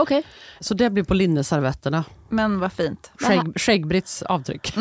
Okej. 0.00 0.22
Så 0.60 0.74
det 0.74 0.90
blir 0.90 1.04
på 1.04 1.14
linneservetterna. 1.14 2.04
Men 2.28 2.60
vad 2.60 2.72
fint. 2.72 3.10
Skägg, 3.20 3.60
Skäggbritts 3.60 4.22
avtryck. 4.22 4.74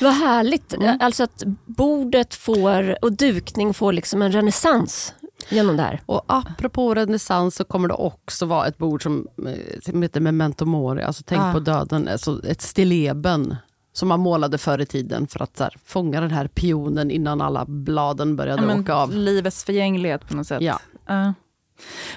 Vad 0.00 0.12
härligt. 0.14 0.74
Alltså 1.00 1.22
att 1.24 1.42
bordet 1.66 2.34
får 2.34 3.04
och 3.04 3.12
dukning 3.12 3.74
får 3.74 3.92
liksom 3.92 4.22
en 4.22 4.32
renässans 4.32 5.14
genom 5.48 5.76
det 5.76 5.82
här. 5.82 6.02
Och 6.06 6.22
apropå 6.26 6.94
renässans 6.94 7.54
så 7.56 7.64
kommer 7.64 7.88
det 7.88 7.94
också 7.94 8.46
vara 8.46 8.66
ett 8.66 8.78
bord 8.78 9.02
som, 9.02 9.26
eh, 9.46 9.80
som 9.82 10.02
heter 10.02 10.20
Memento 10.20 10.64
Mori, 10.64 11.02
alltså 11.02 11.22
tänk 11.26 11.42
Ah. 11.42 11.52
på 11.52 11.60
döden, 11.60 12.08
alltså 12.08 12.46
ett 12.46 12.62
stilleben 12.62 13.56
som 13.92 14.08
man 14.08 14.20
målade 14.20 14.58
förr 14.58 14.78
i 14.80 14.86
tiden 14.86 15.26
för 15.26 15.42
att 15.42 15.58
här, 15.58 15.74
fånga 15.84 16.20
den 16.20 16.30
här 16.30 16.48
pionen 16.48 17.10
innan 17.10 17.40
alla 17.40 17.64
bladen 17.68 18.36
började 18.36 18.62
Ja, 18.62 18.66
men 18.66 18.80
åka 18.80 18.94
av. 18.94 19.12
livets 19.14 19.64
förgänglighet 19.64 20.28
på 20.28 20.34
något 20.36 20.46
sätt. 20.46 20.60
Ja. 20.62 20.78
Ja. 21.06 21.34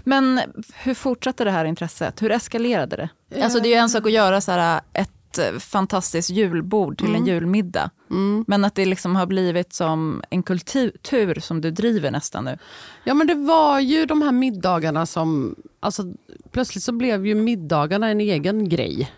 Men 0.03 0.41
hur 0.73 0.93
fortsatte 0.93 1.43
det 1.43 1.51
här 1.51 1.65
intresset? 1.65 2.21
Hur 2.21 2.31
eskalerade 2.31 2.95
det? 2.95 3.43
Alltså 3.43 3.59
det 3.59 3.67
är 3.67 3.71
ju 3.71 3.75
en 3.75 3.89
sak 3.89 4.05
att 4.05 4.11
göra 4.11 4.41
så 4.41 4.51
här, 4.51 4.81
ett 4.93 5.37
eh, 5.37 5.59
fantastiskt 5.59 6.29
julbord 6.29 6.97
till 6.97 7.15
en 7.15 7.25
julmiddag. 7.25 7.89
Mm. 8.09 8.45
Men 8.47 8.65
att 8.65 8.75
det 8.75 8.85
liksom 8.85 9.15
har 9.15 9.25
blivit 9.25 9.73
som 9.73 10.23
en 10.29 10.43
kultur 10.43 11.39
som 11.39 11.61
du 11.61 11.71
driver 11.71 12.11
nästan 12.11 12.45
nu. 12.45 12.57
Ja 13.03 13.13
men 13.13 13.27
det 13.27 13.35
var 13.35 13.79
ju 13.79 14.05
de 14.05 14.21
här 14.21 14.31
middagarna 14.31 15.05
som, 15.05 15.55
alltså 15.79 16.03
plötsligt 16.51 16.83
så 16.83 16.91
blev 16.91 17.27
ju 17.27 17.35
middagarna 17.35 18.09
en 18.09 18.21
egen 18.21 18.69
grej. 18.69 19.11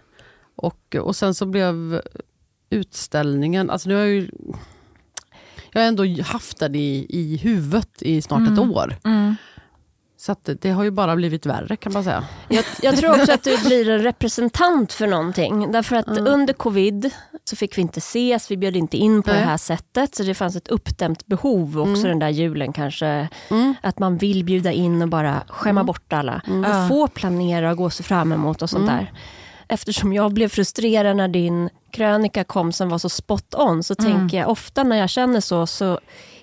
Och, 0.55 0.95
och 0.95 1.15
sen 1.15 1.33
så 1.33 1.45
blev 1.45 2.01
utställningen, 2.69 3.69
alltså 3.69 3.89
nu 3.89 3.95
har 3.95 4.01
jag 4.01 4.11
ju 4.11 4.29
jag 5.73 5.81
har 5.81 5.87
ändå 5.87 6.03
haft 6.23 6.59
den 6.59 6.75
i, 6.75 7.05
i 7.09 7.37
huvudet 7.37 8.01
i 8.01 8.21
snart 8.21 8.51
ett 8.51 8.59
år. 8.59 8.95
Så 10.25 10.35
det, 10.43 10.69
har 10.69 10.83
ju 10.83 10.91
bara 10.91 11.15
blivit 11.15 11.45
värre 11.45 11.75
kan 11.75 11.93
man 11.93 12.03
säga. 12.03 12.23
Jag, 12.47 12.65
jag 12.81 12.97
tror 12.97 13.19
också 13.19 13.31
att 13.31 13.43
du 13.43 13.57
blir 13.57 13.89
en 13.89 13.99
representant 13.99 14.93
för 14.93 15.07
någonting. 15.07 15.71
Därför 15.71 15.95
att 15.95 16.07
under 16.07 16.53
covid 16.53 17.09
så 17.43 17.55
fick 17.55 17.77
vi 17.77 17.81
inte 17.81 17.97
ses, 17.97 18.51
vi 18.51 18.57
bjöd 18.57 18.75
inte 18.75 18.97
in 18.97 19.23
på 19.23 19.31
Nej. 19.31 19.39
det 19.39 19.45
här 19.45 19.57
sättet. 19.57 20.15
Så 20.15 20.23
det 20.23 20.33
fanns 20.33 20.55
ett 20.55 20.67
uppdämt 20.67 21.25
behov 21.25 21.79
också 21.79 22.03
den 22.03 22.19
där 22.19 22.29
julen 22.29 22.73
kanske. 22.73 23.29
Mm. 23.49 23.75
Att 23.81 23.99
man 23.99 24.17
vill 24.17 24.43
bjuda 24.43 24.71
in 24.71 25.01
och 25.01 25.07
bara 25.07 25.43
skämma 25.47 25.83
bort 25.83 26.13
alla. 26.13 26.41
Ja. 26.45 26.83
Och 26.83 26.87
få 26.87 27.07
planera 27.07 27.71
och 27.71 27.77
gå 27.77 27.89
sig 27.89 28.05
fram 28.05 28.31
emot 28.31 28.61
och 28.61 28.69
sånt 28.69 28.87
där. 28.87 29.13
Eftersom 29.67 30.13
jag 30.13 30.33
blev 30.33 30.49
frustrerad 30.49 31.17
när 31.17 31.27
din 31.27 31.69
krönika 31.91 32.43
kom 32.43 32.71
som 32.71 32.89
var 32.89 32.97
så 32.97 33.09
spot 33.09 33.55
on 33.55 33.83
så 33.83 33.95
tänker 33.95 34.37
jag 34.37 34.49
ofta 34.49 34.83
när 34.83 34.97
jag 34.97 35.09
känner 35.09 35.39
så 35.39 35.67
så 35.67 35.99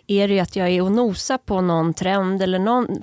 är 0.06 0.28
det 0.28 0.34
ju 0.34 0.40
att 0.40 0.56
jag 0.56 0.68
är 0.68 0.82
och 0.82 0.92
nosar 0.92 1.38
på 1.38 1.60
någon 1.60 1.94
trend 1.94 2.42
eller 2.42 2.58
någon 2.58 3.02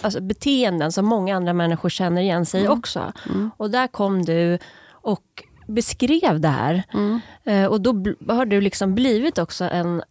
alltså 0.00 0.20
beteenden 0.20 0.92
som 0.92 1.06
många 1.06 1.36
andra 1.36 1.52
människor 1.52 1.88
känner 1.88 2.22
igen 2.22 2.46
sig 2.46 2.62
i 2.62 2.68
också. 2.68 3.12
Och 3.56 3.70
där 3.70 3.86
kom 3.86 4.24
du 4.24 4.58
och 4.90 5.44
beskrev 5.66 6.40
det 6.40 6.48
här. 6.48 6.82
Eh, 7.44 7.64
och 7.64 7.80
då 7.80 8.04
har 8.28 8.46
du 8.46 8.60
liksom 8.60 8.94
blivit 8.94 9.38
också 9.38 9.64
en 9.64 10.02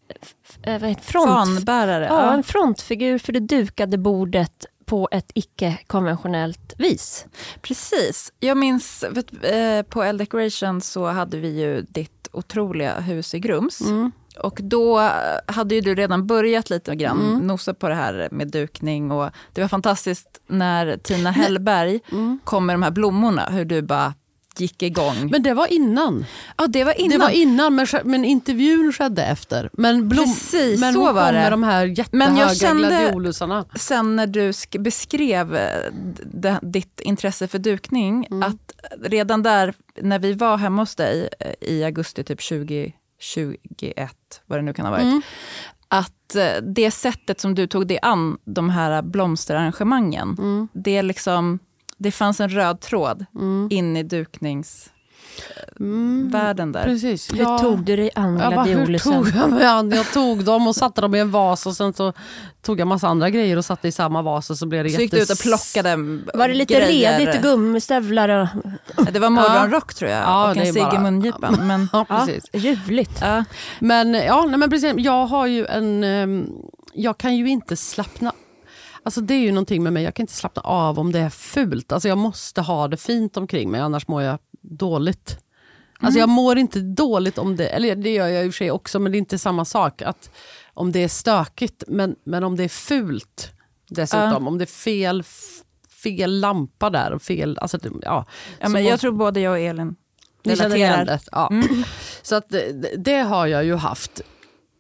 eh, 0.63 0.97
front, 1.01 1.27
Fanbärare. 1.27 2.05
ja, 2.05 2.33
en 2.33 2.43
frontfigur 2.43 3.17
för 3.17 3.33
det 3.33 3.39
dukade 3.39 3.97
bordet 3.97 4.65
på 4.85 5.09
ett 5.11 5.31
icke-konventionellt 5.33 6.73
vis. 6.77 7.25
Precis. 7.61 8.33
Jag 8.39 8.57
minns 8.57 9.05
vet, 9.11 9.31
eh, 9.43 9.81
på 9.89 10.03
L 10.03 10.17
Decoration 10.17 10.81
så 10.81 11.05
hade 11.05 11.37
vi 11.37 11.61
ju 11.61 11.81
ditt 11.81 12.27
otroliga 12.31 12.99
hus 12.99 13.35
i 13.35 13.39
Grums. 13.39 13.81
Och 14.43 14.59
då 14.63 15.09
hade 15.45 15.75
ju 15.75 15.81
du 15.81 15.95
redan 15.95 16.27
börjat 16.27 16.69
lite 16.69 16.95
grann 16.95 17.39
nosa 17.47 17.73
på 17.73 17.89
det 17.89 17.95
här 17.95 18.27
med 18.31 18.47
dukning. 18.47 19.11
Och 19.11 19.29
det 19.53 19.61
var 19.61 19.67
fantastiskt 19.67 20.41
när 20.47 20.97
Tina 20.97 21.31
Hellberg 21.31 21.99
kom 22.43 22.65
med 22.65 22.73
de 22.73 22.83
här 22.83 22.91
blommorna, 22.91 23.45
hur 23.51 23.65
du 23.65 23.81
bara 23.81 24.13
gick 24.59 24.83
igång. 24.83 25.29
Men 25.31 25.43
det 25.43 25.53
var 25.53 25.73
innan. 25.73 26.25
ja, 26.57 26.67
det 26.67 26.83
var 26.83 26.99
innan. 27.01 27.09
Det 27.11 27.17
var 27.17 27.29
innan 27.29 27.75
men, 27.75 27.87
men 28.03 28.25
intervjun 28.25 28.93
skedde 28.93 29.23
efter. 29.25 29.69
Men, 29.73 30.09
blom, 30.09 30.25
Precis, 30.25 30.79
men 30.79 30.93
så 30.93 30.99
hon 31.05 31.15
var 31.15 31.25
kom 31.25 31.33
det. 31.33 31.39
med 31.41 31.51
de 31.51 31.63
här 31.63 31.85
jättehöga 31.85 32.27
Men 32.29 32.37
jag 32.37 32.57
kände- 32.57 32.87
gladiolusarna. 32.87 33.65
Sen 33.75 34.15
när 34.15 34.27
du 34.27 34.51
sk- 34.51 34.79
beskrev 34.81 35.55
eh, 35.55 36.55
ditt 36.61 36.99
intresse 36.99 37.47
för 37.47 37.59
dukning, 37.59 38.27
att 38.43 38.73
redan 39.09 39.43
där 39.43 39.73
när 40.01 40.19
vi 40.19 40.33
var 40.33 40.57
hemma 40.57 40.81
hos 40.81 40.95
dig 40.95 41.29
eh, 41.39 41.69
i 41.69 41.83
augusti 41.83 42.23
typ 42.23 42.41
2021, 43.35 44.41
vad 44.45 44.59
det 44.59 44.63
nu 44.63 44.73
kan 44.73 44.85
ha 44.85 44.91
varit, 44.91 45.25
att 45.87 46.35
eh, 46.35 46.61
det 46.63 46.91
sättet 46.91 47.39
som 47.39 47.55
du 47.55 47.67
tog 47.67 47.87
dig 47.87 47.99
an 48.01 48.37
de 48.45 48.69
här 48.69 49.01
blomsterarrangemangen, 49.01 50.35
det, 50.73 50.97
är 50.97 51.03
liksom, 51.03 51.59
det 51.97 52.11
fanns 52.11 52.39
en 52.39 52.49
röd 52.49 52.79
tråd 52.79 53.25
in 53.69 53.97
i 53.97 54.03
dukningsvärlden 55.77 56.71
där. 56.71 56.83
Precis. 56.83 57.33
Hur 57.33 57.37
Ja. 57.39 57.57
tog 57.57 57.83
du 57.83 57.95
dig 57.95 58.09
an 58.15 58.39
Jag 58.39 58.53
bara, 58.55 58.65
hur 58.65 58.97
tog 58.99 59.27
jag 59.35 59.49
mig 59.49 59.65
an? 59.65 59.91
Jag 59.91 60.11
tog 60.13 60.43
dem 60.43 60.67
och 60.67 60.75
satte 60.75 61.01
dem 61.01 61.15
i 61.15 61.19
en 61.19 61.31
vas 61.31 61.65
och 61.65 61.75
sen 61.75 61.93
så 61.93 62.13
tog 62.61 62.79
jag 62.79 62.87
massa 62.87 63.07
andra 63.07 63.29
grejer 63.29 63.57
och 63.57 63.65
satte 63.65 63.87
i 63.87 63.91
samma 63.91 64.21
vas 64.21 64.49
och 64.49 64.57
så 64.57 64.65
blev 64.65 64.83
det 64.83 64.89
Så 64.89 65.01
gick 65.01 65.11
du 65.11 65.21
ut 65.21 65.29
och 65.29 65.37
plockade 65.39 65.95
Var 66.33 66.47
det 66.47 66.53
lite 66.53 66.73
grejer. 66.73 67.19
redigt, 67.19 67.41
gummistövlar 67.41 68.29
och... 68.29 68.47
Det 69.13 69.19
var 69.19 69.29
morgonrock 69.29 69.93
tror 69.93 70.11
jag 70.11 70.21
Ja, 70.23 70.49
och 70.51 70.57
en 70.57 70.73
cigg 70.73 70.93
i 70.95 70.99
mungipan. 70.99 71.57
Men, 71.67 71.89
Ja, 71.93 72.05
Ja, 72.09 72.25
precis. 72.25 72.49
ljuvligt. 72.53 73.17
ja. 73.21 73.43
Men 73.79 74.13
ja, 74.13 74.45
nej, 74.49 74.57
men 74.59 74.69
precis. 74.69 74.93
Jag 74.97 75.25
har 75.25 75.47
ju 75.47 75.65
en... 75.65 76.03
ehm, 76.03 76.47
Jag 76.93 77.17
kan 77.17 77.35
ju 77.35 77.49
inte 77.49 77.75
slappna 77.77 78.31
Alltså 79.03 79.21
det 79.21 79.33
är 79.33 79.39
ju 79.39 79.51
någonting 79.51 79.83
med 79.83 79.93
mig, 79.93 80.03
jag 80.03 80.13
kan 80.13 80.23
inte 80.23 80.33
slappna 80.33 80.61
av 80.61 80.99
om 80.99 81.11
det 81.11 81.19
är 81.19 81.29
fult. 81.29 81.91
Alltså 81.91 82.07
jag 82.07 82.17
måste 82.17 82.61
ha 82.61 82.87
det 82.87 82.97
fint 82.97 83.37
omkring 83.37 83.71
mig, 83.71 83.81
annars 83.81 84.07
mår 84.07 84.21
jag 84.23 84.39
dåligt. 84.69 85.37
Alltså 85.99 86.19
jag 86.19 86.29
mår 86.29 86.57
inte 86.57 86.79
dåligt 86.79 87.37
om 87.37 87.55
det, 87.55 87.67
eller 87.67 87.95
det 87.95 88.13
gör 88.13 88.27
jag 88.27 88.45
i 88.45 88.49
och 88.49 88.53
för 88.53 88.57
sig 88.57 88.71
också, 88.71 88.99
men 88.99 89.11
det 89.11 89.15
är 89.15 89.19
inte 89.19 89.37
samma 89.37 89.65
sak. 89.65 90.01
Att 90.01 90.29
Om 90.73 90.91
det 90.91 91.03
är 91.03 91.07
stökigt, 91.07 91.83
men, 91.87 92.15
men 92.23 92.43
om 92.43 92.55
det 92.55 92.63
är 92.63 92.69
fult 92.69 93.51
dessutom, 93.89 94.47
om 94.47 94.57
det 94.57 94.63
är 94.63 94.65
fel, 94.65 95.23
fel 96.03 96.39
lampa 96.39 96.89
där 96.89 97.11
och 97.11 97.21
fel... 97.21 97.57
Alltså, 97.61 97.77
ja. 97.83 98.25
Ja, 98.59 98.69
men 98.69 98.83
må- 98.83 98.89
jag 98.89 98.99
tror 98.99 99.11
både 99.11 99.39
jag 99.39 99.51
och 99.51 99.59
Elin 99.59 99.95
relaterar. 100.43 101.05
det? 101.05 101.19
Ja. 101.31 101.51
Så 102.21 102.35
att 102.35 102.49
det, 102.49 102.95
det 102.97 103.19
har 103.19 103.47
jag 103.47 103.65
ju 103.65 103.75
haft 103.75 104.21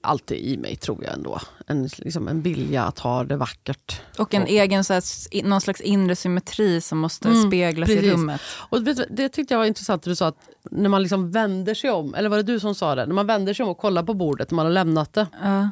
alltid 0.01 0.37
i 0.37 0.57
mig 0.57 0.75
tror 0.75 1.03
jag 1.03 1.13
ändå. 1.13 1.39
En, 1.67 1.83
liksom 1.97 2.27
en 2.27 2.41
vilja 2.41 2.83
att 2.83 2.99
ha 2.99 3.23
det 3.23 3.37
vackert. 3.37 4.01
Och 4.19 4.33
en 4.33 4.47
egen 4.47 4.83
så 4.83 4.93
här, 4.93 5.03
i- 5.31 5.41
någon 5.43 5.61
slags 5.61 5.81
inre 5.81 6.15
symmetri 6.15 6.81
som 6.81 6.97
måste 6.97 7.35
speglas 7.47 7.89
i 7.89 7.95
precis. 7.95 8.11
rummet. 8.11 8.41
Och 8.69 8.87
vet 8.87 8.97
du, 8.97 9.05
det 9.09 9.29
tyckte 9.29 9.53
jag 9.53 9.59
var 9.59 9.65
intressant 9.65 9.99
att 10.01 10.05
du 10.05 10.15
sa 10.15 10.27
att 10.27 10.49
när 10.71 10.89
man 10.89 11.01
liksom 11.01 11.31
vänder 11.31 11.73
sig 11.73 11.89
om, 11.91 12.13
eller 12.15 12.29
var 12.29 12.37
det 12.37 12.43
du 12.43 12.59
som 12.59 12.75
sa 12.75 12.95
det? 12.95 13.05
När 13.05 13.13
man 13.15 13.27
vänder 13.27 13.53
sig 13.53 13.63
om 13.63 13.69
och 13.69 13.77
kollar 13.77 14.03
på 14.03 14.13
bordet 14.13 14.51
när 14.51 14.55
man 14.55 14.65
har 14.65 14.73
lämnat 14.73 15.13
det. 15.13 15.27
Ja. 15.43 15.69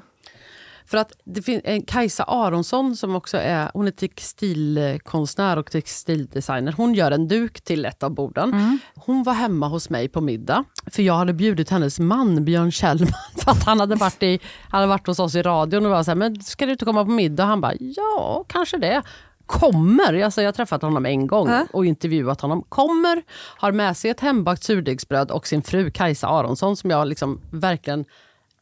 För 0.86 0.97
att 0.97 1.11
det 1.23 1.41
finns 1.41 1.61
en 1.63 1.81
Kajsa 1.81 2.23
Aronsson 2.23 2.95
som 2.95 3.15
också 3.15 3.38
är, 3.38 3.69
hon 3.73 3.88
är 3.88 3.91
textilkonstnär 3.91 5.57
och 5.57 5.71
textildesigner. 5.71 6.71
Hon 6.71 6.93
gör 6.93 7.11
en 7.11 7.27
duk 7.27 7.61
till 7.61 7.86
ett 7.86 8.03
av 8.03 8.11
borden. 8.11 8.79
Hon 8.95 9.23
var 9.23 9.33
hemma 9.33 9.67
hos 9.67 9.89
mig 9.89 10.07
på 10.09 10.21
middag. 10.21 10.63
För 10.91 11.03
jag 11.03 11.13
hade 11.13 11.33
bjudit 11.33 11.69
hennes 11.69 11.99
man 11.99 12.45
Björn 12.45 12.71
Kjellman 12.71 13.13
för 13.38 13.51
att 13.51 13.63
han 13.63 13.79
hade 13.79 13.95
varit, 13.95 14.23
i, 14.23 14.39
han 14.69 14.81
hade 14.81 14.89
varit 14.89 15.07
hos 15.07 15.19
oss 15.19 15.36
i 15.36 15.41
radion 15.41 15.86
och 15.86 15.91
var 15.91 16.03
så 16.03 16.11
här, 16.11 16.15
men 16.15 16.41
ska 16.41 16.65
du 16.65 16.71
inte 16.71 16.86
komma 16.86 17.05
på 17.05 17.11
middag? 17.11 17.45
Han 17.45 17.61
bara, 17.61 17.73
ja 17.79 18.45
kanske 18.47 18.77
det. 18.77 19.01
Kommer, 19.45 20.21
alltså 20.21 20.41
jag 20.41 20.47
har 20.47 20.53
träffat 20.53 20.81
honom 20.81 21.05
en 21.05 21.27
gång 21.27 21.49
och 21.73 21.86
intervjuat 21.86 22.41
honom. 22.41 22.61
Kommer, 22.69 23.23
har 23.57 23.71
med 23.71 23.97
sig 23.97 24.11
ett 24.11 24.19
hembakt 24.19 24.63
surdegsbröd 24.63 25.31
och 25.31 25.47
sin 25.47 25.61
fru 25.61 25.91
Kajsa 25.91 26.27
Aronsson 26.27 26.77
som 26.77 26.89
jag 26.89 27.07
liksom 27.07 27.41
verkligen 27.51 28.05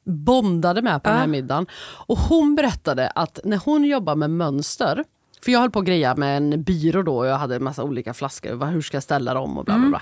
bondade 0.03 0.81
med 0.81 1.03
på 1.03 1.09
den 1.09 1.19
här 1.19 1.27
middagen. 1.27 1.67
Och 2.07 2.17
hon 2.17 2.55
berättade 2.55 3.07
att 3.09 3.39
när 3.43 3.57
hon 3.57 3.83
jobbar 3.83 4.15
med 4.15 4.29
mönster, 4.29 5.03
för 5.41 5.51
jag 5.51 5.59
höll 5.59 5.71
på 5.71 5.79
att 5.79 5.85
greja 5.85 6.15
med 6.15 6.37
en 6.37 6.63
byrå 6.63 7.03
då 7.03 7.17
och 7.17 7.27
jag 7.27 7.37
hade 7.37 7.55
en 7.55 7.63
massa 7.63 7.83
olika 7.83 8.13
flaskor, 8.13 8.65
hur 8.65 8.81
ska 8.81 8.95
jag 8.95 9.03
ställa 9.03 9.33
dem 9.33 9.57
och 9.57 9.65
bla 9.65 9.77
bla 9.77 9.89
bla. 9.89 10.01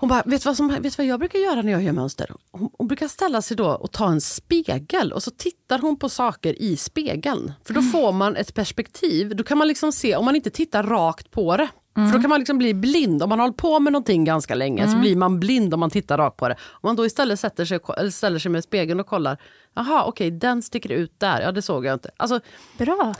Hon 0.00 0.08
bara, 0.08 0.22
vet 0.26 0.42
du, 0.42 0.48
vad 0.48 0.56
som, 0.56 0.68
vet 0.68 0.82
du 0.82 0.90
vad 0.96 1.06
jag 1.06 1.18
brukar 1.18 1.38
göra 1.38 1.62
när 1.62 1.72
jag 1.72 1.82
gör 1.82 1.92
mönster? 1.92 2.32
Hon, 2.52 2.70
hon 2.78 2.86
brukar 2.88 3.08
ställa 3.08 3.42
sig 3.42 3.56
då 3.56 3.68
och 3.68 3.92
ta 3.92 4.08
en 4.08 4.20
spegel 4.20 5.12
och 5.12 5.22
så 5.22 5.30
tittar 5.30 5.78
hon 5.78 5.98
på 5.98 6.08
saker 6.08 6.62
i 6.62 6.76
spegeln. 6.76 7.52
För 7.64 7.74
då 7.74 7.82
får 7.82 8.12
man 8.12 8.36
ett 8.36 8.54
perspektiv, 8.54 9.36
då 9.36 9.44
kan 9.44 9.58
man 9.58 9.68
liksom 9.68 9.92
se, 9.92 10.16
om 10.16 10.24
man 10.24 10.36
inte 10.36 10.50
tittar 10.50 10.82
rakt 10.82 11.30
på 11.30 11.56
det. 11.56 11.68
För 11.94 12.12
då 12.12 12.20
kan 12.20 12.30
man 12.30 12.38
liksom 12.38 12.58
bli 12.58 12.74
blind. 12.74 13.22
Om 13.22 13.28
man 13.28 13.38
har 13.38 13.46
hållit 13.46 13.56
på 13.56 13.80
med 13.80 13.92
någonting 13.92 14.24
ganska 14.24 14.54
länge 14.54 14.88
så 14.88 14.96
blir 14.96 15.16
man 15.16 15.40
blind 15.40 15.74
om 15.74 15.80
man 15.80 15.90
tittar 15.90 16.18
rakt 16.18 16.36
på 16.36 16.48
det. 16.48 16.54
Om 16.54 16.88
man 16.88 16.96
då 16.96 17.06
istället 17.06 17.40
sätter 17.40 17.64
sig, 17.64 17.78
eller 17.96 18.10
ställer 18.10 18.38
sig 18.38 18.50
med 18.50 18.64
spegeln 18.64 19.00
och 19.00 19.06
kollar, 19.06 19.38
jaha 19.74 20.04
okej 20.04 20.30
den 20.30 20.62
sticker 20.62 20.92
ut 20.92 21.12
där, 21.20 21.40
ja 21.40 21.52
det 21.52 21.62
såg 21.62 21.86
jag 21.86 21.92
inte. 21.94 22.10
Alltså, 22.16 22.40
Bra. 22.78 23.14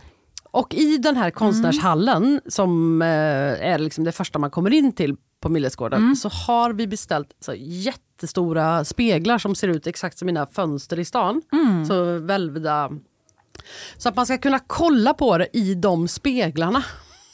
och 0.51 0.75
i 0.75 0.99
den 0.99 1.17
här 1.17 1.31
konstnärshallen, 1.31 2.41
som 2.47 3.03
eh, 3.03 3.09
är 3.09 3.79
liksom 3.79 4.05
det 4.05 4.13
första 4.13 4.39
man 4.39 4.51
kommer 4.51 4.71
in 4.73 4.93
till 4.93 5.17
på 5.41 5.49
Millesgården, 5.49 6.17
så 6.17 6.29
har 6.29 6.73
vi 6.73 6.87
beställt 6.87 7.29
så 7.41 7.55
jättestora 7.57 8.85
speglar 8.85 9.39
som 9.39 9.55
ser 9.55 9.69
ut 9.69 9.87
exakt 9.87 10.19
som 10.19 10.27
mina 10.27 10.47
fönster 10.47 10.99
i 10.99 11.05
stan. 11.05 11.43
Så 11.89 12.19
välvda. 12.19 12.91
Så 13.97 14.09
att 14.09 14.17
man 14.17 14.27
ska 14.27 14.39
kunna 14.39 14.59
kolla 14.59 15.15
på 15.15 15.39
det 15.39 15.49
i 15.53 15.75
de 15.75 16.09
speglarna. 16.09 16.83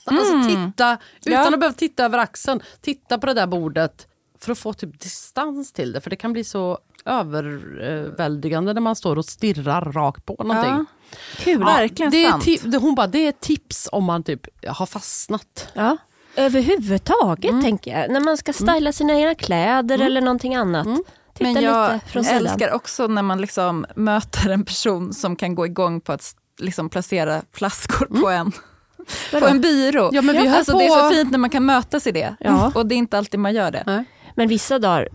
Alltså 0.06 0.48
titta, 0.48 0.98
utan 1.26 1.32
Ja. 1.32 1.52
att 1.54 1.60
behöva 1.60 1.72
titta 1.76 2.04
över 2.04 2.18
axeln, 2.18 2.60
titta 2.80 3.18
på 3.18 3.26
det 3.26 3.34
där 3.34 3.46
bordet 3.46 4.06
för 4.38 4.52
att 4.52 4.58
få 4.58 4.72
typ 4.72 5.00
distans 5.00 5.72
till 5.72 5.92
det. 5.92 6.00
För 6.00 6.10
det 6.10 6.16
kan 6.16 6.32
bli 6.32 6.44
så 6.44 6.78
överväldigande 7.04 8.72
när 8.72 8.80
man 8.80 8.96
står 8.96 9.18
och 9.18 9.24
stirrar 9.24 9.80
rakt 9.92 10.26
på 10.26 10.36
någonting. 10.44 10.72
Ja. 10.72 10.84
Kul, 11.36 11.64
verkligen 11.64 12.10
det 12.12 12.24
är 12.24 12.30
sant. 12.30 12.74
hon 12.82 12.94
bara, 12.94 13.06
det 13.06 13.26
är 13.26 13.32
tips 13.32 13.88
om 13.92 14.04
man 14.04 14.22
typ 14.22 14.66
har 14.66 14.86
fastnat. 14.86 15.68
Ja. 15.74 15.96
Överhuvudtaget 16.36 17.50
Mm. 17.50 17.62
tänker 17.62 17.98
jag. 18.00 18.10
När 18.10 18.20
man 18.20 18.36
ska 18.36 18.52
styla 18.52 18.92
sina 18.92 19.14
egna 19.14 19.34
kläder 19.34 19.98
eller 19.98 20.20
någonting 20.20 20.54
annat. 20.54 20.86
Mm. 20.86 21.02
Titta 21.34 21.52
Men 21.52 21.62
jag 21.62 21.92
lite 21.94 22.06
från 22.06 22.24
sidan. 22.24 22.38
älskar 22.46 22.72
också 22.72 23.06
när 23.06 23.22
man 23.22 23.40
liksom 23.40 23.86
möter 23.96 24.50
en 24.50 24.64
person 24.64 25.12
som 25.14 25.36
kan 25.36 25.54
gå 25.54 25.66
igång 25.66 26.00
på 26.00 26.12
att 26.12 26.34
liksom 26.58 26.88
placera 26.88 27.42
flaskor 27.52 28.20
på 28.20 28.28
en. 28.28 28.52
På 29.40 29.46
en 29.46 29.60
byrå. 29.60 30.10
Ja, 30.12 30.22
men 30.22 30.36
vi 30.42 30.48
alltså, 30.48 30.72
på- 30.72 30.78
Det 30.78 30.84
är 30.84 31.08
så 31.10 31.14
fint 31.14 31.30
när 31.30 31.38
man 31.38 31.50
kan 31.50 31.64
mötas 31.66 32.06
i 32.06 32.12
det. 32.12 32.36
Ja. 32.40 32.72
Och 32.74 32.86
det 32.86 32.94
är 32.94 32.96
inte 32.96 33.18
alltid 33.18 33.40
man 33.40 33.54
gör 33.54 33.70
det. 33.70 33.82
Nej. 33.86 34.04
Men 34.34 34.48
vissa 34.48 34.78
dagar 34.78 35.08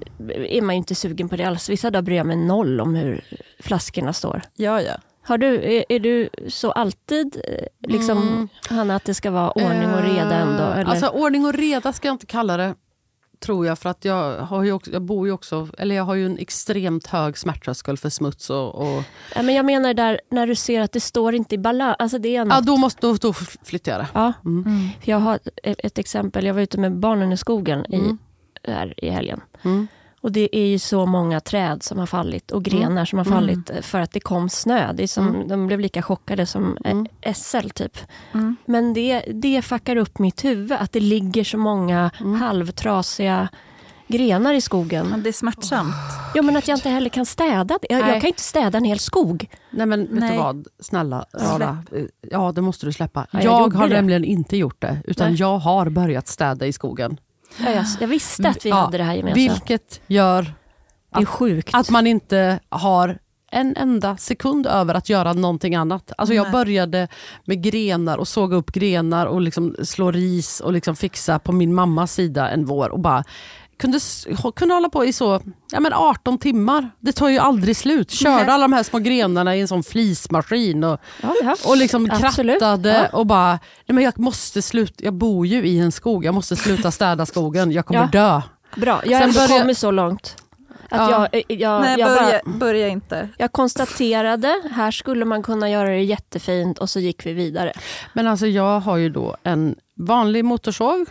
är 0.47 0.61
man 0.61 0.75
ju 0.75 0.77
inte 0.77 0.95
sugen 0.95 1.29
på 1.29 1.35
det 1.35 1.43
alls. 1.43 1.69
Vissa 1.69 1.91
dagar 1.91 2.01
bryr 2.01 2.15
jag 2.17 2.25
mig 2.25 2.35
noll 2.37 2.79
om 2.81 2.95
hur 2.95 3.23
flaskorna 3.59 4.13
står. 4.13 4.41
Ja, 4.55 4.81
ja. 4.81 4.93
Har 5.23 5.37
du, 5.37 5.55
är, 5.77 5.83
är 5.89 5.99
du 5.99 6.29
så 6.47 6.71
alltid, 6.71 7.41
eh, 7.47 7.89
liksom, 7.91 8.47
Hanna, 8.69 8.95
att 8.95 9.05
det 9.05 9.13
ska 9.13 9.31
vara 9.31 9.51
ordning 9.51 9.93
och 9.93 10.01
reda 10.03 10.35
ändå? 10.35 10.63
Eh, 10.63 10.77
Eller? 10.79 10.91
Alltså 10.91 11.07
ordning 11.07 11.45
och 11.45 11.53
reda 11.53 11.93
ska 11.93 12.07
jag 12.07 12.13
inte 12.15 12.25
kalla 12.25 12.57
det. 12.57 12.75
Tror 13.41 13.65
jag. 13.65 13.79
För 13.79 13.89
att 13.89 14.05
jag, 14.05 14.37
har 14.37 14.63
ju 14.63 14.71
också, 14.71 14.91
jag 14.91 15.01
bor 15.01 15.27
ju 15.27 15.33
också, 15.33 15.67
eller 15.77 15.95
jag 15.95 16.03
har 16.03 16.15
ju 16.15 16.25
en 16.25 16.37
extremt 16.37 17.07
hög 17.07 17.37
smärttröskel 17.37 17.97
för 17.97 18.09
smuts. 18.09 18.49
Och, 18.49 18.75
och, 18.75 19.03
Ja, 19.35 19.41
men 19.41 19.55
jag 19.55 19.65
menar 19.65 19.93
där 19.93 20.21
när 20.31 20.47
du 20.47 20.55
ser 20.55 20.81
att 20.81 20.91
det 20.91 20.99
står 20.99 21.35
inte 21.35 21.55
i 21.55 21.57
balans. 21.57 21.95
Alltså 21.99 22.17
det 22.17 22.35
är 22.35 22.45
något. 22.45 22.53
ja, 22.55 22.61
då, 22.61 22.77
måste, 22.77 23.07
då, 23.07 23.13
då 23.13 23.33
flyttar 23.63 23.91
jag 23.91 24.01
det. 24.01 24.07
Ja. 24.13 24.33
Mm. 24.45 24.89
Jag 25.03 25.17
har 25.19 25.39
ett, 25.63 25.75
ett 25.83 25.97
exempel. 25.97 26.45
Jag 26.45 26.53
var 26.53 26.61
ute 26.61 26.77
med 26.79 26.97
barnen 26.99 27.31
i 27.31 27.37
skogen 27.37 27.85
i, 27.93 27.95
Mm. 27.95 28.17
här 28.63 28.93
i 28.97 29.09
helgen. 29.09 29.41
Mm. 29.63 29.87
Och 30.21 30.31
det 30.31 30.55
är 30.57 30.65
ju 30.65 30.79
så 30.79 31.05
många 31.05 31.39
träd 31.39 31.83
som 31.83 31.99
har 31.99 32.05
fallit 32.05 32.51
och 32.51 32.63
grenar 32.63 33.05
som 33.05 33.19
har 33.19 33.25
Mm. 33.25 33.37
fallit 33.39 33.69
eh, 33.69 33.81
för 33.81 33.99
att 33.99 34.11
det 34.11 34.19
kom 34.19 34.49
snö. 34.49 34.93
Det 34.93 35.03
är 35.03 35.07
som, 35.07 35.27
Mm. 35.27 35.47
De 35.47 35.67
blev 35.67 35.79
lika 35.79 36.01
chockade 36.01 36.45
som 36.45 36.77
eh, 36.85 36.91
Mm. 36.91 37.05
SL 37.35 37.69
typ. 37.69 37.97
Mm. 38.33 38.55
Men 38.65 38.93
det, 38.93 39.19
det 39.33 39.61
fuckar 39.61 39.95
upp 39.95 40.19
mitt 40.19 40.45
huvud 40.45 40.71
att 40.71 40.91
det 40.91 40.99
ligger 40.99 41.43
så 41.43 41.57
många 41.57 42.11
Mm. 42.19 42.41
halvtrasiga 42.41 43.47
grenar 44.07 44.53
i 44.53 44.61
skogen. 44.61 45.07
Men 45.07 45.23
det 45.23 45.29
är 45.29 45.33
smärtsamt. 45.33 45.93
Jo 46.35 46.43
men 46.43 46.57
att 46.57 46.67
jag 46.67 46.77
inte 46.77 46.89
heller 46.89 47.09
kan 47.09 47.25
städa 47.25 47.63
det. 47.81 47.87
Jag, 47.89 47.99
jag 47.99 48.07
Nej. 48.07 48.21
kan 48.21 48.27
inte 48.27 48.41
städa 48.41 48.77
en 48.77 48.83
hel 48.85 48.99
skog. 48.99 49.49
Nej 49.71 49.85
men 49.85 49.99
vet 50.01 50.11
Nej. 50.19 50.31
du 50.31 50.37
vad, 50.37 50.67
snälla 50.79 51.25
Sara. 51.39 51.77
Ja 52.31 52.51
det 52.51 52.61
måste 52.61 52.85
du 52.85 52.93
släppa. 52.93 53.27
Ja, 53.31 53.41
jag 53.41 53.61
jag 53.61 53.73
har 53.73 53.87
det. 53.89 53.95
nämligen 53.95 54.23
inte 54.23 54.57
gjort 54.57 54.81
det. 54.81 54.97
Utan 55.05 55.27
Nej. 55.31 55.39
jag 55.39 55.57
har 55.57 55.89
börjat 55.89 56.27
städa 56.27 56.65
i 56.65 56.73
skogen. 56.73 57.17
Ja, 57.57 57.71
jag, 57.71 57.85
jag 57.99 58.07
visste 58.07 58.49
att 58.49 58.65
vi 58.65 58.69
Ja, 58.69 58.75
hade 58.75 58.97
det 58.97 59.03
här 59.03 59.13
gemensamt. 59.13 59.37
Vilket 59.37 60.01
gör 60.07 60.53
sjukt. 61.25 61.69
att 61.73 61.89
man 61.89 62.07
inte 62.07 62.59
har 62.69 63.19
en 63.51 63.75
enda 63.77 64.17
sekund 64.17 64.67
över 64.67 64.93
att 64.95 65.09
göra 65.09 65.33
någonting 65.33 65.75
annat. 65.75 66.11
Alltså 66.17 66.33
jag 66.33 66.51
började 66.51 67.07
med 67.45 67.63
grenar 67.63 68.17
och 68.17 68.27
såga 68.27 68.55
upp 68.57 68.71
grenar 68.71 69.25
och 69.25 69.41
liksom 69.41 69.75
slå 69.83 70.11
ris 70.11 70.59
och 70.59 70.73
liksom 70.73 70.95
fixa 70.95 71.39
på 71.39 71.51
min 71.51 71.73
mammas 71.73 72.13
sida 72.13 72.49
en 72.49 72.65
vår. 72.65 72.89
Och 72.89 72.99
bara 72.99 73.23
kunde, 73.81 73.99
kunde 74.55 74.73
hålla 74.73 74.89
på 74.89 75.05
i 75.05 75.13
så 75.13 75.41
ja 75.71 75.79
men 75.79 75.93
18 75.93 76.37
timmar. 76.37 76.89
Det 76.99 77.11
tar 77.11 77.29
ju 77.29 77.37
aldrig 77.39 77.77
slut. 77.77 78.11
Körde 78.11 78.35
Nej. 78.35 78.49
alla 78.49 78.63
de 78.63 78.73
här 78.73 78.83
små 78.83 78.99
grenarna 78.99 79.55
i 79.55 79.61
en 79.61 79.67
sån 79.67 79.83
flismaskin 79.83 80.83
och, 80.83 80.99
ja, 81.21 81.33
ja. 81.43 81.55
och 81.65 81.77
liksom 81.77 82.09
Absolut. 82.11 82.59
krattade 82.59 83.09
Ja. 83.11 83.17
och 83.17 83.25
bara, 83.25 83.49
nej 83.51 83.59
men 83.95 84.03
jag 84.03 84.19
måste 84.19 84.61
sluta, 84.61 84.93
jag 85.03 85.13
bor 85.13 85.45
ju 85.47 85.65
i 85.67 85.79
en 85.79 85.91
skog, 85.91 86.25
jag 86.25 86.33
måste 86.35 86.55
sluta 86.55 86.91
städa 86.91 87.25
skogen, 87.25 87.71
jag 87.71 87.85
kommer 87.85 88.01
Ja. 88.01 88.07
dö. 88.11 88.41
Bra, 88.81 89.01
jag 89.05 89.17
har 89.17 89.23
ändå 89.23 89.33
började- 89.39 89.59
kommit 89.59 89.77
så 89.77 89.91
långt. 89.91 90.35
Att 90.89 91.11
Ja. 91.11 91.27
jag, 91.31 91.43
jag, 91.59 91.81
Nej, 91.81 91.95
jag, 91.99 92.09
börja, 92.09 92.41
bara, 92.45 92.57
börja 92.57 92.87
inte. 92.87 93.29
jag 93.37 93.51
konstaterade, 93.51 94.61
här 94.71 94.91
skulle 94.91 95.25
man 95.25 95.43
kunna 95.43 95.69
göra 95.69 95.89
det 95.89 96.01
jättefint 96.01 96.77
och 96.77 96.89
så 96.89 96.99
gick 96.99 97.25
vi 97.25 97.33
vidare. 97.33 97.73
Men 98.13 98.27
alltså 98.27 98.47
jag 98.47 98.79
har 98.79 98.97
ju 98.97 99.09
då 99.09 99.35
en 99.43 99.75
vanlig 99.99 100.45
motorsåg, 100.45 101.05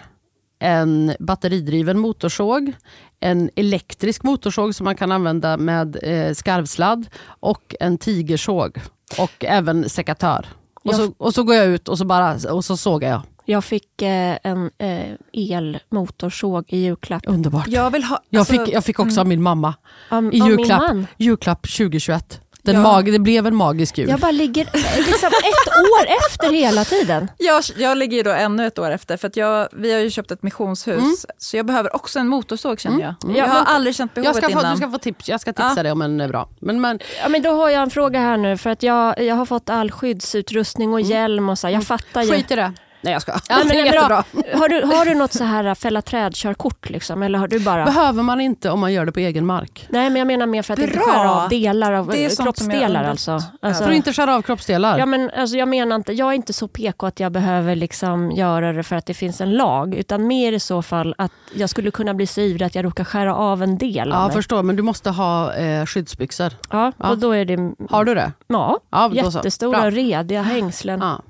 en 0.60 1.14
batteridriven 1.18 1.98
motorsåg, 1.98 2.72
en 3.20 3.50
elektrisk 3.56 4.22
motorsåg 4.22 4.74
som 4.74 4.84
man 4.84 4.96
kan 4.96 5.12
använda 5.12 5.56
med 5.56 5.96
eh, 6.02 6.34
skarvsladd 6.34 7.06
och 7.26 7.74
en 7.80 7.98
tigersåg 7.98 8.80
och 9.18 9.44
även 9.44 9.88
sekatör. 9.88 10.46
Och, 10.74 10.92
Jag- 10.92 10.94
så, 10.96 11.12
och 11.18 11.34
så 11.34 11.42
går 11.42 11.54
jag 11.54 11.66
ut 11.66 11.88
och 11.88 11.98
så, 11.98 12.04
bara, 12.04 12.34
och 12.52 12.64
så 12.64 12.76
sågar 12.76 13.10
jag. 13.10 13.22
Jag 13.44 13.64
fick 13.64 14.02
eh, 14.02 14.38
en 14.42 14.70
eh, 14.78 15.12
elmotorsåg 15.32 16.64
i 16.68 16.78
julklapp. 16.78 17.22
Underbart. 17.26 17.68
Jag 17.68 17.90
vill 17.90 18.04
ha... 18.04 18.22
Jag 18.30 18.40
alltså, 18.40 18.52
fick, 18.52 18.74
jag 18.74 18.84
fick 18.84 18.98
också 19.00 19.20
av 19.20 19.26
min 19.26 19.42
mamma 19.42 19.74
Av, 20.08 20.34
i 20.34 20.38
julklapp, 20.38 20.96
julklapp 21.16 21.62
2021. 21.62 22.40
Den 22.72 22.82
Ja. 22.82 22.88
mag, 22.92 23.12
det 23.12 23.18
blev 23.18 23.46
en 23.46 23.56
magisk 23.56 23.98
jul. 23.98 24.08
Jag 24.08 24.20
bara 24.20 24.30
ligger 24.30 24.62
eh, 24.62 24.96
liksom 25.06 25.28
ett 25.28 25.68
år 25.68 26.06
efter 26.26 26.52
hela 26.52 26.84
tiden. 26.84 27.30
Jag, 27.38 27.62
jag 27.76 27.98
ligger 27.98 28.16
ju 28.16 28.22
då 28.22 28.30
ännu 28.30 28.66
ett 28.66 28.78
år 28.78 28.90
efter, 28.90 29.16
för 29.16 29.28
att 29.28 29.36
jag, 29.36 29.68
vi 29.72 29.92
har 29.92 30.00
ju 30.00 30.10
köpt 30.10 30.30
ett 30.30 30.42
missionshus, 30.42 31.26
så 31.38 31.56
jag 31.56 31.66
behöver 31.66 31.96
också 31.96 32.18
en 32.18 32.28
motorsåg 32.28 32.80
känner 32.80 33.00
jag. 33.00 33.14
Mm. 33.24 33.36
Jag 33.36 33.48
Ja, 33.48 33.52
har 33.52 33.64
aldrig 33.74 33.94
känt 33.96 34.10
jag 34.14 34.22
behovet 34.24 34.44
ska 34.44 34.52
få, 34.54 34.60
innan. 34.60 34.72
du 34.72 34.76
ska 34.76 34.90
få 34.90 34.98
tips, 34.98 35.28
jag 35.28 35.40
ska 35.40 35.52
tipsa 35.52 35.72
Ja. 35.76 35.82
dig 35.82 35.92
om 35.92 36.02
en 36.02 36.20
är 36.20 36.28
bra. 36.28 36.48
Men, 36.60 36.80
men, 36.80 36.98
Ja, 37.22 37.28
men 37.28 37.42
då 37.42 37.50
har 37.50 37.68
jag 37.70 37.82
en 37.82 37.90
fråga 37.90 38.20
här 38.20 38.36
nu 38.36 38.56
för 38.56 38.70
att 38.70 38.82
jag, 38.82 39.20
jag 39.22 39.34
har 39.34 39.46
fått 39.46 39.70
all 39.70 39.90
skyddsutrustning 39.90 40.92
och 40.92 41.00
hjälm 41.00 41.48
och 41.48 41.58
så. 41.58 41.66
här. 41.66 41.74
Jag 41.74 41.84
fattar 41.84 42.22
ju. 42.22 42.32
skit 42.32 42.50
i 42.50 42.56
det. 42.56 42.72
Nej 43.02 43.12
jag 43.12 43.22
ska. 43.22 43.32
Ja, 43.48 43.56
men 43.58 43.68
det 43.68 43.80
är 43.80 43.84
jättebra. 43.84 44.24
Har 44.54 44.68
du, 44.68 44.82
har 44.96 45.04
du 45.04 45.14
något 45.14 45.32
så 45.32 45.44
här 45.44 45.74
fälla 45.74 46.02
träd-körkort 46.02 46.90
liksom? 46.90 47.22
Eller 47.22 47.38
har 47.38 47.48
du 47.48 47.60
bara... 47.60 47.84
Behöver 47.84 48.22
man 48.22 48.40
inte 48.40 48.70
om 48.70 48.80
man 48.80 48.92
gör 48.92 49.06
det 49.06 49.12
på 49.12 49.20
egen 49.20 49.46
mark. 49.46 49.86
Nej 49.88 50.10
men 50.10 50.16
jag 50.18 50.26
menar 50.26 50.46
mer 50.46 50.62
för 50.62 50.72
att 50.74 50.78
inte 50.80 50.92
Bra. 50.96 51.02
skära 51.06 51.30
av 51.30 51.48
delar 51.48 51.92
av 51.92 52.06
Det 52.06 52.18
är 52.18 52.28
jag 52.28 52.36
kroppsdelar 52.38 53.04
alltså. 53.04 53.42
alltså 53.62 53.82
För 53.84 53.90
att 53.90 53.96
inte 53.96 54.12
skära 54.12 54.34
av 54.34 54.42
kroppsdelar. 54.42 54.98
Ja, 54.98 55.06
men, 55.06 55.30
alltså, 55.36 55.56
jag 55.56 55.68
menar 55.68 55.96
inte, 55.96 56.12
jag 56.12 56.28
är 56.28 56.32
inte 56.32 56.52
så 56.52 56.68
PK 56.68 57.06
att 57.06 57.20
jag 57.20 57.32
behöver 57.32 57.76
liksom 57.76 58.30
göra 58.30 58.72
det 58.72 58.82
för 58.82 58.96
att 58.96 59.06
det 59.06 59.14
finns 59.14 59.40
en 59.40 59.50
lag. 59.56 59.94
Utan 59.94 60.26
mer 60.26 60.52
i 60.52 60.60
så 60.60 60.82
fall 60.82 61.14
att 61.18 61.32
jag 61.54 61.70
skulle 61.70 61.90
kunna 61.90 62.14
bli 62.14 62.26
så 62.26 62.40
ivrig 62.40 62.66
att 62.66 62.74
jag 62.74 62.84
råkar 62.84 63.04
skära 63.04 63.34
av 63.36 63.62
en 63.62 63.78
del 63.78 64.12
av 64.12 64.18
Ja, 64.20 64.26
mig. 64.26 64.34
förstår, 64.36 64.62
men 64.62 64.76
du 64.76 64.82
måste 64.82 65.10
ha 65.10 65.54
eh, 65.54 65.86
skyddsbyxor. 65.86 66.52
Ja, 66.70 66.92
Ja. 66.98 67.10
och 67.10 67.18
då 67.18 67.32
är 67.32 67.44
det 67.44 67.74
Har 67.90 68.04
du 68.04 68.14
det? 68.14 68.32
ja, 68.46 68.78
Ja, 68.90 69.10
jättestora 69.12 69.90
rediga 69.90 70.42
hängslen. 70.42 71.00
Ja. 71.02 71.20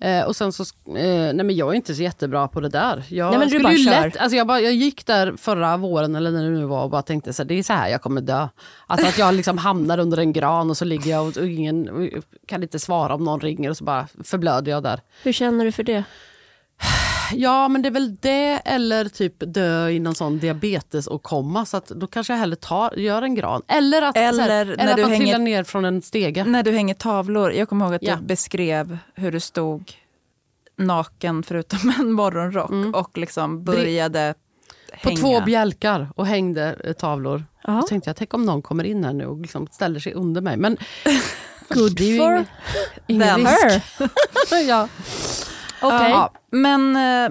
Eh, 0.00 0.22
och 0.24 0.36
sen 0.36 0.52
så, 0.52 0.62
eh, 0.86 0.92
nej 0.94 1.34
men 1.34 1.56
jag 1.56 1.70
är 1.70 1.74
inte 1.74 1.94
så 1.94 2.02
jättebra 2.02 2.48
på 2.48 2.60
det 2.60 2.68
där. 2.68 3.04
Jag, 3.08 3.30
Nej, 3.30 3.38
men 3.38 3.48
du 3.48 3.58
bara 3.62 3.72
ju 3.72 3.84
kör. 3.84 3.90
lätt, 3.90 4.16
alltså 4.16 4.36
jag, 4.36 4.46
bara, 4.46 4.60
jag 4.60 4.72
gick 4.74 5.06
där 5.06 5.36
förra 5.36 5.76
våren 5.76 6.14
eller 6.14 6.30
när 6.30 6.44
det 6.44 6.50
nu 6.50 6.64
var 6.64 6.84
och 6.84 6.90
bara 6.90 7.02
tänkte 7.02 7.32
så 7.32 7.42
här, 7.42 7.48
det 7.48 7.54
är 7.58 7.62
så 7.62 7.72
här 7.72 7.88
jag 7.88 8.02
kommer 8.02 8.20
dö. 8.20 8.48
Alltså 8.86 9.06
att 9.06 9.18
jag 9.18 9.34
liksom 9.34 9.58
hamnar 9.58 9.98
under 9.98 10.18
en 10.18 10.32
gran 10.32 10.70
och 10.70 10.76
så 10.76 10.84
ligger 10.84 11.10
jag 11.10 11.26
och, 11.28 11.36
och 11.36 11.46
ingen 11.46 11.88
och 11.88 12.08
kan 12.46 12.62
inte 12.62 12.78
svara 12.78 13.14
om 13.14 13.24
någon 13.24 13.40
ringer 13.40 13.70
och 13.70 13.76
så 13.76 13.84
bara 13.84 14.08
förblöder 14.24 14.72
jag 14.72 14.82
där. 14.82 15.00
Hur 15.22 15.32
känner 15.32 15.64
du 15.64 15.72
för 15.72 15.82
det? 15.82 16.04
Ja 17.32 17.68
men 17.68 17.82
det 17.82 17.88
är 17.88 17.90
väl 17.90 18.16
det 18.20 18.60
eller 18.64 19.04
typ 19.08 19.34
dö 19.38 19.88
i 19.88 19.98
någon 19.98 20.14
sån 20.14 20.38
diabetes 20.38 21.06
och 21.06 21.22
komma 21.22 21.66
så 21.66 21.76
att 21.76 21.86
då 21.86 22.06
kanske 22.06 22.32
jag 22.32 22.38
hellre 22.40 22.56
tar, 22.56 22.94
gör 22.96 23.22
en 23.22 23.34
gran. 23.34 23.62
Eller 23.68 24.02
att, 24.02 24.16
Eller 24.16 24.42
här, 24.48 24.64
när 24.64 24.72
eller 24.78 24.90
att 24.90 24.96
du 24.96 25.02
man 25.02 25.10
hänger- 25.10 25.24
trillar 25.24 25.38
ner 25.38 25.64
från 25.64 25.84
en 25.84 26.02
stege. 26.02 26.44
När 26.44 26.62
du 26.62 26.72
hänger 26.72 26.94
tavlor, 26.94 27.52
jag 27.52 27.68
kommer 27.68 27.84
ihåg 27.84 27.94
att 27.94 28.02
Ja. 28.02 28.16
du 28.16 28.22
beskrev 28.22 28.98
hur 29.14 29.32
du 29.32 29.40
stod 29.40 29.92
naken 30.78 31.42
förutom 31.42 31.92
en 31.98 32.12
morgonrock 32.12 32.96
och 32.96 33.18
liksom 33.18 33.64
började 33.64 34.20
Mm. 34.20 34.34
På 35.02 35.08
hänga. 35.08 35.20
två 35.20 35.40
bjälkar 35.40 36.08
och 36.16 36.26
hängde 36.26 36.76
eh, 36.84 36.92
tavlor. 36.92 37.44
Då 37.66 37.82
tänkte 37.82 38.08
jag, 38.10 38.16
tänk 38.16 38.34
om 38.34 38.44
någon 38.44 38.62
kommer 38.62 38.84
in 38.84 39.04
här 39.04 39.12
nu 39.12 39.26
och 39.26 39.40
liksom 39.40 39.66
ställer 39.72 40.00
sig 40.00 40.12
under 40.14 40.40
mig. 40.40 40.56
Men 40.56 40.76
Good 41.68 41.98
for 41.98 42.04
ingen, 42.04 42.46
ingen 43.06 43.28
them. 43.28 43.46
risk. 43.46 44.00
her. 44.50 44.60
ja. 44.68 44.88
Okej. 45.86 46.10
Ja, 46.10 46.32
men 46.50 46.96
eh, 46.96 47.30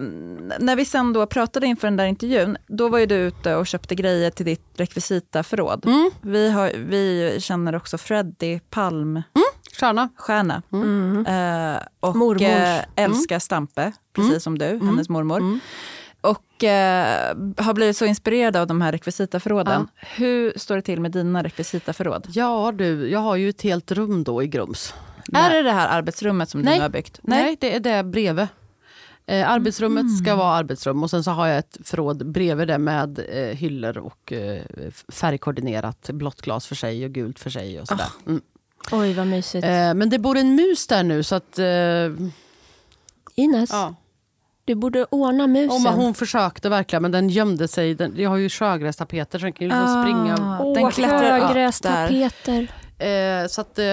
när 0.59 0.75
vi 0.75 0.85
sen 0.85 1.13
då 1.13 1.25
pratade 1.25 1.67
inför 1.67 1.87
den 1.87 1.97
där 1.97 2.05
intervjun, 2.05 2.57
då 2.67 2.89
var 2.89 2.99
ju 2.99 3.05
du 3.05 3.15
ute 3.15 3.55
och 3.55 3.67
köpte 3.67 3.95
grejer 3.95 4.31
till 4.31 4.45
ditt 4.45 4.65
rekvisitaförråd. 4.77 5.85
Mm. 5.85 6.11
Vi, 6.21 6.49
har, 6.51 6.71
vi 6.77 7.35
känner 7.39 7.75
också 7.75 7.97
Freddie 7.97 8.59
Palmstjärna. 8.69 10.09
Stjärna. 10.17 10.61
Mm. 10.73 11.25
Eh, 11.25 11.81
och 11.99 12.15
Mormors. 12.15 12.41
eh, 12.41 12.81
älskar 12.95 13.39
Stampe, 13.39 13.91
precis 14.13 14.43
som 14.43 14.57
du, 14.57 14.65
hennes 14.65 15.09
mormor. 15.09 15.37
Mm. 15.37 15.59
Och 16.21 16.63
eh, 16.63 17.35
har 17.57 17.73
blivit 17.73 17.97
så 17.97 18.05
inspirerad 18.05 18.55
av 18.55 18.67
de 18.67 18.81
här 18.81 18.91
rekvisitaförråden. 18.91 19.87
Hur 19.95 20.53
står 20.55 20.75
det 20.75 20.81
till 20.81 21.01
med 21.01 21.11
dina 21.11 21.43
rekvisitaförråd? 21.43 22.27
Ja 22.29 22.71
du, 22.75 23.09
jag 23.09 23.19
har 23.19 23.35
ju 23.35 23.49
ett 23.49 23.61
helt 23.61 23.91
rum 23.91 24.23
då 24.23 24.43
i 24.43 24.47
Grums. 24.47 24.93
Är 25.33 25.49
det 25.49 25.61
det 25.63 25.71
här 25.71 25.87
arbetsrummet 25.97 26.49
som 26.49 26.61
Nej. 26.61 26.75
du 26.75 26.81
har 26.81 26.89
byggt? 26.89 27.19
Nej, 27.23 27.57
det 27.59 27.75
är 27.75 27.79
det 27.79 28.03
bredvid. 28.03 28.47
Eh, 29.25 29.49
arbetsrummet 29.49 30.17
ska 30.17 30.35
vara 30.35 30.53
arbetsrum 30.55 31.03
och 31.03 31.09
sen 31.09 31.23
så 31.23 31.31
har 31.31 31.47
jag 31.47 31.57
ett 31.57 31.77
förråd 31.83 32.31
bredvid 32.31 32.67
det 32.67 32.77
med 32.77 33.19
eh, 33.29 33.57
hyllor 33.57 33.97
och 33.97 34.33
eh, 34.33 34.61
färgkoordinerat. 35.09 36.09
Blått 36.13 36.41
glas 36.41 36.67
för 36.67 36.75
sig 36.75 37.05
och 37.05 37.11
gult 37.11 37.39
för 37.39 37.49
sig 37.49 37.79
och 37.81 37.87
sådär. 37.87 38.05
Mm. 38.27 38.41
Oj 38.91 39.13
vad 39.13 39.27
mysigt. 39.27 39.65
Eh, 39.65 39.93
men 39.93 40.09
det 40.09 40.19
bor 40.19 40.37
en 40.37 40.55
mus 40.55 40.87
där 40.87 41.03
nu 41.03 41.23
så 41.23 41.35
att... 41.35 41.59
Eh, 41.59 41.65
Ines, 43.35 43.69
ja. 43.71 43.95
du 44.65 44.75
borde 44.75 45.05
ordna 45.09 45.47
musen. 45.47 45.83
Men 45.83 45.93
hon 45.93 46.13
försökte 46.13 46.69
verkligen 46.69 47.01
men 47.01 47.11
den 47.11 47.29
gömde 47.29 47.67
sig. 47.67 47.95
Den, 47.95 48.13
jag 48.17 48.29
har 48.29 48.37
ju 48.37 48.49
sjögrästapeter 48.49 49.39
så 49.39 49.43
den 49.45 49.53
kan 49.53 49.65
ju 49.67 49.69
liksom 49.69 49.97
Ah. 49.97 50.03
springa. 50.03 50.59
Åh, 50.63 50.73
Den 50.73 50.91
klättrar 50.91 51.37
upp 51.39 51.43
högrästapeter. 51.47 52.71
Eh, 52.97 53.47
så 53.47 53.61
att, 53.61 53.79
eh, 53.79 53.85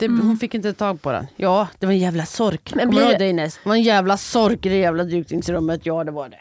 det, 0.00 0.06
hon 0.08 0.36
fick 0.38 0.54
inte 0.54 0.72
tag 0.72 1.02
på 1.02 1.12
den. 1.12 1.26
Ja, 1.36 1.68
det 1.78 1.86
var 1.86 1.92
en 1.92 1.98
jävla 1.98 2.26
sork. 2.26 2.72
Men 2.74 2.86
Kommer 2.86 3.00
blir 3.00 3.12
du 3.12 3.18
det- 3.18 3.28
Ines? 3.30 3.60
Det 3.62 3.68
var 3.68 3.76
en 3.76 3.82
jävla 3.82 4.16
sork 4.16 4.66
i 4.66 4.68
det 4.68 4.76
jävla 4.76 5.04
dukningsrummet. 5.04 5.80
Ja, 5.86 6.04
det 6.04 6.10
var 6.10 6.28
det. 6.28 6.38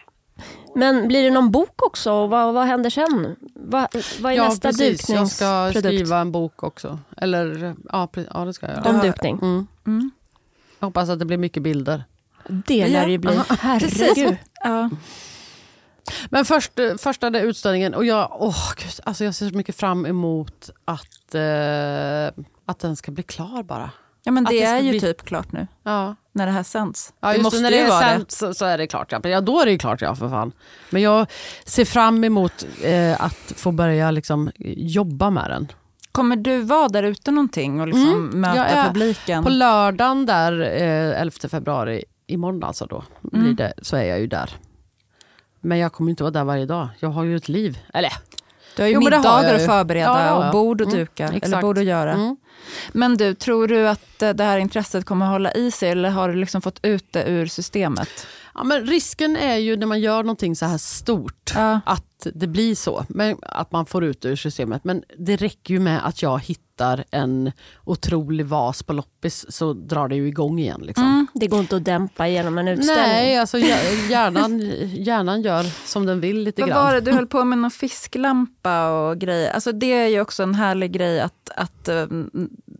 Men 0.75 1.07
blir 1.07 1.23
det 1.23 1.29
någon 1.29 1.51
bok 1.51 1.83
också? 1.83 2.11
Och 2.11 2.29
Vad, 2.29 2.53
vad 2.53 2.65
händer 2.67 2.89
sen? 2.89 3.35
Vad, 3.55 3.87
vad 4.21 4.31
är 4.31 4.37
ja, 4.37 4.43
nästa 4.49 4.67
precis. 4.67 5.09
Jag 5.09 5.27
ska 5.27 5.65
dukningsprodukt? 5.65 5.95
skriva 5.99 6.17
en 6.19 6.31
bok 6.31 6.63
också. 6.63 6.99
Eller, 7.17 7.75
ja, 7.91 8.09
ja 8.33 8.45
det 8.45 8.53
ska 8.53 8.65
jag 8.67 8.75
göra. 8.75 8.89
Om 8.89 8.99
dukning? 8.99 9.39
Mm. 9.41 9.67
Mm. 9.87 10.11
Jag 10.79 10.87
hoppas 10.87 11.09
att 11.09 11.19
det 11.19 11.25
blir 11.25 11.37
mycket 11.37 11.63
bilder. 11.63 12.03
Det 12.47 12.87
lär 12.87 13.05
det 13.05 13.11
ju 13.11 13.17
bli. 13.17 13.39
Herregud. 13.59 14.37
Ja. 14.63 14.89
Men 16.29 16.45
först, 16.45 16.79
eh, 16.79 16.95
första 16.97 17.29
där 17.29 17.41
utställningen, 17.41 17.93
och 17.93 18.05
jag, 18.05 18.37
åh, 18.39 18.73
gud, 18.77 18.93
alltså 19.03 19.23
jag 19.23 19.35
ser 19.35 19.49
så 19.49 19.57
mycket 19.57 19.75
fram 19.75 20.05
emot 20.05 20.69
att, 20.85 21.35
eh, 21.35 22.43
att 22.69 22.79
den 22.79 22.95
ska 22.95 23.11
bli 23.11 23.23
klar 23.23 23.63
bara. 23.63 23.91
ja, 24.23 24.31
men 24.31 24.43
det, 24.43 24.49
det 24.51 24.63
är 24.63 24.79
ju 24.79 24.89
bli- 24.89 24.99
typ 24.99 25.25
klart 25.25 25.51
nu. 25.51 25.67
Ja. 25.83 26.15
när 26.31 26.45
det 26.45 26.51
här 26.51 26.63
sänds. 26.63 27.13
Ja, 27.19 27.27
det 27.27 27.33
just 27.33 27.43
måste 27.43 27.57
det, 27.57 27.63
när 27.63 27.71
det 27.71 27.79
är 27.79 28.01
sänt 28.01 28.31
så, 28.31 28.53
så 28.53 28.65
är 28.65 28.77
det 28.77 28.87
klart. 28.87 29.11
Ja. 29.11 29.19
Ja, 29.23 29.41
då 29.41 29.61
är 29.61 29.65
det 29.65 29.71
ju 29.71 29.77
klart 29.77 30.01
ja, 30.01 30.15
för 30.15 30.29
fan. 30.29 30.51
Men 30.89 31.01
jag 31.01 31.27
ser 31.65 31.85
fram 31.85 32.23
emot 32.23 32.65
eh, 32.83 33.21
att 33.21 33.53
få 33.55 33.71
börja 33.71 34.11
liksom, 34.11 34.51
jobba 34.75 35.29
med 35.29 35.49
den. 35.49 35.67
Kommer 36.11 36.35
du 36.35 36.61
vara 36.61 36.87
där 36.87 37.03
ute 37.03 37.31
någonting 37.31 37.81
och 37.81 37.87
liksom 37.87 38.07
Mm, 38.13 38.41
möta 38.41 38.55
jag 38.57 38.69
är 38.69 38.87
publiken? 38.87 39.43
På 39.43 39.49
lördagen 39.49 40.25
där, 40.25 40.61
eh, 40.61 41.21
11 41.21 41.31
februari, 41.49 42.03
imorgon 42.27 42.63
alltså 42.63 42.85
då, 42.85 43.03
Mm. 43.33 43.43
blir 43.45 43.53
det, 43.53 43.73
så 43.81 43.95
är 43.95 44.03
jag 44.03 44.19
ju 44.19 44.27
där. 44.27 44.49
Men 45.61 45.77
jag 45.77 45.93
kommer 45.93 46.09
inte 46.09 46.23
vara 46.23 46.31
där 46.31 46.43
varje 46.43 46.65
dag. 46.65 46.87
Jag 46.99 47.09
har 47.09 47.23
ju 47.23 47.35
ett 47.35 47.49
liv. 47.49 47.79
Eller, 47.93 48.11
Du 48.79 48.83
har 48.83 48.87
ju 48.87 48.93
Jo, 48.93 49.01
har 49.01 49.09
middagar 49.11 49.43
jag 49.43 49.55
att 49.55 49.65
förbereda 49.65 50.25
Ja, 50.25 50.45
och 50.47 50.51
bord 50.51 50.81
att 50.81 50.87
Mm, 50.87 50.99
duka, 50.99 51.25
eller 51.27 51.37
exakt. 51.37 51.61
bord 51.61 51.77
att 51.77 51.83
göra. 51.83 52.13
Mm. 52.13 52.37
Men 52.91 53.17
du, 53.17 53.33
tror 53.33 53.67
du 53.67 53.87
att 53.89 54.21
eh, 54.21 54.29
det 54.29 54.43
här 54.43 54.57
intresset 54.57 55.05
kommer 55.05 55.25
att 55.25 55.31
hålla 55.31 55.51
i 55.51 55.71
sig 55.71 55.89
eller 55.89 56.09
har 56.09 56.29
du 56.29 56.35
liksom 56.35 56.61
fått 56.61 56.79
ut 56.81 57.05
det 57.11 57.23
ur 57.29 57.45
systemet? 57.45 58.09
Ja, 58.55 58.63
men 58.63 58.85
risken 58.85 59.35
är 59.35 59.55
ju 59.57 59.77
när 59.77 59.85
man 59.87 59.99
gör 59.99 60.23
någonting 60.23 60.55
så 60.55 60.65
här 60.65 60.77
stort 60.77 61.51
Ja. 61.55 61.79
att 61.85 62.27
det 62.33 62.47
blir 62.47 62.75
så. 62.75 63.05
Men, 63.09 63.37
att 63.41 63.71
man 63.71 63.85
får 63.85 64.03
ut 64.03 64.21
det 64.21 64.29
ur 64.29 64.35
systemet. 64.35 64.83
Men 64.83 65.03
det 65.17 65.35
räcker 65.35 65.73
ju 65.73 65.79
med 65.79 66.07
att 66.07 66.21
jag 66.21 66.39
hittar 66.39 67.03
en 67.11 67.51
otrolig 67.85 68.45
vas 68.45 68.83
på 68.83 68.93
loppis 68.93 69.45
så 69.49 69.73
drar 69.73 70.07
det 70.07 70.15
ju 70.15 70.27
igång 70.27 70.59
igen. 70.59 70.81
Liksom. 70.83 71.03
Mm. 71.05 71.27
Det 71.33 71.47
går 71.47 71.59
inte 71.59 71.75
att 71.75 71.85
dämpa 71.85 72.27
genom 72.27 72.57
en 72.57 72.67
utställning. 72.67 73.05
Nej, 73.07 73.37
alltså 73.37 73.57
hjär- 73.57 74.09
hjärnan, 74.09 74.59
hjärnan 74.93 75.41
gör 75.41 75.87
som 75.87 76.05
den 76.05 76.19
vill 76.19 76.37
lite 76.43 76.61
Vad 76.61 76.69
grann. 76.69 76.85
var 76.85 76.93
det, 76.93 77.01
du 77.01 77.11
höll 77.11 77.27
på 77.27 77.43
med 77.43 77.57
någon 77.57 77.71
fisklampa 77.71 78.89
och 78.91 79.17
grejer. 79.17 79.51
Alltså 79.51 79.71
det 79.71 79.93
är 79.93 80.07
ju 80.07 80.21
också 80.21 80.43
en 80.43 80.55
härlig 80.55 80.91
grej 80.91 81.19
att, 81.21 81.49
att 81.55 81.87
eh, 81.87 82.05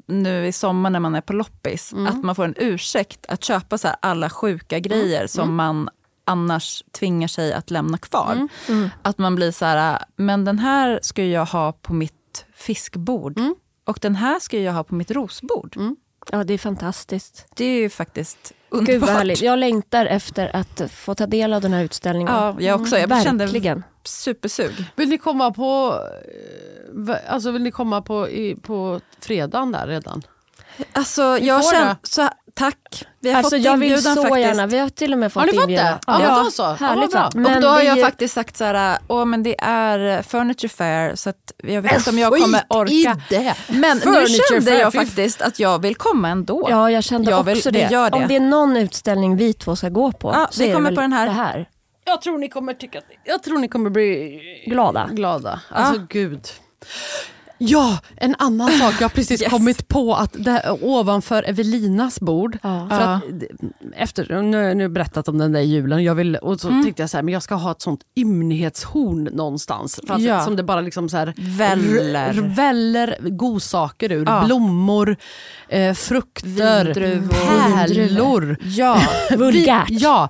nu 0.09 0.47
i 0.47 0.51
sommar 0.51 0.89
när 0.89 0.99
man 0.99 1.15
är 1.15 1.21
på 1.21 1.33
loppis, 1.33 1.93
Mm. 1.93 2.07
att 2.07 2.23
man 2.23 2.35
får 2.35 2.45
en 2.45 2.55
ursäkt 2.57 3.25
att 3.27 3.43
köpa 3.43 3.77
så 3.77 3.87
här 3.87 3.97
alla 3.99 4.29
sjuka 4.29 4.79
grejer 4.79 5.27
som 5.27 5.55
man 5.55 5.89
annars 6.25 6.83
tvingar 6.91 7.27
sig 7.27 7.53
att 7.53 7.71
lämna 7.71 7.97
kvar. 7.97 8.47
Mm. 8.69 8.89
Att 9.01 9.17
man 9.17 9.35
blir 9.35 9.51
så 9.51 9.65
här, 9.65 10.03
men 10.15 10.45
den 10.45 10.59
här 10.59 10.99
ska 11.03 11.23
jag 11.25 11.45
ha 11.45 11.71
på 11.71 11.93
mitt 11.93 12.45
fiskbord. 12.55 13.37
Mm. 13.37 13.55
Och 13.85 13.99
den 14.01 14.15
här 14.15 14.39
ska 14.39 14.59
jag 14.59 14.73
ha 14.73 14.83
på 14.83 14.95
mitt 14.95 15.11
rosbord. 15.11 15.77
Ja, 16.31 16.43
det 16.43 16.53
är 16.53 16.57
fantastiskt. 16.57 17.45
Det 17.55 17.65
är 17.65 17.81
ju 17.81 17.89
faktiskt 17.89 18.53
Gud 18.71 18.79
underbart. 18.79 19.09
vad 19.09 19.17
härligt. 19.17 19.41
Jag 19.41 19.59
längtar 19.59 20.05
efter 20.05 20.55
att 20.55 20.81
få 20.91 21.15
ta 21.15 21.25
del 21.25 21.53
av 21.53 21.61
den 21.61 21.73
här 21.73 21.83
utställningen. 21.83 22.33
Ja, 22.33 22.55
jag 22.59 22.81
också. 22.81 22.97
Jag 22.97 23.23
kände 23.23 23.45
Verkligen. 23.45 23.83
supersug. 24.03 24.85
Vill 24.95 25.09
ni 25.09 25.17
komma 25.17 25.51
på, 25.51 25.99
alltså 27.27 27.51
vill 27.51 27.61
ni 27.63 27.71
komma 27.71 28.01
på, 28.01 28.29
i, 28.29 28.55
på 28.55 28.99
fredagen 29.19 29.71
där 29.71 29.87
redan? 29.87 30.21
Alltså, 30.93 31.33
Vi 31.33 31.47
jag 31.47 31.65
känner, 31.65 31.85
det. 31.89 31.95
så, 32.03 32.29
tack. 32.53 33.05
Vi 33.19 33.29
har 33.31 33.37
Alltså, 33.37 33.55
fått 33.55 33.65
jag 33.65 33.77
vill 33.77 33.89
inbjudan 33.91 34.15
så 34.15 34.21
faktiskt. 34.23 34.39
gärna. 34.47 34.67
Vi 34.67 34.77
har 34.79 34.89
till 34.89 35.13
och 35.13 35.19
med 35.19 35.33
fått 35.33 35.41
Har 35.41 35.47
ni 35.47 35.53
fått 35.53 35.61
inbjudan. 35.63 35.85
det? 35.85 35.99
Ja, 36.07 36.19
men 36.19 36.43
då 36.45 36.51
så. 36.51 36.61
Ja, 36.63 36.73
Härligt. 36.79 37.13
vad 37.13 37.31
bra. 37.33 37.41
Men 37.41 37.55
och 37.55 37.61
då 37.61 37.67
har 37.67 37.79
vi- 37.79 37.85
jag 37.87 38.01
faktiskt 38.01 38.33
sagt 38.33 38.57
så 38.57 38.63
här, 38.63 38.97
åh 39.07 39.25
men 39.25 39.43
det 39.43 39.55
är 39.61 40.21
Furniture 40.21 40.69
Fair 40.69 41.15
så 41.15 41.29
att 41.29 41.51
jag 41.63 41.81
vet 41.81 41.97
inte 41.97 42.09
om 42.09 42.17
jag 42.17 42.31
kommer 42.39 42.61
orka. 42.69 42.91
i 42.93 43.03
det! 43.29 43.55
Men 43.67 43.97
nu 43.97 44.01
Furniture 44.03 44.43
kände 44.49 44.71
Fair, 44.71 44.79
jag 44.79 44.93
faktiskt 44.93 45.41
att 45.41 45.59
jag 45.59 45.81
vill 45.81 45.95
komma 45.95 46.29
ändå. 46.29 46.67
Ja, 46.69 46.91
jag 46.91 47.03
kände 47.03 47.31
Jag 47.31 47.43
vill- 47.43 47.57
också 47.57 47.71
vi 47.71 47.79
det. 47.79 47.91
gör 47.91 48.09
det. 48.09 48.17
Om 48.17 48.27
det 48.27 48.35
är 48.35 48.39
någon 48.39 48.77
utställning 48.77 49.37
vi 49.37 49.53
två 49.53 49.75
ska 49.75 49.89
gå 49.89 50.11
på 50.11 50.31
Ja, 50.33 50.47
så 50.51 50.59
vi 50.59 50.65
är 50.65 50.69
det 50.69 50.75
kommer 50.75 50.89
väl 50.89 50.95
på 50.95 51.01
den 51.01 51.13
här. 51.13 51.25
det 51.25 51.31
här. 51.31 51.69
Jag 52.05 52.21
tror 52.21 52.37
ni 52.37 52.49
kommer 52.49 52.73
tycka 52.73 53.01
jag 53.25 53.43
tror 53.43 53.57
ni 53.57 53.67
kommer 53.67 53.89
bli 53.89 54.39
Glada. 54.67 55.09
glada. 55.11 55.59
Alltså 55.69 56.01
gud. 56.09 56.47
Ja, 57.61 57.99
en 58.17 58.35
annan 58.39 58.71
sak. 58.71 58.93
Jag 58.99 59.01
har 59.01 59.09
precis 59.09 59.41
Yes. 59.41 59.51
kommit 59.51 59.87
på 59.87 60.13
att 60.15 60.33
det 60.43 60.77
ovanför 60.81 61.43
Evelinas 61.49 62.19
bord, 62.19 62.57
Ja. 62.61 62.87
för 62.89 62.99
att, 63.01 63.23
efter, 63.95 64.41
nu 64.41 64.57
har 64.57 64.63
jag 64.63 64.77
nu 64.77 64.89
berättat 64.89 65.27
om 65.27 65.37
den 65.37 65.51
där 65.51 65.59
julen, 65.61 66.03
jag 66.03 66.15
vill, 66.15 66.35
och 66.35 66.59
så 66.59 66.67
Mm. 66.69 66.83
tänkte 66.83 67.01
jag 67.03 67.09
så 67.09 67.17
här, 67.17 67.23
men 67.23 67.33
jag 67.33 67.43
ska 67.43 67.55
ha 67.55 67.71
ett 67.71 67.81
sånt 67.81 68.01
ymnighetshorn 68.15 69.23
någonstans. 69.23 69.99
För 70.07 70.13
att, 70.13 70.21
Ja. 70.21 70.43
Som 70.45 70.55
det 70.55 70.63
bara 70.63 70.81
liksom 70.81 71.09
så 71.09 71.17
här, 71.17 71.33
Väller. 71.37 72.29
r- 72.29 72.53
väller 72.55 73.17
godsaker 73.21 74.11
ur. 74.11 74.25
Ja. 74.25 74.43
Blommor, 74.45 75.15
eh, 75.69 75.93
frukter, 75.93 76.85
Vindruvor. 76.85 77.27
pärlor. 77.29 78.57
Ja, 78.63 79.01
Vulgärt. 79.37 79.87
Ja, 79.89 80.29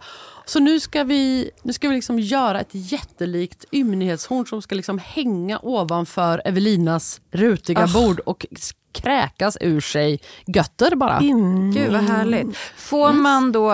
så 0.50 0.60
nu 0.60 0.80
ska 0.80 1.04
vi, 1.04 1.52
nu 1.64 1.74
ska 1.74 1.90
vi 1.90 1.96
liksom 1.96 2.20
göra 2.20 2.60
ett 2.62 2.70
jättelikt 2.72 3.66
ymnighetshorn 3.72 4.46
som 4.46 4.62
ska 4.62 4.76
liksom 4.76 5.00
hänga 5.00 5.60
ovanför 5.64 6.42
Evelinas 6.46 7.22
rutiga 7.32 7.84
Ah. 7.84 7.88
bord 7.94 8.20
och 8.20 8.46
kräkas 8.92 9.58
ur 9.62 9.82
sig 9.82 10.20
götter 10.46 10.96
bara. 10.96 11.18
Mm. 11.18 11.72
gud 11.72 11.92
vad 11.92 12.02
härligt. 12.02 12.58
Får 12.76 13.14
man 13.14 13.52
då 13.52 13.70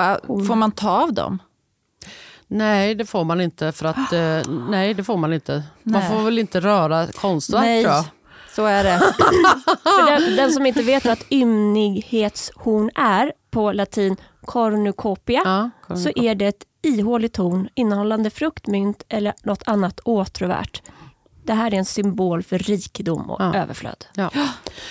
får 0.48 0.56
man 0.56 0.72
ta 0.72 0.90
av 0.90 1.14
dem? 1.14 1.40
Nej, 2.48 2.96
det 2.96 3.06
får 3.06 3.24
man 3.24 3.42
inte 3.42 3.72
för 3.72 3.86
att 3.86 4.14
eh, 4.14 4.52
nej, 4.70 4.94
det 4.94 5.04
får 5.04 5.18
man 5.18 5.34
inte. 5.34 5.64
Man 5.84 6.02
Nej. 6.02 6.12
får 6.12 6.22
väl 6.24 6.40
inte 6.40 6.60
röra 6.60 7.08
konstverk 7.08 7.62
Nej, 7.64 7.84
tror 7.84 7.96
jag. 7.96 8.06
så 8.56 8.66
är 8.66 8.84
det. 8.84 9.00
För 9.84 10.12
den, 10.12 10.36
den 10.36 10.52
som 10.52 10.66
inte 10.66 10.82
vet 10.84 11.06
vad 11.06 11.14
ett 11.14 11.26
ymnighetshorn 11.32 12.90
är 12.96 13.34
på 13.52 13.72
latin 13.72 14.16
cornucopia 14.46 15.42
Ja, 15.90 15.96
så 15.96 16.12
är 16.16 16.36
det 16.36 16.46
ett 16.46 16.64
ihåligt 16.82 17.38
horn 17.38 17.70
innehållande 17.74 18.30
fruktmynt 18.30 19.04
eller 19.10 19.34
något 19.44 19.64
annat 19.66 20.00
åtråvärt. 20.00 20.82
Det 21.44 21.54
här 21.54 21.74
är 21.74 21.78
en 21.78 21.86
symbol 21.86 22.44
för 22.44 22.58
rikedom 22.60 23.30
och 23.30 23.42
Ja. 23.42 23.56
överflöd. 23.56 24.06
ja. 24.16 24.30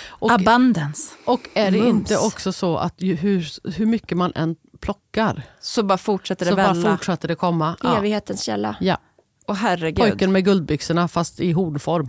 Och, 0.07 0.31
Abundance. 0.31 1.13
och 1.25 1.49
är 1.53 1.71
det 1.71 1.77
Mums. 1.77 1.89
inte 1.89 2.17
också 2.17 2.51
så 2.53 2.77
att 2.77 3.01
ju, 3.01 3.15
hur, 3.15 3.69
hur 3.77 3.85
mycket 3.85 4.17
man 4.17 4.31
än 4.35 4.55
plockar 4.79 5.43
Så 5.59 5.83
bara 5.83 5.97
fortsätter 5.97 6.45
det 6.45 6.49
så 6.51 6.55
bara 6.55 6.73
välla. 6.73 6.91
fortsätter 6.91 7.27
det 7.27 7.35
komma. 7.35 7.75
Ja. 7.83 7.97
Evighetens 7.97 8.43
källa. 8.43 8.75
Ja. 8.79 8.97
Och 9.45 9.55
herregud, 9.55 9.97
Pojken 9.99 10.31
med 10.31 10.45
guldbyxorna 10.45 11.07
fast 11.07 11.39
i 11.39 11.51
hornform. 11.51 12.07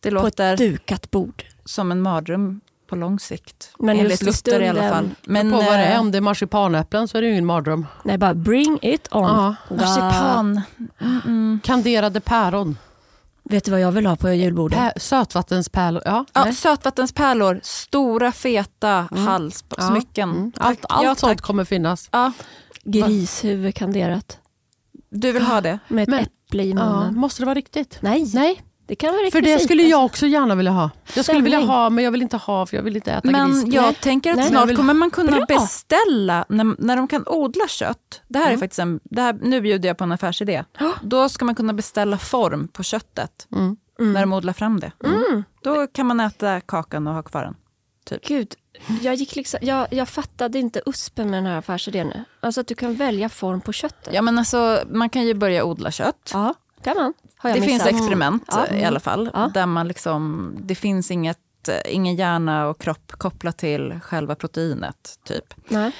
det 0.00 0.10
På 0.10 0.16
ett 0.16 0.22
låter 0.22 0.56
dukat 0.56 1.10
bord. 1.10 1.44
som 1.64 1.92
en 1.92 2.02
mardröm 2.02 2.60
på 2.86 2.96
lång 2.96 3.18
sikt. 3.20 3.70
Men 3.78 3.98
Enligt 4.00 4.22
Luther 4.22 4.60
i 4.60 4.68
alla 4.68 4.88
fall. 4.90 5.10
Men 5.24 5.50
på 5.50 5.56
vad 5.56 5.64
det 5.66 5.70
är. 5.84 5.94
eh, 5.94 6.00
Om 6.00 6.10
det 6.10 6.18
är 6.18 6.20
marsipanäpplen 6.22 7.08
så 7.08 7.18
är 7.18 7.22
det 7.22 7.26
ju 7.26 7.32
ingen 7.32 7.46
mardröm. 7.46 7.86
Nej, 8.02 8.18
bara 8.18 8.34
bring 8.34 8.78
it 8.82 9.08
on. 9.12 9.22
Ja. 9.22 9.54
marsipan. 9.70 10.62
Kanderade 11.62 12.20
päron. 12.20 12.78
Vet 13.50 13.64
du 13.64 13.70
vad 13.70 13.80
jag 13.80 13.92
vill 13.92 14.06
ha 14.06 14.16
på 14.16 14.32
julbordet? 14.32 14.78
Pä- 14.78 14.98
sötvattenspärlor. 14.98 16.02
Ja, 16.04 16.24
Ja, 16.32 16.52
sötvattenspärlor, 16.52 17.60
stora 17.62 18.32
feta 18.32 19.08
Ja. 19.10 19.16
halssmycken. 19.16 20.30
Mm. 20.30 20.52
Tack. 20.52 20.66
Allt, 20.66 20.84
allt 20.88 21.04
ja, 21.04 21.14
sånt 21.14 21.40
kommer 21.40 21.64
finnas. 21.64 22.08
Ja, 22.12 22.32
Grishuvud 22.84 23.74
kanderat. 23.74 24.38
du 25.10 25.32
vill 25.32 25.42
ha 25.42 25.60
det? 25.60 25.78
Med 25.88 26.02
ett 26.02 26.08
Men- 26.08 26.18
äpple 26.24 26.62
i 26.62 26.70
Ja, 26.70 26.74
munnen. 26.74 27.14
måste 27.18 27.42
det 27.42 27.46
vara 27.46 27.54
riktigt? 27.54 27.98
Nej, 28.00 28.30
Nej, 28.34 28.62
det 28.86 28.94
kan 28.96 29.12
vara 29.14 29.30
för 29.30 29.40
det 29.40 29.58
skulle 29.58 29.82
jag 29.82 30.04
också 30.04 30.26
gärna 30.26 30.54
vilja 30.54 30.72
ha. 30.72 30.90
Jag 31.16 31.24
skulle 31.24 31.40
vilja 31.40 31.58
ha, 31.60 31.90
men 31.90 32.04
jag 32.04 32.10
vill 32.10 32.22
inte 32.22 32.36
ha 32.36 32.66
för 32.66 32.76
jag 32.76 32.82
vill 32.84 32.96
inte 32.96 33.12
äta 33.12 33.30
Men 33.30 33.50
gris. 33.62 33.74
jag 33.74 33.82
Nej. 33.84 33.94
tänker 33.94 34.30
att 34.30 34.36
Nej. 34.36 34.48
Snart 34.48 34.68
vill- 34.68 34.76
kommer 34.76 34.94
man 34.94 35.10
kunna 35.10 35.30
Bra. 35.36 35.44
beställa, 35.48 36.44
när, 36.48 36.82
när 36.82 36.96
de 36.96 37.08
kan 37.08 37.24
odla 37.26 37.68
kött. 37.68 38.20
Det 38.28 38.38
här 38.38 38.46
är 38.46 38.50
Mm. 38.50 38.60
faktiskt 38.60 38.78
en, 38.78 39.00
det 39.04 39.22
här, 39.22 39.38
nu 39.42 39.60
bjuder 39.60 39.88
jag 39.88 39.98
på 39.98 40.04
en 40.04 40.12
affärsidé. 40.12 40.64
Då 41.02 41.28
ska 41.28 41.44
man 41.44 41.54
kunna 41.54 41.72
beställa 41.72 42.18
form 42.18 42.68
på 42.68 42.82
köttet 42.82 43.46
Mm. 43.52 43.76
när 43.98 44.20
de 44.20 44.32
odlar 44.32 44.52
fram 44.52 44.80
det. 44.80 44.92
Mm. 45.04 45.44
Då 45.62 45.86
kan 45.86 46.06
man 46.06 46.20
äta 46.20 46.60
kakan 46.60 47.06
och 47.06 47.14
ha 47.14 47.22
kvar 47.22 47.42
den. 47.42 47.54
Gud, 48.26 48.54
jag, 49.02 49.14
gick 49.14 49.36
liksom, 49.36 49.60
jag, 49.62 49.86
jag 49.90 50.08
fattade 50.08 50.58
inte 50.58 50.82
uspen 50.86 51.30
med 51.30 51.38
den 51.38 51.46
här 51.46 51.58
affärsidén 51.58 52.06
nu. 52.06 52.24
Alltså 52.40 52.60
att 52.60 52.66
du 52.66 52.74
kan 52.74 52.94
välja 52.94 53.28
form 53.28 53.60
på 53.60 53.72
köttet. 53.72 54.14
Ja, 54.14 54.22
men 54.22 54.38
alltså, 54.38 54.80
man 54.90 55.08
kan 55.10 55.22
ju 55.26 55.34
börja 55.34 55.64
odla 55.64 55.90
kött. 55.90 56.30
Ja, 56.32 56.54
kan 56.82 56.96
man. 56.96 57.14
Det 57.52 57.60
finns 57.60 57.84
missat. 57.84 57.86
experiment 58.00 58.44
Ja. 58.48 58.66
eh, 58.66 58.82
i 58.82 58.84
alla 58.84 59.00
fall. 59.00 59.30
Ja. 59.34 59.50
Där 59.54 59.66
man 59.66 59.88
liksom, 59.88 60.52
det 60.60 60.74
finns 60.74 61.10
inget, 61.10 61.68
eh, 61.68 61.94
ingen 61.94 62.16
hjärna 62.16 62.66
och 62.66 62.80
kropp 62.80 63.12
kopplat 63.12 63.58
till 63.58 64.00
själva 64.02 64.34
proteinet. 64.34 65.18
typ. 65.24 65.54
Nej. 65.68 65.92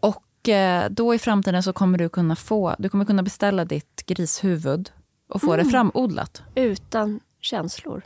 Och 0.00 0.48
eh, 0.48 0.90
då 0.90 1.14
i 1.14 1.18
framtiden 1.18 1.62
så 1.62 1.72
kommer 1.72 1.98
du 1.98 2.08
kunna 2.08 2.36
få, 2.36 2.74
du 2.78 2.88
kommer 2.88 3.04
kunna 3.04 3.22
beställa 3.22 3.64
ditt 3.64 4.02
grishuvud 4.06 4.90
och 5.28 5.40
få 5.40 5.56
det 5.56 5.64
framodlat. 5.64 6.42
Utan 6.54 7.20
känslor. 7.40 8.02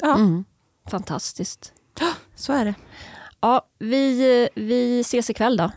Ja, 0.00 0.14
Mm. 0.14 0.44
Fantastiskt. 0.90 1.72
så 2.34 2.52
är 2.52 2.64
det. 2.64 2.74
Ja, 3.40 3.66
vi, 3.78 4.48
vi 4.54 5.00
ses 5.00 5.30
ikväll 5.30 5.56
då. 5.56 5.70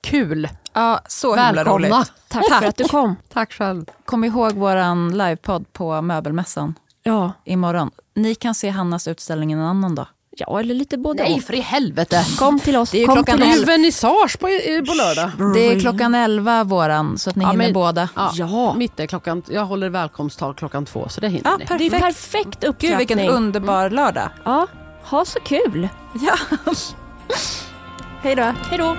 Kul! 0.00 0.48
Ja, 0.74 1.00
så 1.08 1.28
himla 1.36 1.52
Välkomna! 1.52 1.96
roligt. 1.96 2.12
Tack, 2.28 2.44
för 2.60 2.66
att 2.66 2.76
du 2.76 2.84
kom. 2.84 3.16
Tack 3.32 3.52
själv. 3.52 3.84
Kom 4.04 4.24
ihåg 4.24 4.52
vår 4.52 5.12
livepodd 5.12 5.72
på 5.72 6.02
möbelmässan 6.02 6.74
Ja, 7.02 7.32
imorgon. 7.44 7.90
Ni 8.14 8.34
kan 8.34 8.54
se 8.54 8.68
Hannas 8.70 9.08
utställning 9.08 9.52
en 9.52 9.60
annan 9.60 9.94
dag. 9.94 10.06
ja 10.30 10.60
eller 10.60 10.74
lite 10.74 10.98
både 10.98 11.22
Nej 11.22 11.34
och. 11.34 11.42
för 11.42 11.54
i 11.54 11.60
helvete! 11.60 12.24
Kom 12.38 12.60
till 12.60 12.76
oss. 12.76 12.90
Det 12.90 13.02
är 13.02 13.06
klockan 13.06 13.38
Det 13.38 13.52
till 13.52 13.62
är 13.62 13.66
vernissage 13.66 14.38
på, 14.40 14.46
på 14.86 14.94
lördag. 14.94 15.54
Det 15.54 15.60
är 15.72 15.80
klockan 15.80 16.14
11 16.14 16.64
våran, 16.64 17.18
så 17.18 17.30
att 17.30 17.36
ni 17.36 17.44
Ja, 17.44 17.50
hinner 17.50 17.64
men- 17.64 17.72
båda. 17.72 18.08
Ja, 18.16 18.30
Ja. 18.34 18.74
Mitt 18.74 19.00
är 19.00 19.06
klockan, 19.06 19.42
jag 19.48 19.64
håller 19.64 19.88
välkomsttal 19.90 20.54
klockan 20.54 20.84
två 20.84 21.08
så 21.08 21.20
det 21.20 21.28
hinner 21.28 21.50
Ja, 21.50 21.56
ni. 21.56 21.66
perfekt. 21.66 21.90
Det 21.90 21.96
är 21.96 22.00
perfekt 22.00 22.64
upptrappning. 22.64 22.90
Gud 22.90 22.98
vilken 22.98 23.18
underbar 23.28 23.90
lördag. 23.90 24.28
Ja, 24.44 24.66
ha 25.04 25.24
så 25.24 25.40
kul. 25.40 25.88
Ja. 26.20 26.34
Hej 28.22 28.34
då. 28.36 28.42
Hej 28.70 28.78
då. 28.78 28.96